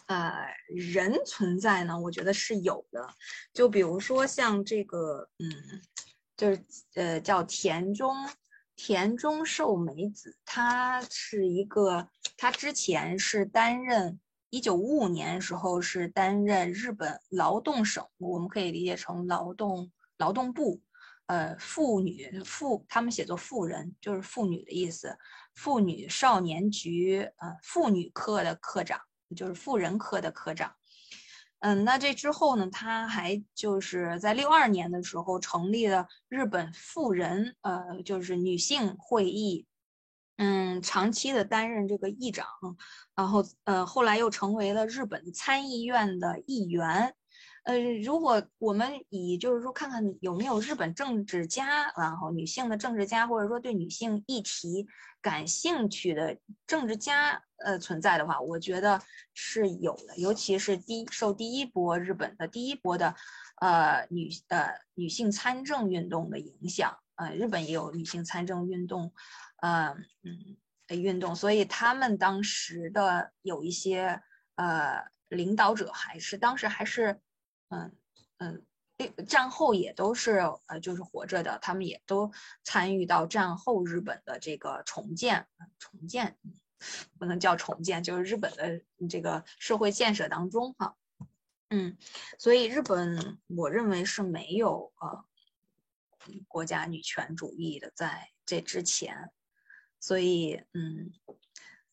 [0.08, 0.34] 呃，
[0.68, 2.00] 人存在呢？
[2.00, 3.08] 我觉得是有的，
[3.54, 5.82] 就比如说像这个，嗯。
[6.36, 6.66] 就是
[6.96, 8.28] 呃，叫田中
[8.76, 20.82] 田中寿美子，她是一个，她之前是担任一九五五年时候是担任日本劳动省，我们可以理解成劳动劳动部，
[21.34, 25.18] 呃妇女妇，他们写作妇人，就是妇女的意思。
[25.56, 29.00] 妇女少年局呃妇女科的科长，
[29.36, 30.76] 就是妇人科的科长。
[31.60, 39.66] 嗯，那这之后呢，他还就是在六二年的时候成立了日本妇人呃就是女性会议。
[40.38, 42.46] 嗯，长期的担任这个议长，
[43.16, 47.16] 然后呃，后来又成为了日本参议院的议员。
[47.64, 54.88] 呃，如果我们以就是说看看有没有日本政治家，然后女性的政治家，或者说对女性议题
[55.22, 56.38] 感兴趣的
[56.68, 59.02] 政治家，呃，存在的话，我觉得
[59.34, 60.18] 是有的。
[60.18, 63.16] 尤其是第受第一波日本的第一波的，
[63.62, 69.14] 呃，女呃女性参政运动的影响，呃，日本也有女性参政运动。
[69.62, 70.58] 呃嗯
[70.90, 74.22] 运动，所以他们当时的有一些
[74.56, 77.22] 呃领导者还是当时还是
[77.74, 77.96] 嗯
[78.38, 82.32] 嗯战后也都是呃就是活着的，他们也都
[82.64, 85.48] 参与到战后日本的这个重建
[85.80, 86.38] 重建
[87.18, 90.96] 不能叫重建，就是日本的这个社会建设当中哈
[91.70, 91.98] 嗯，
[92.38, 95.26] 所以日本我认为是没有呃
[96.48, 99.32] 国家女权主义的在这之前。
[100.00, 101.14] 所以，嗯，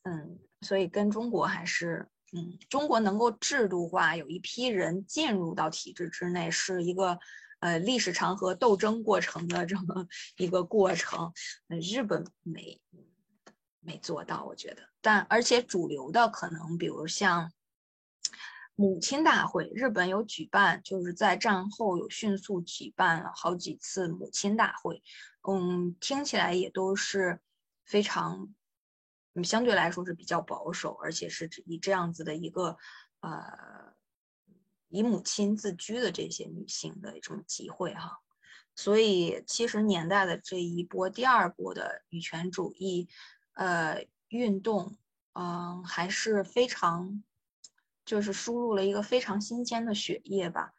[0.03, 7.19] 嗯，所以跟中国还是，嗯，中国能够制度化，有一批人进入到体制之内，是一个，
[7.59, 11.33] 呃，历史长河斗争过程的这么一个过程。
[11.69, 12.81] 日本没
[13.81, 14.83] 没做到，我觉得。
[15.01, 17.53] 但而且主流的可能，比如像
[18.77, 25.03] 母亲大会，日本有举办，就是在战后有迅速举办了好几次母亲大会。
[25.49, 27.41] 嗯，听起来也都是。
[27.87, 28.55] 非常，
[29.35, 32.77] 嗯，相对来说是比较保守，而且是以这样子的一个，
[33.21, 33.95] 呃，
[34.89, 38.19] 以母亲自居的这些女性的这种集会哈，
[38.75, 43.09] 所以七十年代的这一波第二波的女权主义，
[43.53, 44.97] 呃，运动，
[45.35, 47.23] 嗯，还是非常，
[48.05, 50.73] 就是输入了一个非常新鲜的血液吧，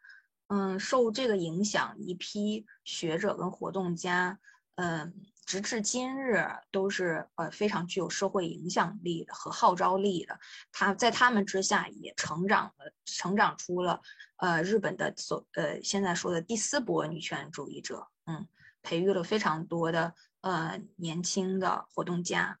[0.48, 4.38] 嗯，受这个影响，一批学者跟活动家，
[4.74, 5.14] 嗯。
[5.52, 10.40] 直至今日都是呃非常具有社会影响力的和号召力的，
[10.72, 14.00] 他在他们之下也成长了，成长出了
[14.36, 18.48] 呃日本的所呃现在说的第四波女权主义者，嗯，
[18.80, 22.58] 培育了非常多的呃年轻的活动家，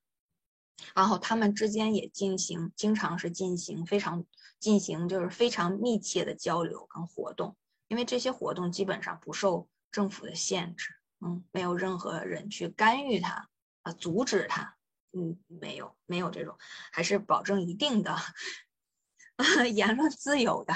[0.94, 4.22] 然后他们之间也进行经常是进行非常
[4.60, 7.56] 进行就是非常密切的交流跟活动，
[7.88, 10.94] 因为这些活动基本上不受政府的限制。
[11.24, 13.48] 嗯，没有任何人去干预他，
[13.82, 14.76] 啊，阻止他，
[15.12, 16.56] 嗯，没有，没有这种，
[16.92, 18.16] 还是保证一定的
[19.72, 20.74] 言论自由的，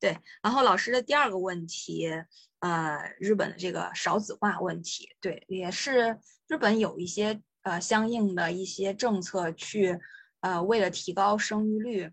[0.00, 0.18] 对。
[0.42, 2.10] 然后老师的第二个问题，
[2.58, 6.18] 呃，日本的这个少子化问题，对，也是
[6.48, 9.98] 日本有一些呃相应的一些政策去，
[10.40, 12.12] 呃，为了提高生育率，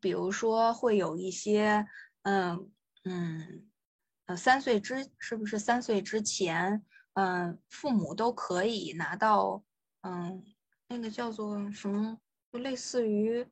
[0.00, 1.86] 比如说会有一些，
[2.22, 2.70] 嗯
[3.04, 3.68] 嗯，
[4.26, 6.82] 呃，三岁之是不是三岁之前？
[7.14, 9.62] 嗯，父母都可以拿到，
[10.00, 10.44] 嗯，
[10.88, 12.18] 那个叫做什么，
[12.52, 13.46] 就类似于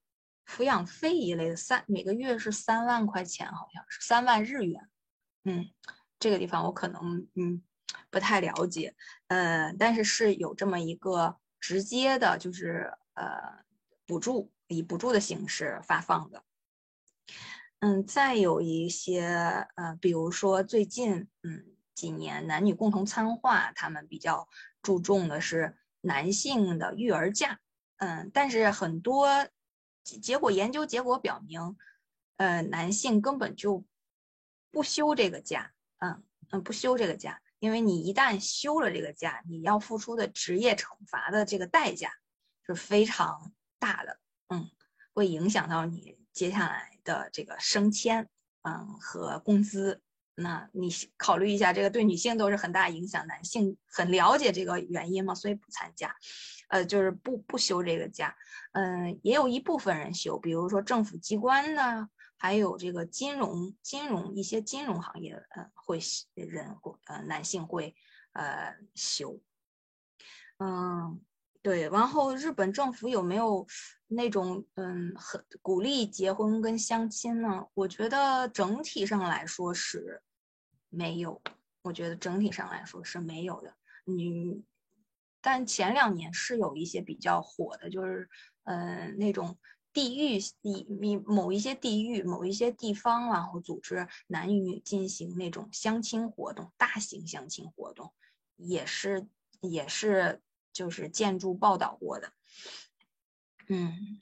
[0.46, 4.90] 抚养费一类的，三每个月是三万块钱，好像是三万日元。
[5.44, 5.70] 嗯，
[6.18, 7.62] 这个地方我可能嗯
[8.10, 8.96] 不太了解，
[9.28, 13.64] 呃，但是是有这么一个直接的，就是呃
[14.06, 16.42] 补助，以补助的形式发放的。
[17.78, 19.22] 嗯，再有一些
[19.76, 21.71] 呃，比如说最近，嗯。
[21.94, 24.48] 几年男女共同参化，他们比较
[24.80, 27.60] 注重的是男性的育儿假，
[27.98, 29.28] 嗯，但是很多
[30.02, 31.76] 结果研究结果表明，
[32.36, 33.84] 呃，男性根本就
[34.70, 42.10] 不休这个假，嗯嗯，不休这个假，因为你一旦休了这个假，你要付出的职业惩罚的这个代价
[42.66, 44.70] 是非常大的，嗯，
[45.12, 48.28] 会影响到你接下来的这个升迁，
[48.62, 50.02] 嗯和工资。
[50.34, 56.14] 那你考虑一下，这个对女性都是很大影响，男性很了解这个原因嘛，所以不参加，
[56.68, 58.34] 呃，就是不不休这个假，
[58.72, 66.00] 嗯，也有一部分人休，比如说政府机关呢，还有这个金融金融一些金融行业，呃，会
[66.34, 67.94] 人会呃男性会
[68.32, 69.38] 呃休，
[70.58, 71.20] 嗯，
[71.62, 73.66] 对，然后日本政府有没有
[74.08, 77.66] 那种嗯很鼓励结婚跟相亲呢？
[77.74, 80.20] 我觉得整体上来说是。
[80.94, 81.40] 没有，
[81.80, 83.74] 我觉得整体上来说是没有的。
[84.04, 84.62] 你，
[85.40, 88.28] 但前两年是有一些比较火的，就是，
[88.64, 89.58] 呃，那种
[89.90, 98.12] 地域地某一些地域某一些地方，然后组织男女进行那种相亲活动，大型相亲活动，
[98.56, 99.26] 也是
[99.62, 100.42] 也是
[100.72, 102.32] 就是建筑报道过的，
[103.68, 104.18] 嗯，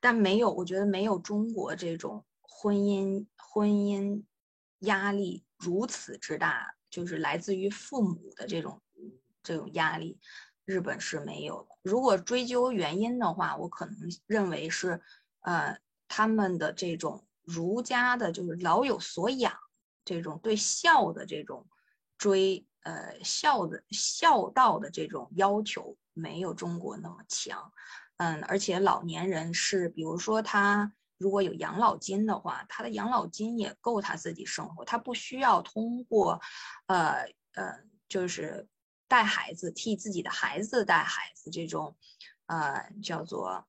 [0.00, 4.24] 但没有，我觉得没有中国这种婚姻婚姻
[4.78, 8.80] 压力如此之大，就是来自于父母的这种
[9.42, 10.18] 这种压力，
[10.64, 11.68] 日本是没有的。
[11.82, 13.94] 如果追究原因的话，我可能
[14.26, 15.02] 认为是，
[15.40, 15.78] 呃，
[16.08, 19.54] 他们的这种儒家的，就是老有所养，
[20.04, 21.68] 这种对孝的这种
[22.16, 22.66] 追。
[22.82, 27.72] 呃，孝的孝道的这种要求没有中国那么强，
[28.16, 36.40] 嗯，而且老年人是，比如说他如果有养老金的话，他的养老金也够他自己生活，他不需要通过，
[36.86, 38.66] 呃呃，就是
[39.08, 41.96] 带孩子替自己的孩子带孩子这种，
[42.46, 43.66] 呃，叫做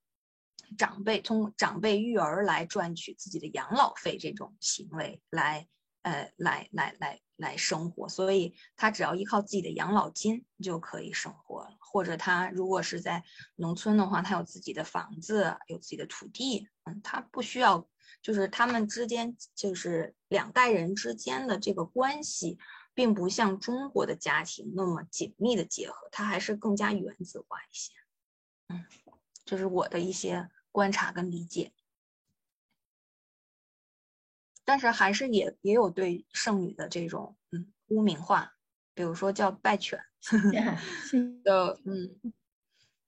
[0.78, 5.68] 长辈通长辈育儿来赚取自己的养老费这种行为来。
[6.04, 11.76] 呃，来来来来生活，所以他只要依靠自己的养老金就可以生活了。
[11.80, 13.22] 或者他如果是在
[13.58, 17.86] 农村的话，他有自己的房子，有自己的土地，嗯，他不需要，
[18.22, 22.58] 就是他们之间就是两代人之间的这个关系，
[22.94, 27.92] 并不像中国的家庭那么紧密的结合，他还是更加原子化一些。
[28.70, 28.86] 嗯，
[29.44, 31.74] 这是我的一些观察跟理解。
[34.72, 38.50] 但是还是也也有对剩女的这种嗯污名化，
[38.94, 40.00] 比如说叫败犬，
[41.44, 42.32] 的嗯，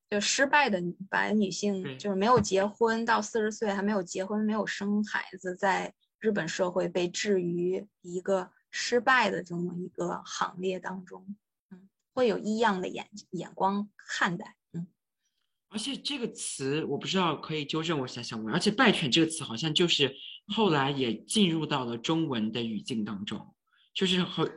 [0.09, 11.25] 就失败的白女性，就是没有结婚到四十岁还没有结婚没有生孩子，在日本社会被置于一个失败的这么一个行列当中，
[11.71, 14.62] 嗯，会有异样的眼眼光看待，嗯，
[15.73, 20.15] 而且这个词我不知道可以纠正我一下小文，而且败犬这个词好像就是。
[20.47, 23.39] 后来也进入到了中文的语境当中，
[23.93, 24.51] 就是和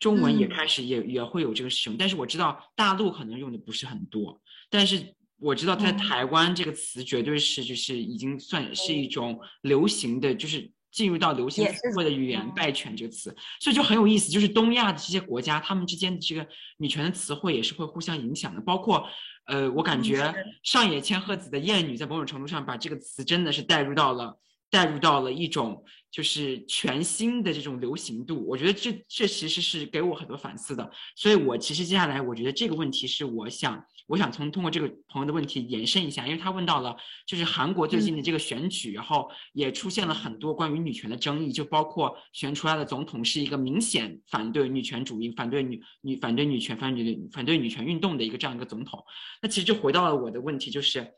[0.00, 4.40] 中文也开始也也会有这个使用，但是我知道大陆可能用的不是很多，
[4.70, 16.48] 但是我知道在台湾这个词绝对是就是已经算是一种流行的，就是进入到流行词汇的语言“败犬”这个词，所以就很有意思，就是东亚的这些国家，他们之间的这个
[16.78, 19.06] 女权的词汇也是会互相影响的，包括
[19.48, 24.38] 呃，我感觉上野千鹤子的《艳女》在某种程度上把这个词真的是带入到了。
[24.70, 30.90] 带入到了一种就是全新的这种流行度，我觉得这这其实是给我很多反思的。
[31.14, 49.04] 所以我其实接下来我觉得这个问题是我想我想从通过这个朋友的问题延伸一下，因为他问到了就是韩国最近的这个选举，然后也出现了很多关于女权的争议，就包括选出来的总统是一个明显反对女权主义、反对女女反对女权、反对反对女权运动的一个这样一个总统。
[49.42, 51.12] 那其实就回到了我的问题，就是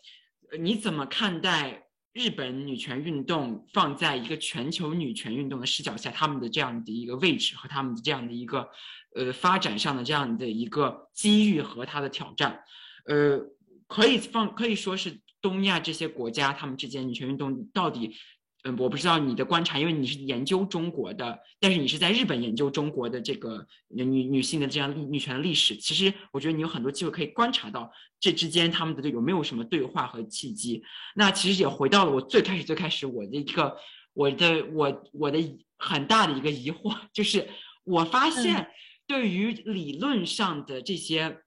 [0.61, 1.87] 你怎么看待？
[2.13, 8.69] 日本女权运动放在一个全球女权运动的视角下，他们的这样的一个位置和他们的这样的一个
[9.15, 12.63] 呃发展上的这样的一个机遇和它的挑战，
[13.07, 13.41] 呃，
[13.87, 18.17] 可以放可以说是东亚这些国家他们之间女权运动到底。
[18.65, 25.75] 嗯，我不知道你的观察，因为你是研究中国的，但是你是在日本研究中国的这个女女性的这样女权的历史。
[25.77, 30.83] 其实我觉得你有很多机会可以观察到这之间他们的有没有什么对话和契机。
[31.15, 33.75] 那其实也回到了我最开始最开始我的一个
[34.13, 35.39] 我的我我的
[35.79, 37.49] 很大的一个疑惑，就是
[37.85, 38.69] 我发现
[39.07, 41.39] 对于理论上的这些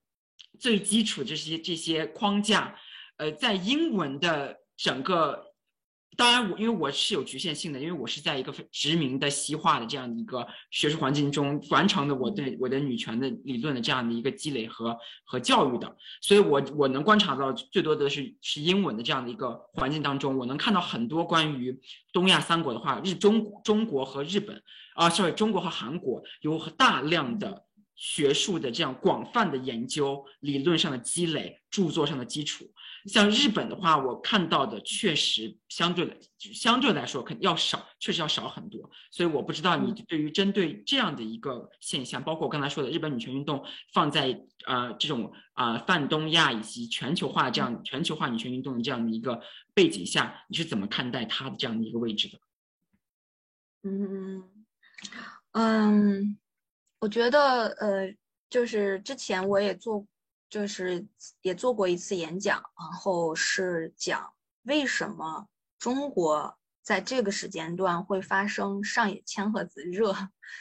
[0.59, 2.75] 最基础这些这些框架，
[3.17, 5.52] 呃，在英文的整个。
[6.15, 21.77] 当然，我因为我是有局限性的，因为我是在一个殖民的西化的这样的一个学术环境中完成的我对我的女权的理论的这样的一个积累和和教育的，所以我我能观察到最多的是是英文的这样的一个环境当中，我能看到很多关于
[22.11, 24.61] 东亚三国的话，日中中国和日本
[24.95, 27.65] 啊，sorry，中国和韩国有大量的
[27.95, 32.65] 学术的这样广泛的研究、理论上的积累、著作上的基础。
[33.05, 38.89] 像日本的话，我看到的确实相对来相对来说肯定要少，确实要少很多。
[39.11, 43.63] 所以我不知道你对于针对这样的一个现象，包括我刚才说的日本女权运动
[43.93, 49.41] 放在呃这种啊泛东亚以及全球化这样全球化女权运动的这样的一个
[49.73, 52.39] 背景下，你是怎么看待它的这样的一个位置的？
[53.83, 54.43] 嗯
[55.51, 56.37] 嗯，
[56.99, 58.15] 我觉得呃，
[58.49, 60.07] 就是之前我也做。
[60.53, 61.03] 就是
[61.41, 64.31] 也做过一次演讲，然后是讲
[64.65, 65.47] 为什么
[65.79, 70.15] 中国在这个时间段会发生上野千鹤子热，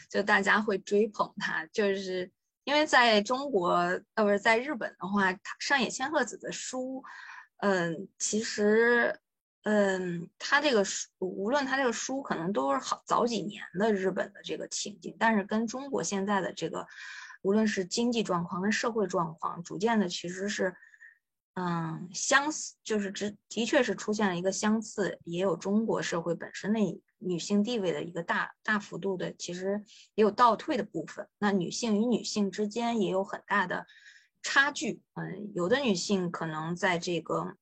[0.08, 2.32] 就大家会追捧他，就是
[2.64, 3.68] 因为在中国
[4.14, 7.04] 呃不是在日本的话，上野千鹤子的书，
[7.58, 9.20] 嗯，其实
[9.64, 16.86] 嗯，他这个书无论他这个书可能都是好早几年的日本的这个情景，但是跟中国现在的这个。
[17.42, 20.74] 无论是经济状况跟社会状况，逐渐的其实是，
[21.54, 26.80] 嗯，相似，就是只的确是出现了一个相似，也有中国社会本身的
[27.18, 31.28] 女性地位的一个大大幅度的，其实也有倒退的部分。
[31.38, 33.86] 那女性与女性之间也有很大的
[34.42, 37.56] 差距，嗯，有的女性可能在这个。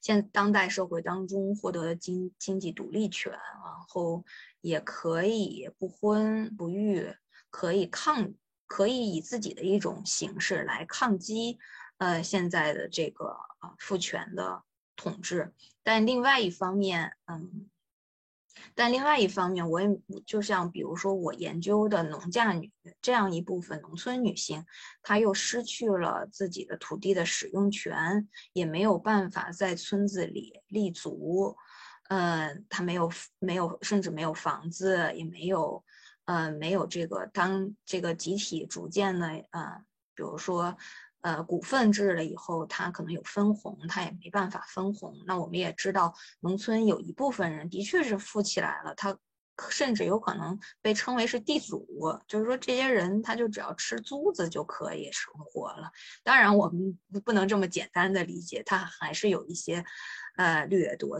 [0.00, 3.40] 现当代社会当中获得了经经济独立权，然
[3.88, 4.24] 后
[4.60, 7.14] 也可以不婚不育，
[7.50, 8.32] 可以抗，
[8.68, 11.58] 可以以自己的一种形式来抗击，
[11.96, 14.62] 呃，现在的这个啊父权的
[14.94, 15.52] 统治。
[15.82, 17.68] 但另外一方面，嗯。
[18.74, 19.88] 但另外一方面，我也
[20.26, 24.66] 就像比如说我研究的农嫁女这样一部分农村女性，
[25.00, 31.56] 她又失去了自己的土地的使用权，也没有办法在村子里立足，
[32.08, 33.08] 嗯，她没有
[33.38, 35.84] 没有甚至没有房子，也没有，
[36.28, 39.82] 呃，没有这个当这个集体逐渐的，呃，
[40.14, 40.76] 比如说。
[41.20, 45.12] 呃，股份制了以后，它可能有分红，它也没办法分红。
[45.26, 49.18] 那我们也知道，农村有一部分人的确是富起来了，他
[49.68, 51.84] 甚至有可能被称为是地主，
[52.28, 55.90] 就是说这些人他就只要吃租子就可以生活了。
[56.22, 59.84] 当然，我们不能这么简单的理解，他还是有一些
[60.36, 61.18] 呃掠夺。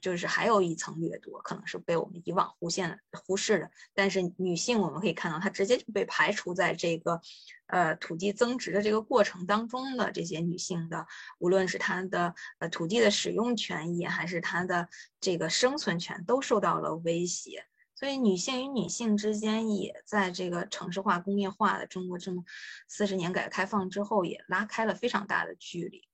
[0.00, 3.70] 就是还有一层掠夺，可能是被我们以往忽现忽视的。
[3.94, 7.20] 但是女性，我们可以看到，她直接就被排除在这个，
[7.66, 11.06] 呃，土地增值的这个过程当中的这些女性的，
[11.38, 14.88] 无论是她的呃土地的使用权益，还是她的
[15.20, 17.64] 这个生存权，都受到了威胁。
[17.98, 22.44] 所以，女性与女性之间，也在这个城市化、工业化的中国这么
[22.88, 26.05] 四十年改革开放之后，也拉开了非常大的距离。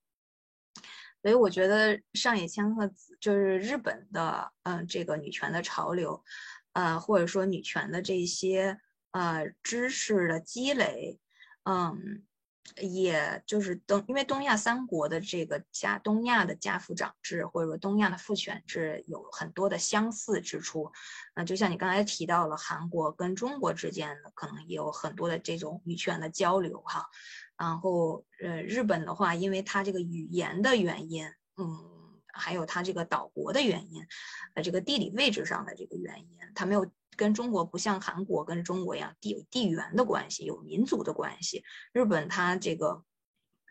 [1.23, 6.21] 所以我觉得上野千鹤子就是日本的，嗯，这个女权的潮流，
[6.73, 8.77] 呃，或者说女权的这些
[9.13, 11.21] 呃知识的积累，
[11.63, 12.25] 嗯，
[12.81, 20.91] 也就是东，因为东亚三国的这个家，东亚的家父长制或者说东亚的父权制有很多的相似之处，
[21.37, 27.07] 那就像你刚才提到了韩国跟中国之间的可能也有很多的这种女权的交流，哈。
[27.63, 31.25] 然后，呃，日本的话，因为它这个语言的原因，
[31.57, 31.79] 嗯，
[32.27, 34.05] 还有它这个岛国的原因，
[34.55, 36.85] 呃，这个地理位置上的这个原因，它没有
[37.15, 41.63] 跟中国不像韩国跟中国一样地有地缘的关系，有民族的关系。
[41.93, 43.05] 日本它这个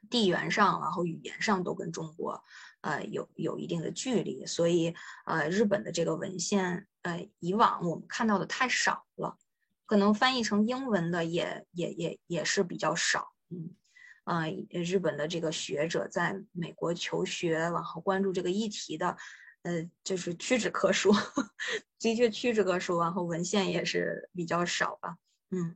[0.10, 2.42] 地缘上，然后语言上都跟中国，
[2.80, 4.96] 呃，有有一定的距离，所以，
[5.26, 9.38] 呃，日本的这个文献，呃，以往我们看到的太少了，
[9.86, 13.76] 可能翻译成英文的也也也也是比较少，嗯。
[14.24, 19.18] 啊，日本的这个学者在美国求学，然后关注这个议题的，
[19.64, 21.12] 呃，就是屈指可数，
[22.00, 23.00] 的确屈指可数。
[23.00, 25.18] 然后文献也是比较少吧，
[25.50, 25.76] 嗯。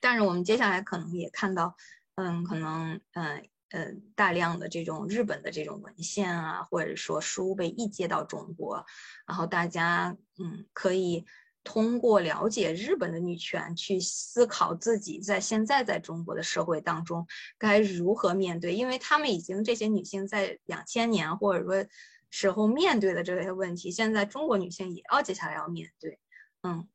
[0.00, 1.74] 但是我们接下来可能也看到，
[2.16, 8.84] 嗯，可能，嗯，嗯，大量的这种日本的这种文献啊，或者说书被译介到中国，
[9.26, 11.24] 然后大家，嗯，可以。
[11.64, 17.26] 通过了解日本的女权，去思考自己在现在在中国的社会当中
[17.56, 21.88] 该如何面对，因为他们已经这些女性在两千年或者说
[22.30, 26.20] 时候面对的这些问题，现在中国女性也要接下来要面对。
[26.62, 26.86] 嗯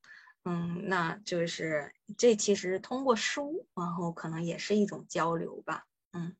[0.45, 5.85] 嗯，那就是这其实通过书，然后可能也是一种交流吧。
[6.13, 6.35] 嗯，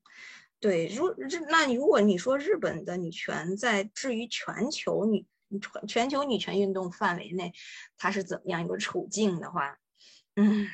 [0.60, 1.14] 对，如
[1.48, 5.26] 那如果你说日本的女权在至于全球女。
[5.58, 7.52] 全全球女权运动范围内，
[7.96, 9.78] 它是怎么样一个处境的话，
[10.36, 10.68] 嗯，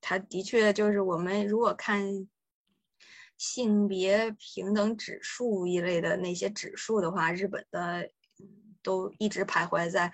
[0.00, 2.28] 它的确就是我们如果看
[3.36, 8.10] 性别平等指数一类的那些指数的话，日本的
[8.82, 10.12] 都一直徘徊在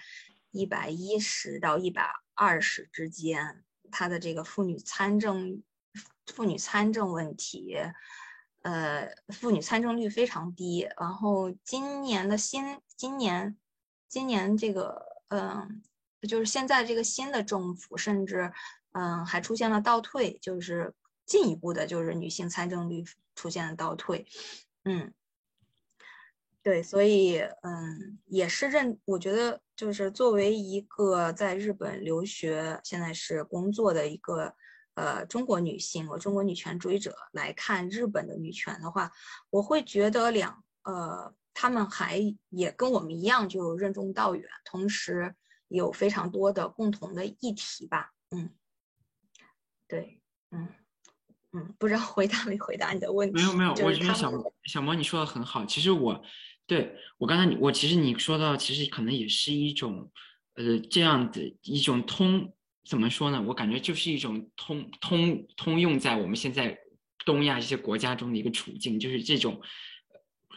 [0.50, 5.62] 一百一十到一百二十之间，它的这个妇女参政、
[6.26, 7.76] 妇女参政问题，
[8.62, 10.88] 呃，妇女参政率非常低。
[10.98, 13.56] 然后今年的新今年。
[14.08, 15.82] 今年这个，嗯，
[16.26, 18.50] 就是现在这个新的政府，甚至，
[18.92, 20.94] 嗯，还出现了倒退，就是
[21.26, 23.04] 进一步的，就是女性参政率
[23.34, 24.26] 出现了倒退，
[24.84, 25.12] 嗯，
[26.62, 34.54] 对，所以，嗯，也是认，我觉得就是作为一个在日本留学，现在是工作的一个，
[34.94, 39.12] 呃，中国女性，我中国女权主义者来看日本的女权的话，
[39.50, 41.34] 我会觉得两，呃。
[41.60, 42.20] 他们还
[42.50, 45.34] 也跟我们一样，就任重道远，同时
[45.66, 48.12] 有非常多的共同的议题吧。
[48.30, 48.50] 嗯，
[49.88, 50.20] 对，
[50.52, 50.68] 嗯
[51.50, 53.34] 嗯，不知道回答没回答你的问题？
[53.34, 54.32] 没有没有，我觉得小
[54.66, 55.66] 小魔你说的很好。
[55.66, 56.22] 其实我
[56.64, 60.12] 对我刚才你我其实你说到，其实可能也是一种
[60.54, 62.54] 呃这样的一种通
[62.84, 63.42] 怎么说呢？
[63.48, 66.78] 我感觉就是一种通通通用在我们现在
[67.26, 69.60] 东亚这些国家中的一个处境，就是这种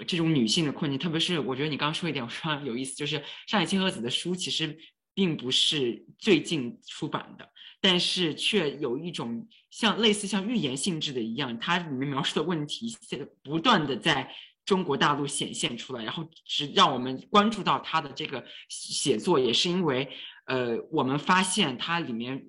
[0.07, 0.99] 这种女性的困境。
[0.99, 3.15] 特别是我觉得你刚刚说一点，我非常有意思，就是
[3.47, 4.77] 上海千鹤子的书其实
[5.13, 7.49] 并不是最近出版的，
[7.79, 14.33] 但是却有一种像类似像预言性质的一样，它里面描述的问题现不断的在
[14.65, 20.09] 中国大陆显现出来，然后只让我们关注到他的这个写作，也是因为。
[20.45, 22.43] 呃，我们发现它里面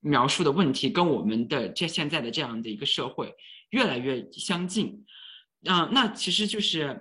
[0.00, 3.32] 描述的问题跟我们的这现在的这样的一个社会
[3.70, 5.04] 越来越相近，
[5.66, 7.00] 啊，那其实就是，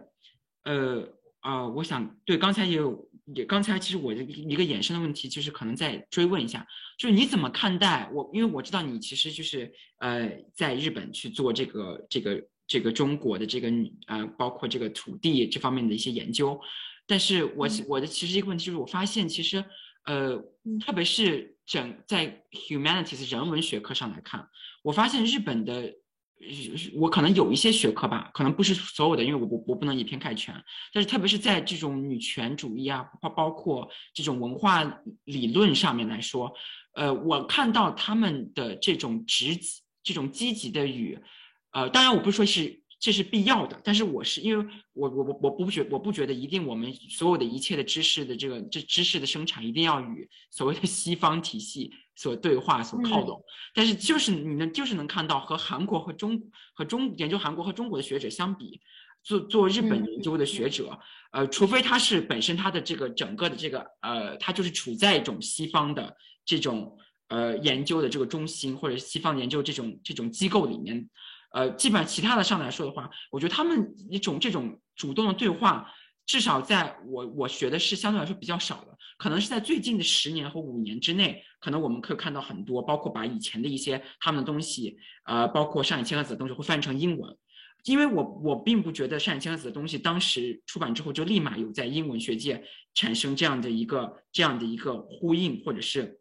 [0.64, 1.08] 呃
[1.40, 6.66] 啊，我想对刚才也有也刚才其实我的一个衍生的问题就是可能再追问一下，
[6.98, 8.30] 就是你怎么看待我？
[8.34, 13.72] 因为我知道你其实就是呃在日本去做这个这个这个中国的这个
[14.08, 16.60] 呃包括这个土地这方面的一些研究，
[17.08, 19.64] 但是我我的其实一个问题就是我发现其实。
[20.08, 20.38] 呃，
[20.86, 24.48] 特别是整在 humanities 人文学科上来看，
[24.84, 25.92] 我发现日本的，
[26.96, 30.54] 我可能有一些学科吧，可能不是所有的，因为我我我不能以偏概全。
[30.94, 34.84] 但是特别是在这种女权主义啊，包包括这种文化
[35.24, 36.54] 理论上面来说，
[36.94, 39.60] 呃，我看到他们的这种积
[40.04, 41.20] 这种积极的语，
[41.72, 42.82] 呃，当然我不是说是。
[42.98, 53.44] 这是必要的，但是我是因为我我我我不觉我不觉得一定我们所有的一切的知识的这个这知识的生产一定要与所谓的西方体系所对话所靠拢，
[53.74, 56.42] 但是就是你能就是能看到和韩国和中
[56.74, 58.80] 和中研究韩国和中国的学者相比，
[59.24, 60.98] 做做日本研究的学者，
[61.32, 66.16] 呃，除非他是本身他的这个整个的这个呃，他就是处在一种西方的
[66.46, 66.98] 这种
[67.28, 71.10] 呃研究的这个中心或者西方研究这种这种机构里面。
[71.52, 75.90] 呃，基本上其他的上来说的话，我觉得他们一种这种主动的对话，
[76.26, 87.38] 至少在我我学的是相对来说比较少的，可能是在最近的十年和五年之内，可能我们可以看到很多，包括把以前的一些他们的东西，呃，包括上野千鹤子的东西会翻译成英文，
[87.86, 92.64] 因为我我并不觉得上野千鹤子的东西当时出版之后就立马有在英文学界
[92.94, 96.20] 产生这样的一个这样的一个呼应，或者是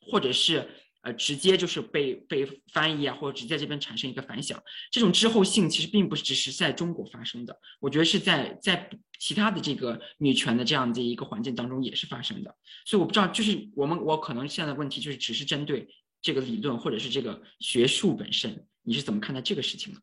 [0.00, 0.68] 或者是。
[1.02, 4.60] 呃，直接就是被被翻译啊，或者直接这边产生一个反响，
[4.90, 12.52] 这种滞后性其实并不是只是在中国发生的，我觉得是在在其他的这个女权的这样的一个环境当中也是发生的。
[12.84, 15.88] 所以我不知道，就是我们我可能现在的问题就是只是针对
[16.20, 20.00] 这个理论或者是这个学术本身，你是怎么看待这个事情的？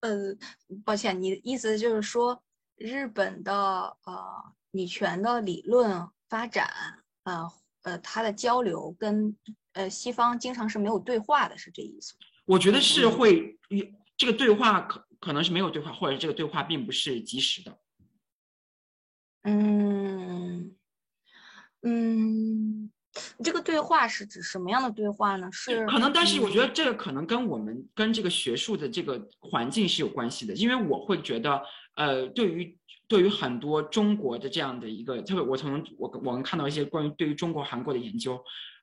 [0.00, 0.36] 呃，
[0.84, 2.42] 抱歉，你的意思就是说
[2.74, 3.52] 日本的
[4.04, 6.68] 呃女权的理论发展
[7.22, 7.52] 啊
[7.82, 9.36] 呃它的交流跟。
[9.72, 12.14] 呃，西方经常是没有对话的，是这意思？
[12.44, 13.56] 我觉得是会，
[14.16, 17.78] 这个对话可可能是没有对话，或者这个对话并不是及时的。
[19.44, 20.74] 嗯
[21.82, 22.90] 嗯，
[23.44, 25.48] 这个对话是指什么样的对话呢？
[25.52, 31.62] 是可能，但是我觉得这个可能跟我们跟这个学术的这个环境是有关系的，因为我会觉得，
[31.94, 32.76] 呃，对于
[33.06, 38.42] 对于很多中国的这样的一个，特别我从我我们看到一些关于对于中国韩国的研究。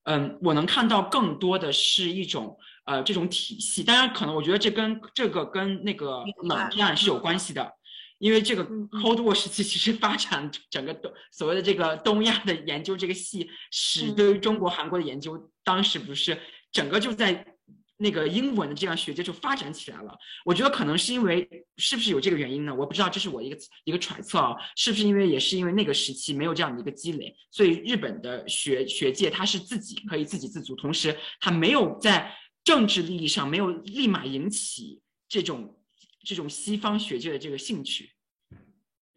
[0.10, 7.70] 嗯，我能看到更多的是一种呃这种体系，当然可能我觉得这跟这个跟那个冷战是有关系的，
[8.18, 16.40] 因为这个 Cold War 时期其实发展整个东所谓的这个东亚的研究这个系，使对于中国韩国的研究，当时不是
[16.72, 17.46] 整个就在。
[17.98, 20.16] 那个英文的这样学界就发展起来了，
[20.46, 21.48] 我觉得可能是因为
[21.78, 22.74] 是不是有这个原因呢？
[22.74, 32.32] 我不知道，这是我一个一个揣测啊，是不是因为也是因为那个时期没有这样的一个积累，所以日本的学学界它是自己可以自给自足，同时它没有在
[32.64, 35.80] 政治利益上没有立马引起这种
[36.24, 38.12] 这种西方学界的这个兴趣。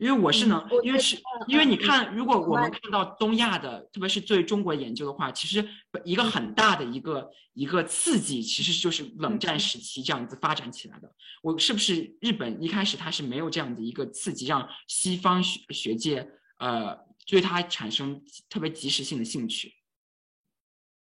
[0.00, 5.62] 因为我是能，因为是，因为你看，如果我们看到东亚的，特别是对中国研究的话，其实
[6.04, 11.14] 一个很大的一个一个刺激，其实就是冷战时期这样子发展起来的。
[11.42, 16.26] 我是不是日本一开始它是没有这样的一个刺激，让西方学学界
[16.58, 19.74] 呃对它产生特别及时性的兴趣？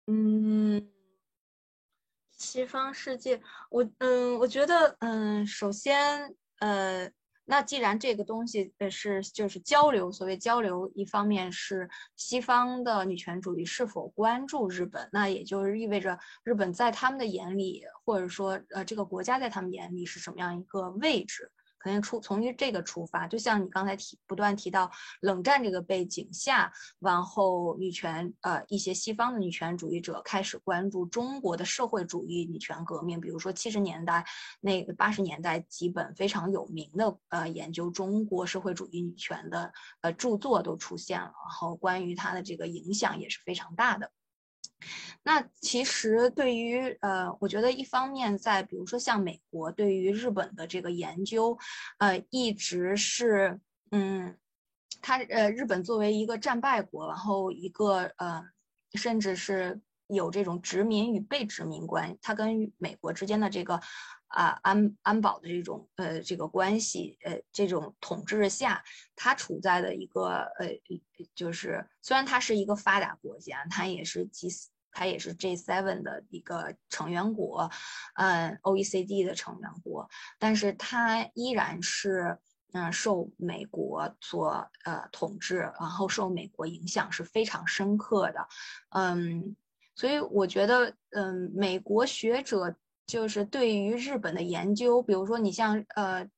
[0.07, 0.91] 嗯，
[2.37, 3.41] 西方世界，
[3.71, 7.09] 我嗯，我觉得嗯，首先呃。
[7.45, 21.51] 那既然这个东西呃是就是交流，所谓交流，一方面是西方的女权主义是否关注日本，那也就是意味着日本在他们的眼里，或者说呃这个国家在他们眼里是什么样一个位置。
[21.83, 24.89] 肯定出从于这个出发，就像你刚才提不断提到
[25.19, 34.25] 冷战这个背景下，然后女权呃一些西方的女权主义者开始关注中国的社会主义女权革命，比如说七十年代
[34.61, 44.09] 那个八十年代几本非常有名的呃研究中国社会主义女权的呃著作都出现了，然后关于它的这个影响也是非常大的。
[45.23, 51.57] 那其实对于呃，我觉得一方面在比如说像美国对于日本的这个研究，
[51.97, 53.59] 呃，一直是
[53.91, 54.37] 嗯，
[55.01, 58.43] 它呃日本作为一个战败国，然后一个呃，
[58.95, 63.79] 甚至是有这种殖民与被殖民关，它跟美国之间的这个
[64.27, 68.83] 啊安安保的这种呃这个关系，呃这种统治下，
[69.15, 70.67] 它处在的一个呃
[71.33, 74.49] 就是虽然它是一个发达国家，它也是 G
[74.93, 77.69] 它也是 G7 的一个成员国，
[78.15, 80.07] 嗯，OECD 的成员国，
[80.39, 82.37] 但是它依然是
[82.73, 88.47] 嗯受美国所呃统治，然后受美国影响是非常深刻的，
[88.91, 89.55] 嗯，
[89.95, 92.75] 所以我觉得嗯美国学者
[93.05, 96.29] 就是对于日本的研究，比如说你像呃。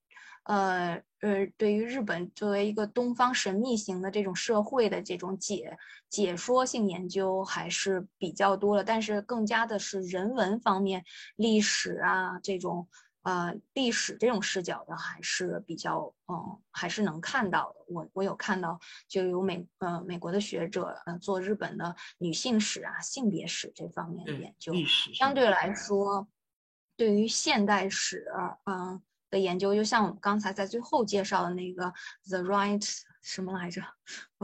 [0.46, 5.76] 呃呃，对于日本作为一个东方神秘型的这种社会的这种解
[6.08, 11.04] 解说性研究还是比较多的，但是更加的是人文方面、
[11.36, 12.88] 历史啊这种
[13.24, 17.76] 呃历史这种视角的还是比较嗯还是能看到的。
[17.88, 24.72] 我我有看到就有美呃美国的学者呃做日本的女性史啊性别史这方面的研究，
[25.16, 26.28] 相对来说，
[26.96, 28.28] 对于现代史
[28.66, 29.02] 嗯。
[29.40, 31.94] 研究，就像我们刚才在最后介绍的那个
[32.30, 33.82] The Right 什么来着，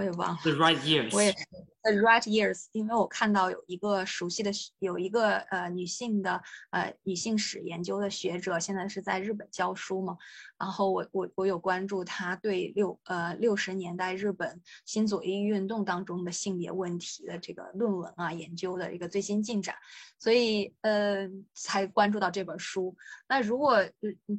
[0.01, 0.39] 我也忘了。
[0.41, 1.13] The Right Years。
[1.13, 1.37] 我也是
[1.83, 6.41] The Right Years，因为我看到有一个熟悉的，有一个呃女性的
[6.71, 10.17] 呃女性史研究的学者，现在是在日本教书嘛。
[10.57, 19.75] 然后我我我有关注他对六呃六十年代日本新左翼运动当中的性别问题的这个论文啊研究的一个最新进展，
[20.19, 22.95] 所以呃才关注到这本书。
[23.27, 23.83] 那如果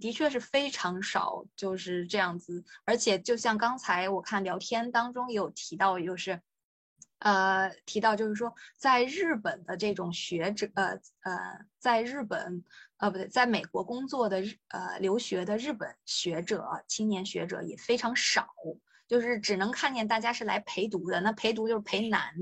[0.00, 6.40] 的确是非常少就是这样子，而且就像刚才我看聊天当中有提到，就是
[7.18, 12.64] 呃提到就是说在日本的这种学者呃呃在日本。
[12.98, 18.46] 呃，不对，在美国工作的日呃留学的日本学者、青年学者也非常少，
[19.08, 21.20] 就是只能看见大家是来陪读的。
[21.20, 22.32] 那陪读就是陪男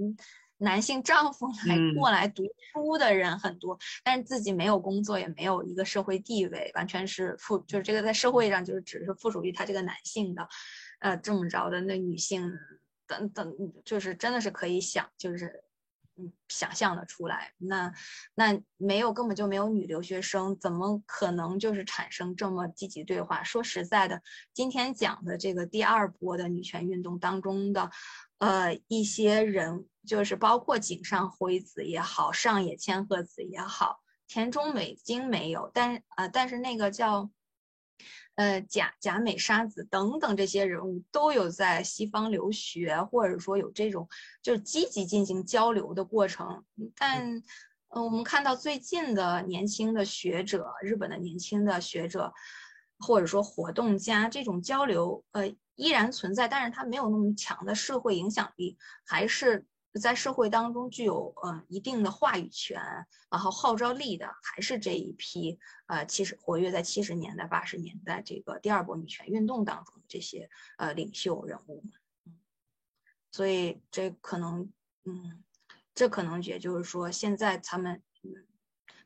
[0.59, 10.47] 男性丈夫来过来读书的人很多，但是自己没有工作，也没有一个社会地位，完全是附就是这个在社会上就是只是附属于他这个男性的，
[10.99, 12.53] 呃，这么着的那女性
[13.11, 15.65] 等等，就是真的是可以想就是
[16.17, 16.33] 嗯。
[16.49, 17.95] 想象的出来，那
[18.35, 23.43] 那没有根本就没有女留学生，怎么可能就是产生这么积极对话？
[23.43, 24.21] 说实在的，
[24.53, 27.91] 今天讲的这个第二波的女权运动当中的，
[28.39, 37.31] 呃，一些人，就是包括井上辉子也好，上野千鹤子也好，田中美晶没有，但呃，但是那个叫。
[38.37, 44.09] 呃，贾贾美沙子等等这些人物都有在西方留学，或者说有这种
[44.43, 46.65] 就是积极进行交流的过程。
[46.97, 47.43] 但，
[47.89, 52.33] 呃，我们看到最近的年轻的学者，日本的年轻的学者，
[52.99, 59.67] 或者说活动家，这种交流，呃，依然存在，但是它没有那么强的社会影响力，还是。
[59.95, 62.81] 在社会当中具有呃一定的话语权，
[63.29, 70.49] 然后号召力的，还是这一批呃七十活跃在七十年代八十年代这个第二波女权运动当中的这些
[70.79, 71.93] 呃领袖人物们，
[72.27, 72.39] 嗯，
[73.33, 74.73] 所以这可能
[75.07, 75.43] 嗯，
[75.93, 78.31] 这可能也就是说现在他们嗯，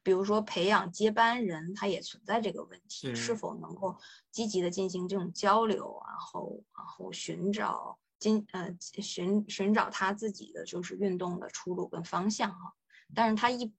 [0.02, 3.96] 比如说培养接班人，他也存在这个问题，是否能够
[4.30, 7.98] 积极的进行这种交流，然后然后寻找。
[8.24, 12.72] 今呃寻寻找他自己的就是运动的出路跟方向哈，
[13.14, 13.70] 但是他一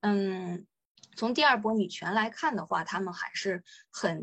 [0.00, 0.66] 嗯
[1.16, 4.22] 从第二波女权来看的话，他们还是很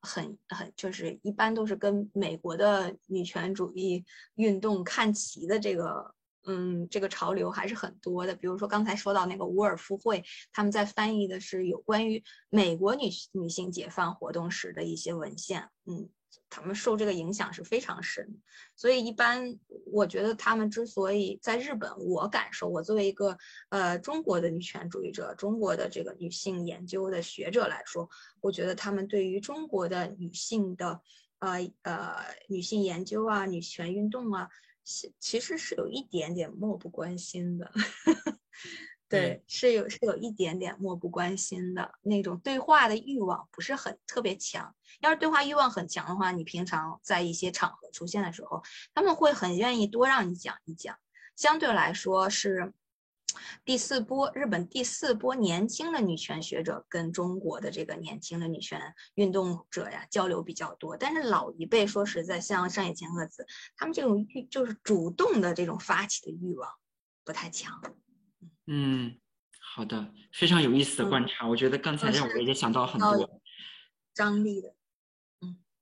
[0.00, 4.04] 很很就是一般都是跟美国的女权主义
[4.36, 6.14] 运动看齐的这个
[6.46, 8.32] 嗯这个潮流还是很多的。
[8.36, 10.22] 比如说刚才说到那个伍尔夫会，
[10.52, 16.08] 他们在翻译的是有关于美国女女性解放活动史的一些文献，嗯。
[16.48, 18.40] 他们受这个影响是非常深，
[18.74, 23.36] 所以一般我觉得他们之所以在日本，我感受，我作为一个
[23.68, 28.08] 呃中国的女权主义者，中国的这个女性研究的学者来说，
[28.40, 31.00] 我觉得他们对于中国的女性的
[31.38, 32.16] 呃呃
[32.48, 34.48] 女性研究啊、女权运动啊，
[34.84, 37.72] 其其实是有一点点漠不关心的。
[39.10, 44.72] 对，是有是有一点点漠不关心的那种对话的欲望不是很特别强。
[45.00, 48.62] 要是对话欲望很强的话，你平常在一些场合出现的时候，
[48.94, 50.96] 他们会很愿意多让你讲一讲。
[51.34, 52.72] 相对来说是
[53.64, 60.96] 第四波日本第四波年轻的女权学者跟中国的这个年轻的女权运动者呀交流比较多。
[60.96, 63.46] 但是老一辈说实在，像上野千鹤子
[63.76, 66.70] 他们这种欲就是主动的这种发起的欲望
[67.24, 67.80] 不太强。
[68.72, 69.16] 嗯，
[69.58, 71.48] 好的，非常有意思的观察。
[71.48, 73.40] 我觉得刚才让我也想到很多
[74.14, 74.72] 张力的。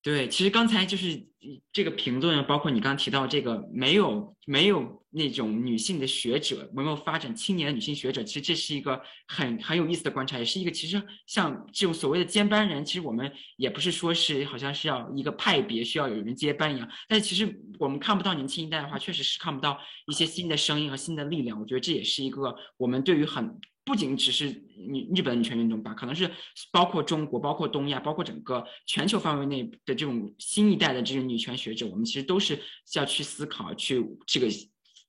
[0.09, 1.23] 对，其实刚才就是
[1.71, 21.61] 这个评论，包括你刚刚提到这个没有没有那种女性的学者，没有发展青年的女性学者，其实这是一个很很有意思的观察，也是一个其实像这种所谓的接班人，其实我们也不是说是好像是要一个派别需要有人接班一样，但其实我们看不到年轻一代的话，确实是看不到一些新的声音和新的力量。
[21.61, 23.61] 我觉得这也是一个我们对于很。
[23.89, 26.31] 不仅只是女日本女权运动吧，可能是
[26.71, 32.61] 包括中国、包括东亚、包括整个全球范围内的这种新一代的这种女权学者，我们其实都是
[32.95, 34.47] 要去思考，去这个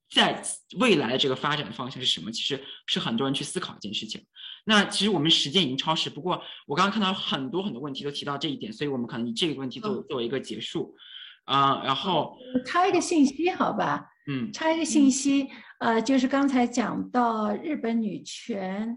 [0.09, 0.41] 在
[0.79, 2.31] 未来的这个发展方向是什么？
[2.31, 4.25] 其实是很多人去思考一件事情。
[4.63, 10.95] 那其实我们时间已经超时，不过我刚刚看到很多很多问题都提到这一点，所以我们可能以这个问题做作为一个结束
[11.43, 11.83] 啊。
[11.83, 14.05] 然后插一个信息，好吧？
[14.31, 15.49] 嗯，插一个信息。
[15.79, 18.95] 呃，就是刚才讲到日本女权，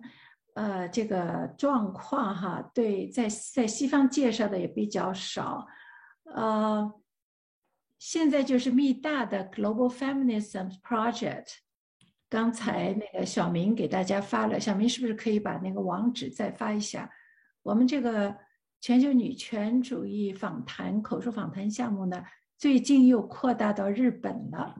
[0.54, 5.66] 呃，这个状况哈，对，在在西方介绍的也比较少，
[6.34, 6.92] 呃，
[7.98, 11.46] 现在就是密大的 Global Feminism Project，
[12.28, 17.10] 刚才那个小明给大家发了，小明是不是可以把那个网址再发一下？
[17.62, 18.36] 我们这个
[18.80, 22.22] 全球女权主义访谈口述访谈项目呢，
[22.58, 24.74] 最近又扩大到日本了。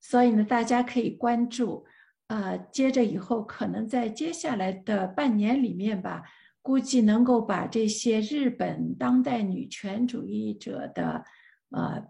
[0.00, 1.84] 所以呢，大家可以关注，
[2.28, 6.22] 呃，接着以后可能在接下来的半年里面吧，
[6.62, 11.24] 估计能够把这些日本当代女权主义者的，
[11.70, 12.06] 呃，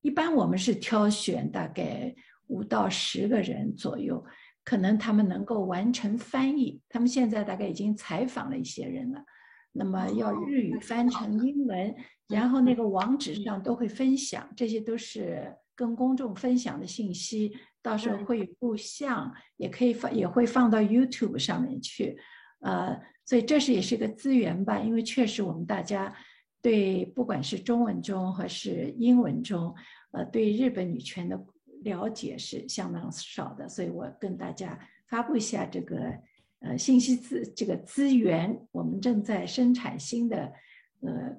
[0.00, 2.14] 一般我们是挑选大概
[2.46, 4.24] 五到十个人左右，
[4.64, 6.80] 可能他们能够完成翻译。
[6.88, 9.24] 他们现在大概已经采访了一些人了，
[9.72, 11.94] 那么要日语翻成英文，
[12.28, 15.52] 然后那个网址上都会分享，这些都是。
[15.80, 22.18] 跟公众分享的信息，到时候会录像，也可以放，也会放到 YouTube 上面去，
[22.58, 24.78] 呃，所以这是也是个资源吧。
[24.78, 26.14] 因为确实我们大家
[26.60, 29.74] 对不管是中文中还是英文中，
[30.10, 31.42] 呃，对日本女权的
[31.82, 34.78] 了解是相当少的，所以我跟大家
[35.08, 36.12] 发布一下这个
[36.58, 38.66] 呃信息资这个资源。
[38.70, 40.52] 我们正在生产新的
[41.00, 41.34] 呃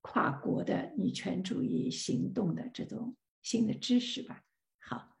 [0.00, 3.14] 跨国的女权主义行动的这种。
[3.48, 4.42] 新的知识吧，
[4.78, 5.16] 好，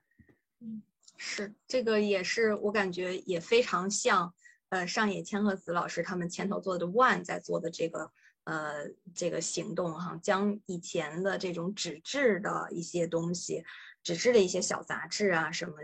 [0.60, 0.82] 嗯，
[1.16, 4.34] 是这个也是我感觉也非常像，
[4.68, 8.12] 呃，上野千鹤子老师他们前头做的 One 在做的这个，
[8.44, 13.64] 呃，这个行动哈，将以前的这种纸质的一些东西，
[14.02, 15.76] 纸质的一些小杂志啊什么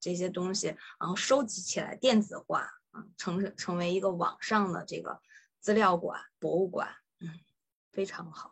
[0.00, 5.22] 这些东西，然后收集起来电子化啊，成成为一个网上的这个
[5.60, 7.30] 资料馆、博物馆，嗯，
[7.92, 8.51] 非常好。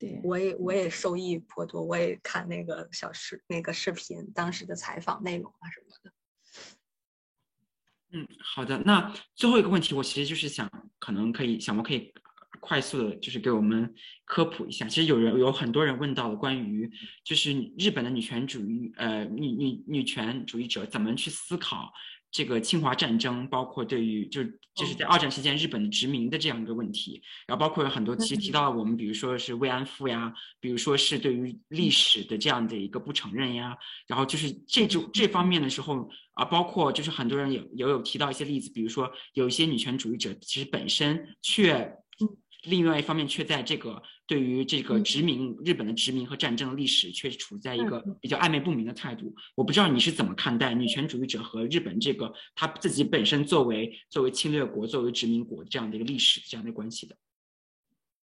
[0.00, 6.12] 对，我也我也受益颇多，我也看那个小视那个视频，当时的采访内容啊什么的。
[8.12, 8.78] 嗯，好的。
[8.78, 10.68] 那最后一个问题，我其实就是想，
[10.98, 12.14] 可能可以小毛可以
[12.60, 13.94] 快速的，就是给我们
[14.24, 14.88] 科普一下。
[14.88, 16.90] 其实有人有很多人问到了关于，
[17.22, 21.92] 就是日本的女权主义，呃，女女女权主义者怎么去思考。
[22.30, 24.42] 这个侵华战争，包括对于就
[24.74, 33.76] 就是在二战期间日本的殖民的这样一个问题，然后包括有很多其实提到了我们，比如说是慰安妇呀，比如说是对于历史的这样的一个不承认呀，
[34.06, 41.96] 然后就是这种这方面的时候啊，包括就是很多人也也有提到一些例子，比如说有一些女权主义者其实本身却。
[42.64, 49.34] 另外一方面，却在这个对于这个殖民日本的殖民和战争的历史，却处在一个比较暧昧不明的态度。
[49.56, 57.16] 我不知道你是怎么看待女权主义者和日本这个他自己本身作为作为侵略国、作为殖民国这样的一个历史这样的关系的。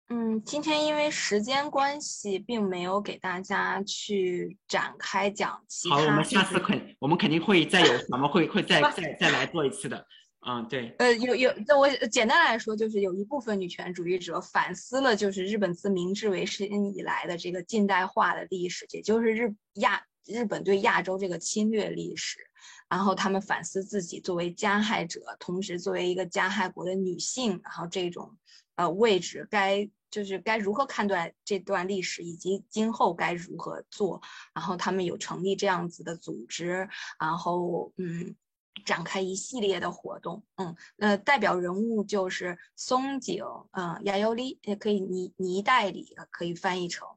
[0.09, 5.49] 嗯，今天因为时间关系，并没有给大家去展开讲。
[5.89, 10.05] 好，我们下次肯我们肯定会再有， 我们会会再再再来做一次的。
[10.45, 22.37] 嗯，对，呃，有有，那我简单来说，就是有一部分女权主义者反思了，就是日本自明治维新以来的这个近代化的历史，也就是日亚日本对亚洲这个侵略历史，
[22.87, 28.37] 然后他们反思自己作为加害者，同时作为一个加害国的女性，然后这种
[28.75, 34.21] 呃位置该就是该如何判断这段历史，以及今后该如何做，
[34.53, 36.87] 然后他们有成立这样子的组织，
[37.19, 38.35] 然后嗯。
[38.85, 47.07] 展开一系列的活动，嗯，呃，代表人物就是松井，嗯，亚优里也可以，泥泥代理可以翻译成，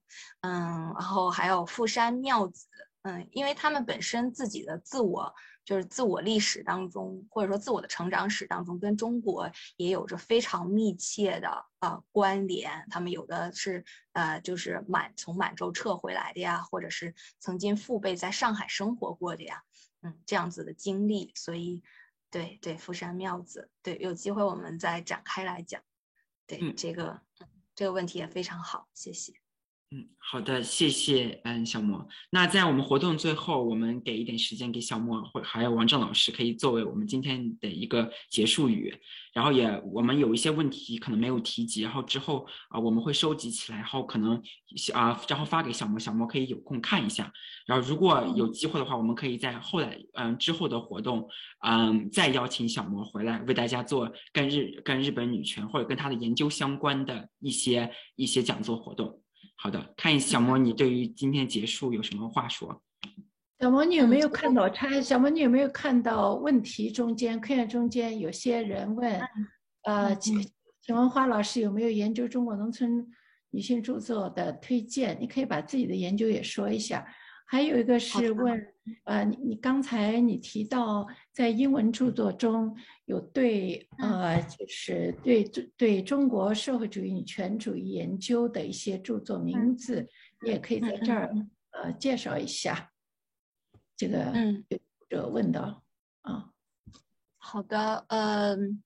[0.41, 2.67] 嗯，然后还有富山妙子，
[3.03, 5.33] 嗯，因为他们本身自己的自我
[5.65, 12.85] 就是自我历史当中，或者说自我的成长史当中，跟中国也有着非常密切的呃关联。
[12.91, 19.63] 他们有的是呃，就是满从满洲撤回来的呀，或者是曾经父辈在上海生活过的呀。
[20.03, 21.83] 嗯这样子的经历，所以
[22.31, 25.83] 对对福山妙子，对有机会我们再展开来讲，
[26.47, 27.21] 对、嗯这个
[27.75, 29.33] 这个问题也非常好，谢谢。
[29.93, 32.07] 嗯，好的，谢谢，嗯，小莫。
[32.31, 38.95] 那在我们活动最后，我们给一点时间给小莫或还有王正老师，可以作为我们今天的一个结束语。
[39.33, 44.41] 然后也我们有一些问题可能没有提及，然后之后啊、我们会收集起来，然后可能
[44.95, 47.33] 啊、然后发给小莫，小莫可以有空看一下。
[47.67, 51.29] 然后如果有机会的话，我们可以在后来嗯之后的活动，
[51.67, 59.21] 嗯再邀请小莫回来为大家做跟日跟日本女权或者跟他的研究相关的一些一些讲座活动。
[59.63, 62.83] 好的，看小魔，你对于今天结束有什么话说？
[63.59, 65.03] 小魔，你有没有嗯看到他？
[65.03, 69.21] 小魔，你有没有看到问题中间、科研中间有些人问，
[69.83, 70.41] 呃，嗯请
[70.81, 73.07] 请问花老师有没有研究中国农村
[73.51, 75.15] 女性著作的推荐？
[75.21, 77.07] 你可以把自己的研究也说一下。
[77.47, 78.67] 还有一个是问，
[79.05, 82.77] 呃，你你刚才你提到在英文著作中
[83.07, 85.45] 有对呃，就是对
[85.77, 90.07] 对中国社会主义女权主义研究的一些著作名字，
[90.43, 91.51] 你也可以在这儿嗯。
[91.73, 92.91] 呃介绍一下。
[93.97, 94.65] 这个嗯。
[94.69, 95.83] 有读者问到
[96.23, 96.51] 啊，
[97.39, 98.83] 好的，嗯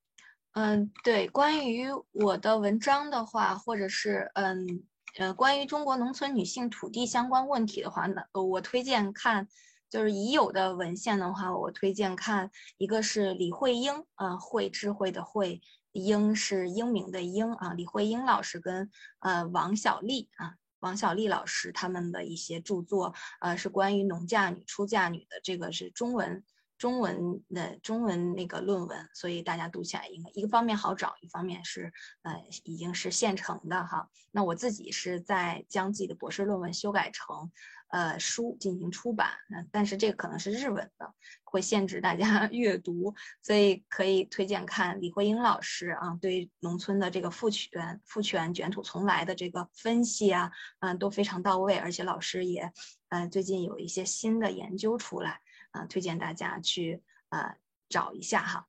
[0.52, 4.84] 嗯，对，关于我的文章的话，或者是嗯
[5.18, 9.46] 呃，关于中国农村女性土地相关问题的话呢，呃我推荐看，
[9.90, 15.60] 就是已有的文献的话，我推荐看一个是李慧英啊，慧智慧的慧，
[15.92, 18.90] 英是英明的英啊，李慧英老师跟
[19.20, 20.54] 呃王小丽啊。
[20.80, 26.44] 王小丽老师他们的一些著作，呃，是关于农嫁女、出嫁女的，这个是中文
[26.76, 31.90] 中文的中文那个论文，所以大家读起来应该一个方面好找，一方面是
[32.20, 34.10] 呃已经是现成的哈。
[34.30, 37.50] 那我自己是在将自己的博士论文修改成
[37.88, 50.50] 呃书进行出版，那但是这个可能是日文的，会限制大家 阅读，所以可以推荐看李慧英老师啊对农村的这个父权父权卷土重来的这个分析啊，
[50.80, 52.72] 嗯都非常到位，而且老师也
[53.08, 55.40] 呃最近有一些新的研究出来。
[55.74, 57.56] 啊，推荐大家去呃
[57.88, 58.68] 找一下哈。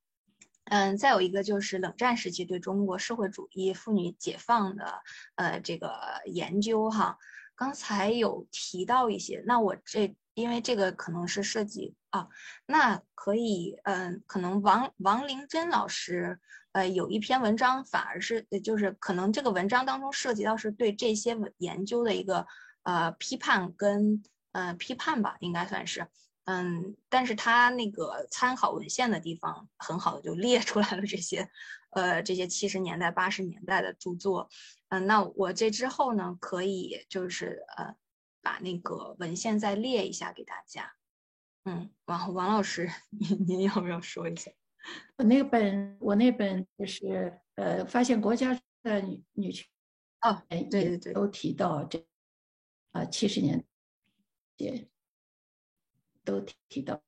[0.64, 5.04] 嗯，再有一个就是冷战时期对中国社会主义妇女解放的
[5.36, 7.16] 呃这个研究哈。
[7.56, 12.28] 刚才有提到一些，那我这因为这个可能是涉及啊，
[12.66, 16.38] 那可以嗯，可能王王玲珍老师
[16.72, 22.46] 呃有一篇文章，反而是就是可能这个文章当中涉及到是对这些研究的一个
[22.82, 24.22] 呃批判跟
[24.52, 26.06] 呃批判吧，应该算是。
[26.44, 31.50] 嗯，但是他那个参考文献的地方很好的就列出来了这些，
[31.96, 34.50] 呃，这些七十年代、八十年代的著作。
[34.90, 37.96] 嗯，那我这之后呢，可以就是呃，
[38.42, 40.94] 把那个文献再列一下给大家。
[41.64, 44.52] 嗯，王王老师，您您要不要说一下？
[45.16, 49.66] 我那本我那本就是呃，发现国家的女女权
[50.20, 52.06] 哦，也对对对都提到这
[52.92, 53.64] 啊七十年
[54.58, 54.86] 也
[56.22, 57.02] 都提提到。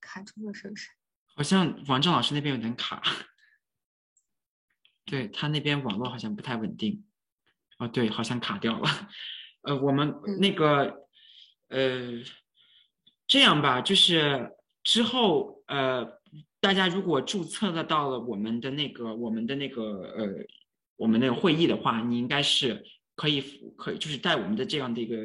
[0.00, 0.90] 卡住了是不是？
[1.34, 3.02] 好像王正老师那边有点卡，
[5.04, 7.04] 对他那边网络好像不太稳定。
[7.78, 8.88] 哦，对，好像卡掉了。
[9.62, 11.08] 呃，我们嗯那个，
[11.68, 12.22] 呃，
[13.26, 14.52] 这样吧，就是
[14.84, 16.20] 之后呃，
[16.60, 19.82] 大家如果注册了到了我们的那个我们的那个
[20.16, 20.28] 呃
[20.96, 22.84] 我们那个会议的话，你应该是
[23.16, 23.42] 可以
[23.76, 25.16] 可以就是在我们的这样的一个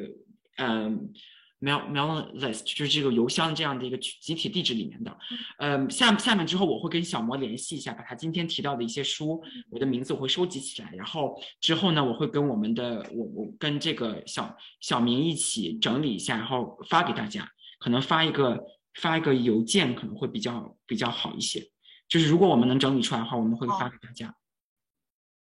[0.56, 1.12] 嗯。
[1.60, 5.18] Mail mail list 就是这个邮箱这样的一个集体地址里面的，
[5.58, 17.46] 嗯，下下面之后我会跟小魔联系一下，把他今天提到的一些书，我的名字我会收集起来，然后之后呢，我会跟我们的我我跟这个小小明一起整理一下，然后发给大家，
[17.78, 18.58] 可能发一个
[18.94, 21.70] 发一个邮件可能会比较比较好一些，
[22.08, 24.34] 就是如果我们能整理出来的话，我们会发给大家。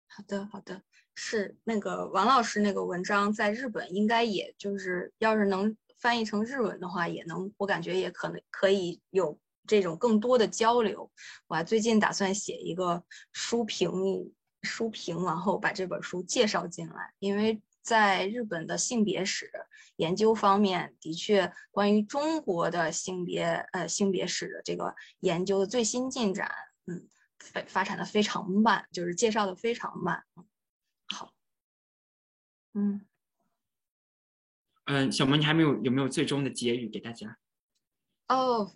[0.07, 0.81] 好的，好的，
[1.13, 5.77] 是那个王老师那个文章在日本应该也就是要是能。
[5.99, 11.11] 翻译成日文的话，也能，我感觉也可能可以有这种更多的交流。
[11.47, 13.03] 我还最近打算写一个
[13.33, 13.91] 书评，
[14.61, 19.51] 书评，然后把这本书介绍进来，因为在日本的性别史
[19.97, 23.43] 研究方面，的确关于中国的性别
[23.73, 26.49] 呃性别史的这个研究的最新进展，
[26.85, 27.07] 嗯，
[27.39, 30.23] 发发展的非常慢，就是介绍的非常慢。
[31.07, 31.33] 好，
[32.73, 33.05] 嗯。
[34.91, 37.37] 嗯，小萌，你还没有有没有最终的结语给大家？
[38.27, 38.71] 哦，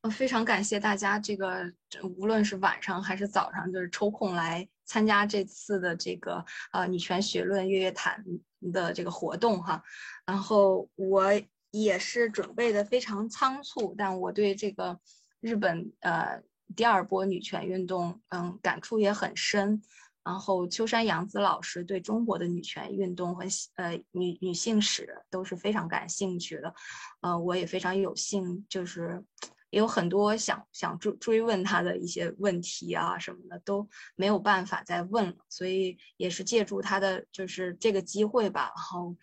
[0.00, 1.70] 我非常感谢大家，这个
[2.16, 6.42] 无论是晚上还是早上，就是抽空来参加这次的这个
[6.72, 8.24] 呃女权学论月月谈
[8.72, 9.82] 的这个活动哈。
[10.24, 11.30] 然后我
[11.70, 14.98] 也是准备的非常仓促，但我对这个
[15.40, 16.42] 日本呃
[16.74, 19.82] 第二波女权运动，嗯，感触也很深。
[20.28, 23.44] 然后秋山洋子老师对中国的女权运动和
[23.76, 26.74] 呃女女性史都是非常感兴趣的，
[27.22, 29.24] 呃，我也非常有幸，就是
[29.70, 39.16] 也有很多想想追追问他的一些问题啊什么的都没有办法再问了，所以也是借助他的就是这个机会吧，然后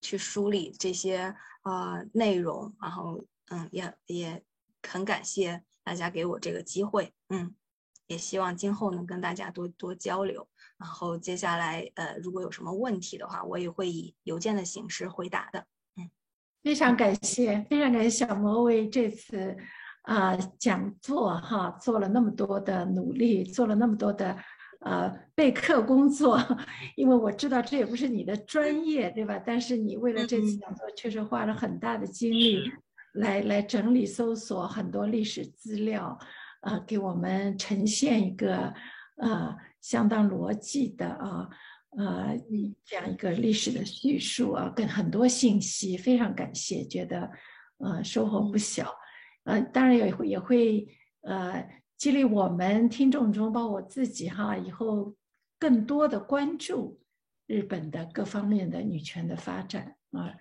[0.00, 4.42] 去梳理这些呃内容，然后嗯也也
[4.88, 7.54] 很感谢大家给我这个机会，嗯。
[8.10, 10.44] 也希望今后能跟大家多多交流，
[10.76, 15.64] 然后接下来呃，如果有什么问题的话，我也会以邮件的形式回答的。
[15.96, 16.10] 嗯，
[16.60, 19.56] 非常感谢，非常感谢小魔为这次
[20.02, 24.36] 啊讲座哈做了那么多的努力，做了那么多的
[24.80, 26.36] 呃备课工作，
[26.96, 29.40] 因为我知道这也不是你的专业对吧？
[29.46, 32.72] 但是你为了这次讲座确实花了很大的精力
[33.12, 36.18] 来来整理搜索很多历史资料。
[36.60, 38.72] 啊，给我们呈现一个
[39.16, 41.48] 呃相当逻辑的啊
[41.96, 42.36] 呃
[42.84, 47.30] 这样一个历史的叙述啊，跟很多信息，非常感谢，觉得
[47.78, 48.94] 呃收获不小，
[49.44, 50.86] 呃当然也会也会
[51.22, 51.66] 呃
[51.96, 55.14] 激励我们听众中，包括我自己哈，以后
[55.58, 57.00] 更多的关注
[57.46, 60.34] 日本的各方面的女权的发展啊，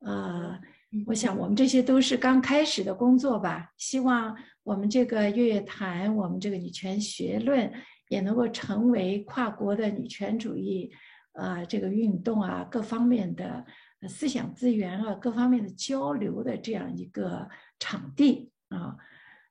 [0.00, 0.60] 呃。
[1.06, 3.72] 我想，我们这些都是刚开始的工作吧。
[3.76, 7.72] 希望我们这个月月谈，我们这个女权学论，
[8.08, 10.90] 也能够成为跨国的女权主义，
[11.32, 13.64] 呃，这个运动啊，各方面的
[14.08, 17.48] 思想资源啊，各方面的交流的这样一个
[17.78, 18.96] 场地啊，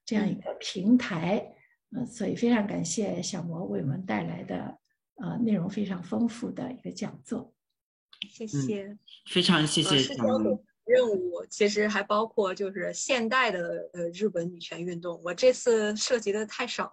[0.05, 1.55] 这样一个平台。
[1.95, 4.77] 嗯，所以非常感谢小魔为我们带来的
[5.21, 7.53] 呃内容非常丰富的一个讲座。
[8.31, 8.97] 谢谢，
[9.29, 10.63] 非常谢谢小魔。
[10.85, 16.91] 任务其实还包括就是现代的呃日本女权运动，我这次涉及的太少了，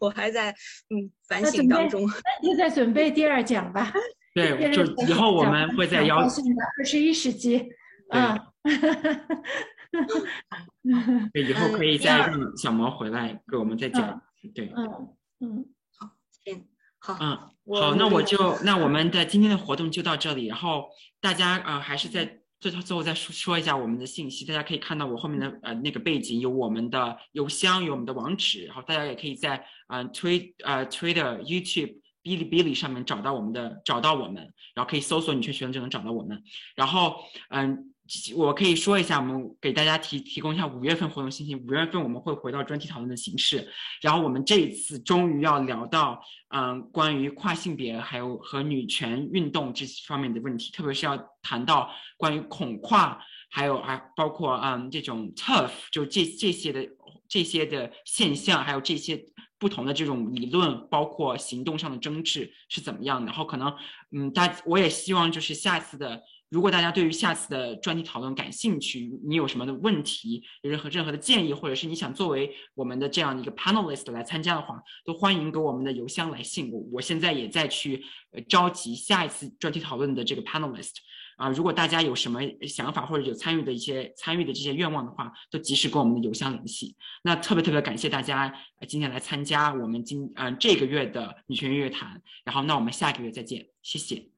[0.00, 0.54] 我还在
[0.90, 2.06] 嗯反省当中。
[2.42, 3.90] 那就在准备第二讲吧。
[4.34, 6.44] 对，就以后我们会再邀请
[6.78, 7.66] 二十一世纪。
[8.10, 8.36] 啊。
[11.32, 14.20] 对，以后可以再让小毛回来给我们再讲。
[14.54, 14.70] 对。
[14.76, 15.64] 嗯嗯，
[15.96, 16.10] 好，
[16.44, 16.68] 行，
[16.98, 17.16] 好。
[17.18, 17.34] 嗯，
[17.80, 22.42] 好，那我就那我们的今天的活动就到这里，然后大家呃还是在。
[22.58, 34.36] 最后，最后再说说一下我们的信息，大家可以看到我后面的呃那个背景有我们的邮箱，有我们的网址，然后大家也可以在嗯推呃 Twitter、YouTube、哔哩哔哩上面找到我们的找到我们，
[34.74, 36.42] 然后可以搜索“女权学院”就能找到我们，
[36.74, 37.16] 然后
[37.50, 37.92] 嗯。
[38.36, 41.56] 我可以说一下，我们给大家提提供一下五月份活动信息。
[41.56, 43.68] 五月份我们会回到专题讨论的形式，
[44.00, 53.20] 然后我们这一次终于要聊到，嗯，关于跨性别还有和女权运动这些方面的问题，特别是要谈到关于恐跨，
[53.50, 56.88] 还有啊，包括嗯这种 tough，就这这些的
[57.28, 59.20] 这些的现象，还有这些
[59.58, 63.26] 不同的这种理论，包括行动上的争执是怎么样的。
[63.26, 63.74] 然后可能
[64.12, 66.22] 嗯，大我也希望就是下次的。
[66.48, 76.70] 如果大家对于下次的专题讨论感兴趣，你有什么的问题，有任何任何的建议，或者是你想作为我们的这样一个 panelist 来参加的话，都欢迎给我们的邮箱来信。
[76.70, 80.92] 我我现在也在去呃召集下一次专题讨论的这个 panelist
[81.36, 86.96] 啊，如果大家有什么想法或者有参与的一些参与的这些愿望的话，都及时跟我们的邮箱联系。
[87.24, 88.54] 那特别特别感谢大家
[88.86, 94.35] 今天来参加我们今嗯这个月的女权音乐谈，然后那我们下个月再见，谢谢。